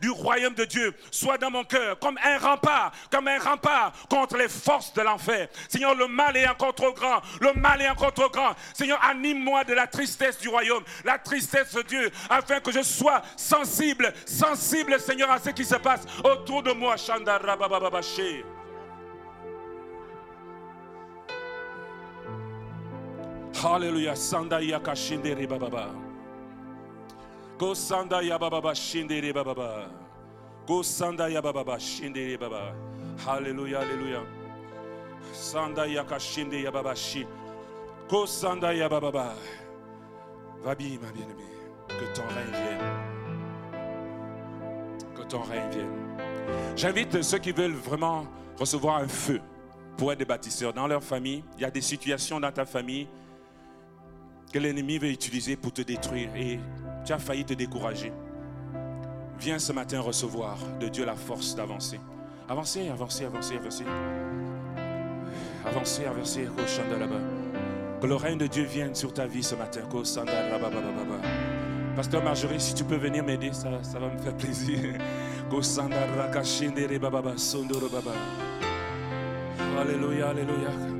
du 0.00 0.10
royaume 0.10 0.54
de 0.54 0.64
Dieu 0.64 0.94
soit 1.10 1.38
dans 1.38 1.50
mon 1.50 1.64
cœur 1.64 1.98
comme 1.98 2.18
un 2.24 2.38
rempart, 2.38 2.92
comme 3.10 3.28
un 3.28 3.38
rempart 3.38 3.92
contre 4.08 4.36
les 4.36 4.48
forces 4.48 4.92
de 4.94 5.02
l'enfer. 5.02 5.48
Seigneur, 5.68 5.94
le 5.94 6.06
mal 6.06 6.36
est 6.36 6.48
encore 6.48 6.74
trop 6.74 6.92
grand, 6.92 7.20
le 7.40 7.52
mal 7.54 7.80
est 7.82 7.88
encore 7.88 8.12
trop 8.12 8.28
grand. 8.28 8.54
Seigneur, 8.74 9.02
anime-moi 9.04 9.64
de 9.64 9.74
la 9.74 9.86
tristesse 9.86 10.38
du 10.38 10.48
royaume, 10.48 10.84
la 11.04 11.18
tristesse 11.18 11.74
de 11.74 11.82
Dieu, 11.82 12.10
afin 12.28 12.60
que 12.60 12.72
je 12.72 12.82
sois 12.82 13.22
sensible, 13.36 14.12
sensible, 14.26 14.98
Seigneur, 15.00 15.30
à 15.30 15.38
ce 15.38 15.50
qui 15.50 15.64
se 15.64 15.76
passe 15.76 16.02
autour 16.24 16.62
de 16.62 16.72
moi. 16.72 16.96
Hallelujah. 23.62 24.14
Sanda 24.14 24.60
baba. 25.48 26.07
Gosanda 27.58 28.22
yababa 28.22 28.72
shindere 28.72 29.32
baba. 29.34 29.90
Gosanda 30.64 31.28
yababa 31.28 31.76
shindere 31.78 32.38
baba. 32.38 32.72
Hallelujah, 33.26 33.80
hallelujah. 33.80 34.22
Sanda 35.32 35.84
yakashinde 35.86 36.62
yababa 36.62 36.94
shi. 36.94 37.26
Gosanda 38.08 38.72
yababa. 38.72 39.34
Va 40.62 40.74
bien, 40.76 40.98
ma 41.02 41.10
bien-aimée. 41.10 41.50
Que 41.88 42.04
ton 42.14 42.26
règne 42.28 42.52
vienne. 42.52 42.78
Que 45.16 45.22
ton 45.22 45.42
règne 45.42 45.70
vienne. 45.70 46.16
J'invite 46.76 47.22
ceux 47.22 47.38
qui 47.38 47.50
veulent 47.50 47.72
vraiment 47.72 48.24
recevoir 48.56 48.98
un 48.98 49.08
feu 49.08 49.40
pour 49.96 50.12
être 50.12 50.18
des 50.20 50.24
bâtisseurs 50.24 50.72
dans 50.72 50.86
leur 50.86 51.02
famille. 51.02 51.42
Il 51.56 51.62
y 51.62 51.64
a 51.64 51.70
des 51.72 51.80
situations 51.80 52.38
dans 52.38 52.52
ta 52.52 52.64
famille 52.64 53.08
que 54.48 54.58
l'ennemi 54.58 54.98
veut 54.98 55.10
utiliser 55.10 55.56
pour 55.56 55.72
te 55.72 55.82
détruire. 55.82 56.30
Et 56.36 56.58
tu 57.04 57.12
as 57.12 57.18
failli 57.18 57.44
te 57.44 57.54
décourager. 57.54 58.12
Viens 59.40 59.58
ce 59.58 59.72
matin 59.72 60.00
recevoir 60.00 60.58
de 60.80 60.88
Dieu 60.88 61.04
la 61.04 61.14
force 61.14 61.54
d'avancer. 61.54 62.00
Avancez, 62.48 62.88
avancez, 62.88 63.24
avancez, 63.24 63.56
avancez. 63.56 63.84
Avancez, 65.64 66.06
avancez. 66.06 66.48
Que 68.00 68.06
le 68.06 68.14
règne 68.14 68.38
de 68.38 68.46
Dieu 68.46 68.64
vienne 68.64 68.94
sur 68.94 69.12
ta 69.12 69.26
vie 69.26 69.42
ce 69.42 69.54
matin. 69.54 69.80
Pasteur 71.96 72.22
Marjorie, 72.22 72.60
si 72.60 72.74
tu 72.74 72.84
peux 72.84 72.96
venir 72.96 73.24
m'aider, 73.24 73.52
ça, 73.52 73.82
ça 73.82 73.98
va 73.98 74.08
me 74.08 74.18
faire 74.18 74.36
plaisir. 74.36 74.78
Alléluia, 79.80 80.28
Alléluia. 80.28 80.97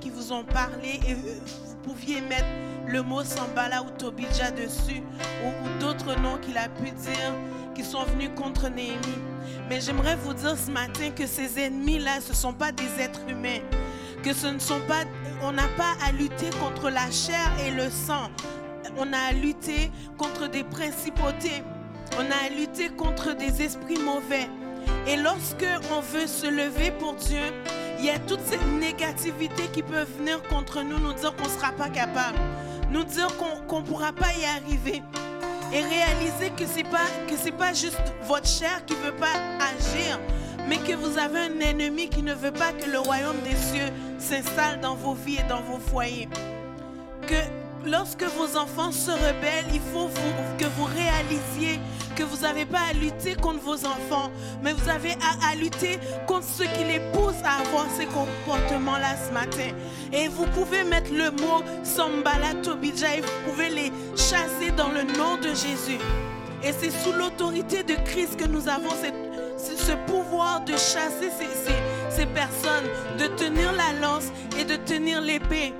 Qui 0.00 0.10
vous 0.10 0.32
ont 0.32 0.44
parlé 0.44 1.00
et 1.06 1.12
euh, 1.12 1.40
vous 1.66 1.76
pouviez 1.82 2.20
mettre 2.20 2.46
le 2.86 3.02
mot 3.02 3.22
Sambala 3.22 3.82
ou 3.82 3.90
Tobidja 3.90 4.50
dessus 4.50 5.02
ou, 5.44 5.48
ou 5.48 5.80
d'autres 5.80 6.18
noms 6.20 6.38
qu'il 6.38 6.56
a 6.56 6.68
pu 6.68 6.90
dire 6.90 7.32
qui 7.74 7.84
sont 7.84 8.04
venus 8.04 8.30
contre 8.34 8.68
Néhémie. 8.68 9.22
Mais 9.68 9.80
j'aimerais 9.80 10.16
vous 10.16 10.34
dire 10.34 10.56
ce 10.56 10.70
matin 10.70 11.10
que 11.10 11.26
ces 11.26 11.58
ennemis-là, 11.58 12.20
ce 12.20 12.30
ne 12.30 12.34
sont 12.34 12.52
pas 12.52 12.72
des 12.72 13.00
êtres 13.00 13.22
humains. 13.28 13.60
Que 14.22 14.32
ce 14.32 14.46
ne 14.46 14.58
sont 14.58 14.80
pas, 14.86 15.04
on 15.42 15.52
n'a 15.52 15.68
pas 15.76 15.94
à 16.06 16.12
lutter 16.12 16.50
contre 16.60 16.90
la 16.90 17.10
chair 17.10 17.50
et 17.66 17.70
le 17.70 17.90
sang. 17.90 18.30
On 18.96 19.12
a 19.12 19.18
à 19.30 19.32
lutter 19.32 19.90
contre 20.16 20.48
des 20.48 20.64
principautés. 20.64 21.62
On 22.18 22.30
a 22.30 22.46
à 22.46 22.48
lutter 22.56 22.90
contre 22.90 23.34
des 23.34 23.62
esprits 23.62 23.98
mauvais. 23.98 24.48
Et 25.06 25.16
lorsque 25.16 25.66
on 25.92 26.00
veut 26.00 26.26
se 26.26 26.46
lever 26.46 26.90
pour 26.92 27.14
Dieu, 27.14 27.42
il 27.98 28.04
y 28.04 28.10
a 28.10 28.18
toute 28.18 28.40
cette 28.44 28.66
négativité 28.66 29.64
qui 29.72 29.82
peut 29.82 30.04
venir 30.18 30.42
contre 30.44 30.82
nous, 30.82 30.98
nous 30.98 31.12
dire 31.12 31.34
qu'on 31.36 31.44
ne 31.44 31.48
sera 31.48 31.72
pas 31.72 31.88
capable, 31.88 32.38
nous 32.90 33.04
dire 33.04 33.28
qu'on 33.68 33.80
ne 33.80 33.84
pourra 33.86 34.12
pas 34.12 34.32
y 34.32 34.44
arriver. 34.44 35.02
Et 35.72 35.80
réaliser 35.80 36.50
que 36.56 36.66
ce 36.66 36.76
n'est 36.76 36.84
pas, 36.84 37.56
pas 37.58 37.72
juste 37.72 38.00
votre 38.22 38.46
chair 38.46 38.84
qui 38.86 38.94
ne 38.94 39.00
veut 39.00 39.16
pas 39.16 39.34
agir, 39.58 40.20
mais 40.68 40.76
que 40.76 40.94
vous 40.94 41.18
avez 41.18 41.40
un 41.40 41.60
ennemi 41.60 42.08
qui 42.08 42.22
ne 42.22 42.34
veut 42.34 42.52
pas 42.52 42.72
que 42.72 42.88
le 42.88 43.00
royaume 43.00 43.40
des 43.42 43.56
cieux 43.56 43.90
s'installe 44.18 44.80
dans 44.80 44.94
vos 44.94 45.14
vies 45.14 45.38
et 45.38 45.48
dans 45.48 45.62
vos 45.62 45.78
foyers 45.78 46.28
lorsque 47.86 48.24
vos 48.24 48.56
enfants 48.56 48.92
se 48.92 49.10
rebellent, 49.10 49.72
il 49.72 49.80
faut 49.92 50.08
que 50.58 50.64
vous 50.64 50.84
réalisiez 50.84 51.80
que 52.16 52.22
vous 52.22 52.38
n'avez 52.42 52.64
pas 52.64 52.80
à 52.90 52.92
lutter 52.92 53.34
contre 53.34 53.60
vos 53.60 53.84
enfants, 53.86 54.30
mais 54.62 54.72
vous 54.72 54.88
avez 54.88 55.12
à, 55.50 55.54
lutter 55.56 55.98
contre 56.26 56.46
ceux 56.46 56.64
qui 56.64 56.84
les 56.84 57.00
poussent 57.12 57.42
à 57.44 57.60
avoir 57.60 57.86
ces 57.96 58.06
comportements-là 58.06 59.16
ce 59.26 59.32
matin. 59.32 59.74
Et 60.12 60.28
vous 60.28 60.46
pouvez 60.46 60.84
mettre 60.84 61.12
le 61.12 61.30
mot 61.30 61.62
Sambala 61.82 62.54
Tobidja 62.62 63.16
et 63.16 63.20
vous 63.20 63.50
pouvez 63.50 63.70
les 63.70 63.92
chasser 64.16 64.70
dans 64.76 64.90
le 64.90 65.02
nom 65.02 65.36
de 65.38 65.48
Jésus. 65.48 65.98
Et 66.62 66.72
c'est 66.72 66.90
sous 66.90 67.12
l'autorité 67.12 67.82
de 67.82 67.94
Christ 68.04 68.36
que 68.36 68.46
nous 68.46 68.68
avons 68.68 68.90
ce 69.58 69.92
pouvoir 70.10 70.64
de 70.64 70.72
chasser 70.72 71.30
ces 72.10 72.26
personnes, 72.26 72.88
de 73.18 73.26
tenir 73.36 73.72
la 73.72 74.00
lance 74.00 74.26
et 74.58 74.64
de 74.64 74.76
tenir 74.76 75.20
l'épée 75.20 75.74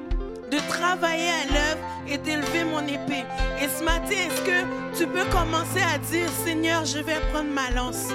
de 0.55 0.61
travailler 0.68 1.30
à 1.30 1.44
l'œuvre 1.52 1.82
et 2.07 2.18
d'élever 2.18 2.64
mon 2.64 2.86
épée. 2.86 3.24
Et 3.61 3.68
ce 3.68 3.82
matin, 3.82 4.14
est-ce 4.26 4.40
que 4.42 4.96
tu 4.96 5.07
peux 5.07 5.24
commencer 5.30 5.82
à 5.94 5.98
dire, 5.98 6.28
Seigneur, 6.44 6.84
je 6.84 6.98
vais 6.98 7.18
prendre 7.32 7.50
ma 7.50 7.70
lance. 7.70 8.09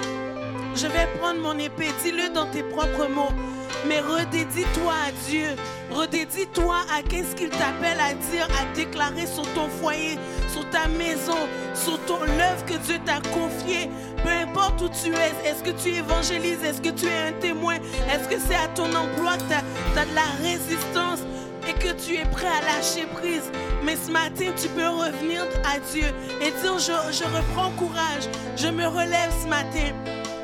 Je 0.74 0.86
vais 0.86 1.06
prendre 1.18 1.40
mon 1.40 1.58
épée. 1.58 1.88
Dis-le 2.02 2.32
dans 2.32 2.46
tes 2.46 2.62
propres 2.62 3.08
mots. 3.08 3.34
Mais 3.86 4.00
redédie-toi 4.00 4.92
à 5.08 5.12
Dieu. 5.28 5.48
Redédie-toi 5.90 6.76
à 6.96 7.02
qu'est-ce 7.02 7.34
qu'il 7.34 7.50
t'appelle 7.50 7.98
à 8.00 8.14
dire, 8.14 8.46
à 8.60 8.74
déclarer 8.74 9.26
sur 9.26 9.46
ton 9.54 9.68
foyer, 9.68 10.18
sur 10.48 10.68
ta 10.70 10.86
maison, 10.88 11.38
sur 11.74 11.98
ton 12.04 12.20
l'œuvre 12.20 12.64
que 12.66 12.76
Dieu 12.86 12.98
t'a 13.04 13.20
confiée. 13.30 13.90
Peu 14.22 14.30
importe 14.30 14.80
où 14.82 14.88
tu 14.88 15.12
es, 15.12 15.48
est-ce 15.48 15.62
que 15.62 15.70
tu 15.70 15.94
évangélises, 15.94 16.62
est-ce 16.62 16.80
que 16.80 16.90
tu 16.90 17.06
es 17.06 17.28
un 17.28 17.32
témoin, 17.40 17.76
est-ce 18.10 18.28
que 18.28 18.40
c'est 18.48 18.54
à 18.54 18.68
ton 18.68 18.86
emploi 18.94 19.36
que 19.38 19.48
tu 19.48 19.54
as, 19.54 20.04
de 20.04 20.14
la 20.14 20.28
résistance? 20.42 21.20
Et 21.68 21.72
que 21.72 21.92
tu 21.92 22.16
es 22.16 22.24
prêt 22.24 22.46
à 22.46 22.60
lâcher 22.62 23.06
prise. 23.14 23.50
Mais 23.84 23.96
ce 23.96 24.10
matin, 24.10 24.52
tu 24.60 24.68
peux 24.68 24.88
revenir 24.88 25.42
à 25.64 25.78
Dieu 25.92 26.06
et 26.40 26.50
dire, 26.50 26.78
je, 26.78 27.12
je 27.12 27.24
reprends 27.24 27.70
courage, 27.78 28.28
je 28.56 28.68
me 28.68 28.86
relève 28.86 29.32
ce 29.42 29.48
matin. 29.48 29.94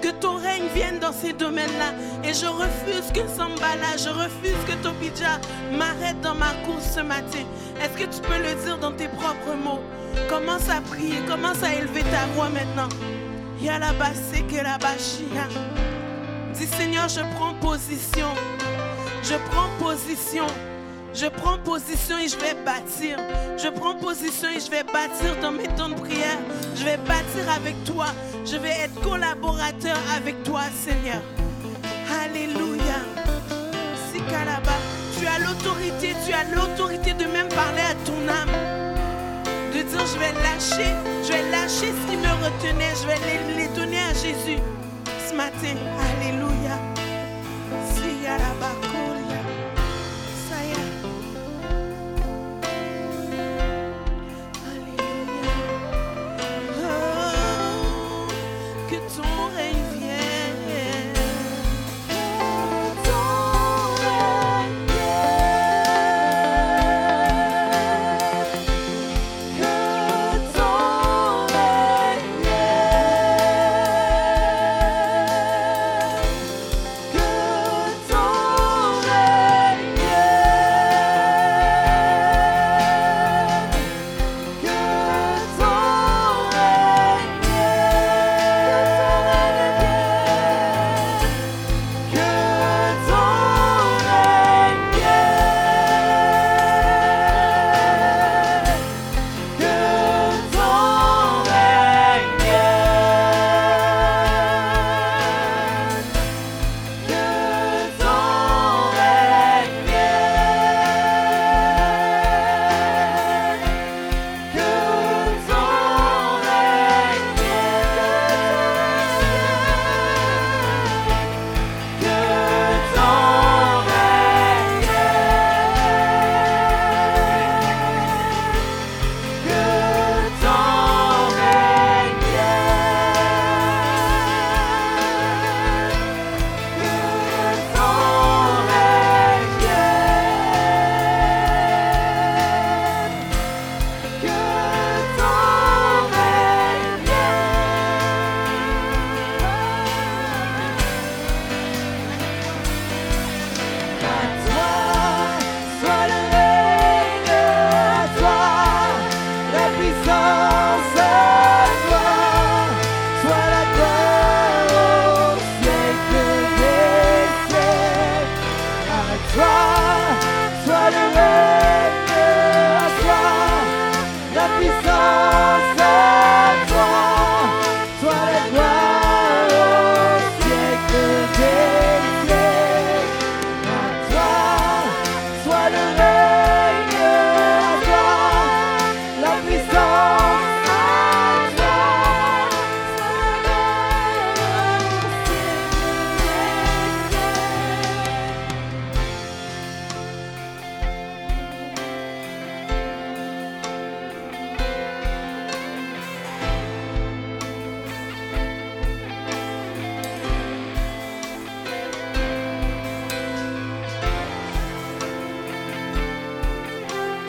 Que 0.03 0.11
ton 0.11 0.37
règne 0.37 0.69
vienne 0.75 0.99
dans 1.01 1.13
ces 1.13 1.33
domaines-là. 1.33 1.93
Et 2.23 2.35
je 2.35 2.47
refuse 2.47 3.11
que 3.13 3.27
Sambala, 3.29 3.97
je 3.97 4.11
refuse 4.11 4.61
que 4.69 4.75
Tobidja 4.83 5.41
m'arrête 5.73 6.21
dans 6.21 6.35
ma 6.35 6.53
course 6.65 6.95
ce 6.95 7.01
matin. 7.01 7.45
Est-ce 7.81 8.05
que 8.05 8.05
tu 8.05 8.21
peux 8.21 8.39
le 8.39 8.55
dire 8.63 8.79
dans 8.79 8.93
tes 8.93 9.09
propres 9.09 9.57
mots? 9.57 9.81
Commence 10.29 10.69
à 10.69 10.81
prier, 10.81 11.19
commence 11.27 11.63
à 11.63 11.75
élever 11.75 12.03
ta 12.03 12.27
voix 12.35 12.49
maintenant. 12.51 12.89
Dis 16.53 16.67
Seigneur, 16.67 17.09
je 17.09 17.21
prends 17.35 17.55
position. 17.55 18.29
Je 19.23 19.35
prends 19.51 19.69
position. 19.79 20.47
Je 21.19 21.29
prends 21.29 21.57
position 21.57 22.19
et 22.19 22.29
je 22.29 22.37
vais 22.37 22.55
bâtir. 22.63 23.17
Je 23.57 23.69
prends 23.69 23.95
position 23.95 24.49
et 24.55 24.61
je 24.61 24.71
vais 24.71 24.83
bâtir 24.83 25.35
dans 25.41 25.51
mes 25.51 25.67
temps 25.69 25.89
de 25.89 25.95
prière. 25.95 26.39
Je 26.75 26.85
vais 26.85 26.99
bâtir 26.99 27.51
avec 27.57 27.83
toi. 27.85 28.09
Je 28.45 28.57
vais 28.59 28.85
être 28.85 29.01
collaborateur 29.01 29.97
avec 30.15 30.43
toi, 30.43 30.61
Seigneur. 30.85 31.23
Alléluia. 32.23 33.01
Sikalaba. 34.13 34.77
Tu 35.19 35.27
as 35.27 35.39
l'autorité, 35.39 36.15
tu 36.27 36.35
as 36.35 36.45
l'autorité 36.55 37.15
de 37.15 37.25
même 37.25 37.49
parler 37.49 37.81
à 37.81 37.95
ton 38.05 38.29
âme. 38.29 38.53
De 39.73 39.83
dire 39.83 40.07
je 40.07 40.19
vais 40.19 40.33
lâcher, 40.43 40.93
je 41.23 41.33
vais 41.33 41.51
lâcher 41.51 41.95
ce 41.97 42.11
qui 42.11 42.17
me 42.19 42.45
retenait, 42.45 42.93
je 43.01 43.07
vais 43.07 43.57
les, 43.57 43.69
donner 43.69 44.01
à 44.01 44.13
Jésus 44.13 44.61
ce 45.27 45.35
matin. 45.35 45.77
Alléluia. 46.21 46.57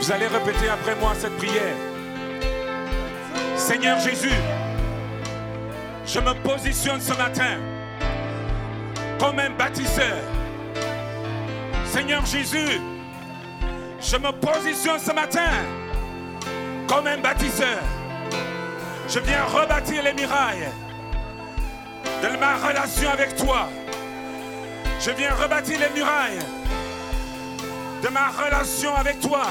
Vous 0.07 0.13
allez 0.13 0.27
répéter 0.27 0.69
après 0.69 0.95
moi 0.95 1.11
cette 1.19 1.35
prière. 1.35 1.75
Seigneur 3.57 3.99
Jésus, 3.99 4.31
je 6.05 6.19
me 6.21 6.33
positionne 6.43 7.01
ce 7.01 7.11
matin 7.11 7.57
comme 9.19 9.37
un 9.37 9.49
bâtisseur. 9.49 10.15
Seigneur 11.87 12.25
Jésus, 12.25 12.79
je 13.99 14.15
me 14.15 14.31
positionne 14.31 14.97
ce 14.97 15.11
matin 15.11 15.51
comme 16.87 17.05
un 17.05 17.17
bâtisseur. 17.17 17.79
Je 19.09 19.19
viens 19.19 19.43
rebâtir 19.43 20.03
les 20.03 20.13
murailles 20.13 20.69
de 22.23 22.37
ma 22.37 22.55
relation 22.65 23.09
avec 23.09 23.35
toi. 23.35 23.67
Je 25.01 25.11
viens 25.11 25.33
rebâtir 25.33 25.77
les 25.81 25.99
murailles 25.99 26.39
de 28.01 28.07
ma 28.07 28.29
relation 28.29 28.95
avec 28.95 29.19
toi, 29.19 29.47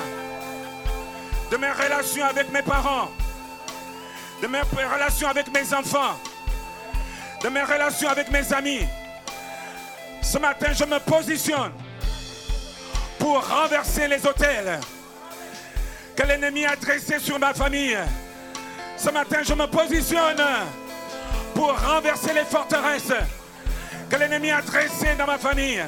de 1.51 1.57
mes 1.57 1.71
relations 1.71 2.25
avec 2.25 2.51
mes 2.53 2.63
parents, 2.63 3.09
de 4.43 4.47
mes 4.49 4.61
relations 4.61 5.29
avec 5.29 5.53
mes 5.53 5.73
enfants, 5.75 6.19
de 7.43 7.49
mes 7.49 7.63
relations 7.63 8.09
avec 8.09 8.31
mes 8.31 8.53
amis. 8.53 8.87
Ce 10.23 10.39
matin, 10.39 10.73
je 10.73 10.85
me 10.85 10.99
positionne 10.99 11.73
pour 13.19 13.47
renverser 13.49 14.09
les 14.09 14.25
hôtels 14.27 14.81
que 16.17 16.23
l'ennemi 16.25 16.65
a 16.67 16.75
dressés 16.77 17.19
sur 17.19 17.39
ma 17.39 17.55
famille. 17.55 17.97
Ce 18.97 19.11
matin, 19.11 19.39
je 19.43 19.55
me 19.55 19.67
positionne 19.67 20.43
pour 21.55 21.79
renverser 21.79 22.33
les 22.33 22.45
forteresses 22.45 23.13
que 24.11 24.17
l'ennemi 24.17 24.51
a 24.51 24.63
dressées 24.63 25.15
dans 25.19 25.27
ma 25.27 25.39
famille. 25.39 25.83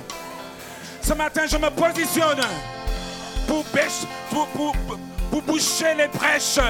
Ce 1.02 1.14
matin, 1.14 1.42
je 1.50 1.56
me 1.56 1.70
positionne 1.70 2.40
pour, 3.46 3.64
pour, 3.64 4.46
pour- 4.52 4.98
pour 5.38 5.54
boucher 5.54 5.94
les 5.94 6.08
brèches. 6.08 6.60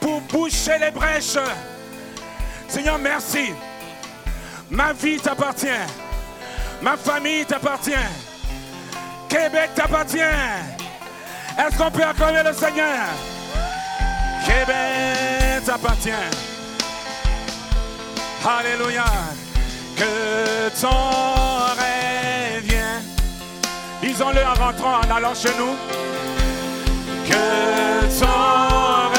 Pour 0.00 0.20
boucher 0.22 0.78
les 0.80 0.90
brèches. 0.90 1.38
Seigneur, 2.68 2.98
merci. 2.98 3.52
Ma 4.70 4.92
vie 4.92 5.18
t'appartient. 5.18 5.68
Ma 6.80 6.96
famille 6.96 7.44
t'appartient. 7.44 7.92
Québec 9.28 9.70
t'appartient. 9.74 10.18
Est-ce 11.58 11.76
qu'on 11.76 11.90
peut 11.90 12.02
acclamer 12.02 12.42
le 12.44 12.52
Seigneur? 12.52 13.08
Québec 14.44 15.64
t'appartient. 15.64 16.10
Alléluia. 18.44 19.04
Que 19.96 20.80
ton 20.80 20.88
règne 21.76 22.62
vienne. 22.62 23.02
Disons-le 24.02 24.40
en 24.42 24.54
rentrant, 24.54 25.00
en 25.00 25.16
allant 25.16 25.34
chez 25.34 25.52
nous. 25.58 26.33
Get 27.26 28.10
ton 28.18 29.13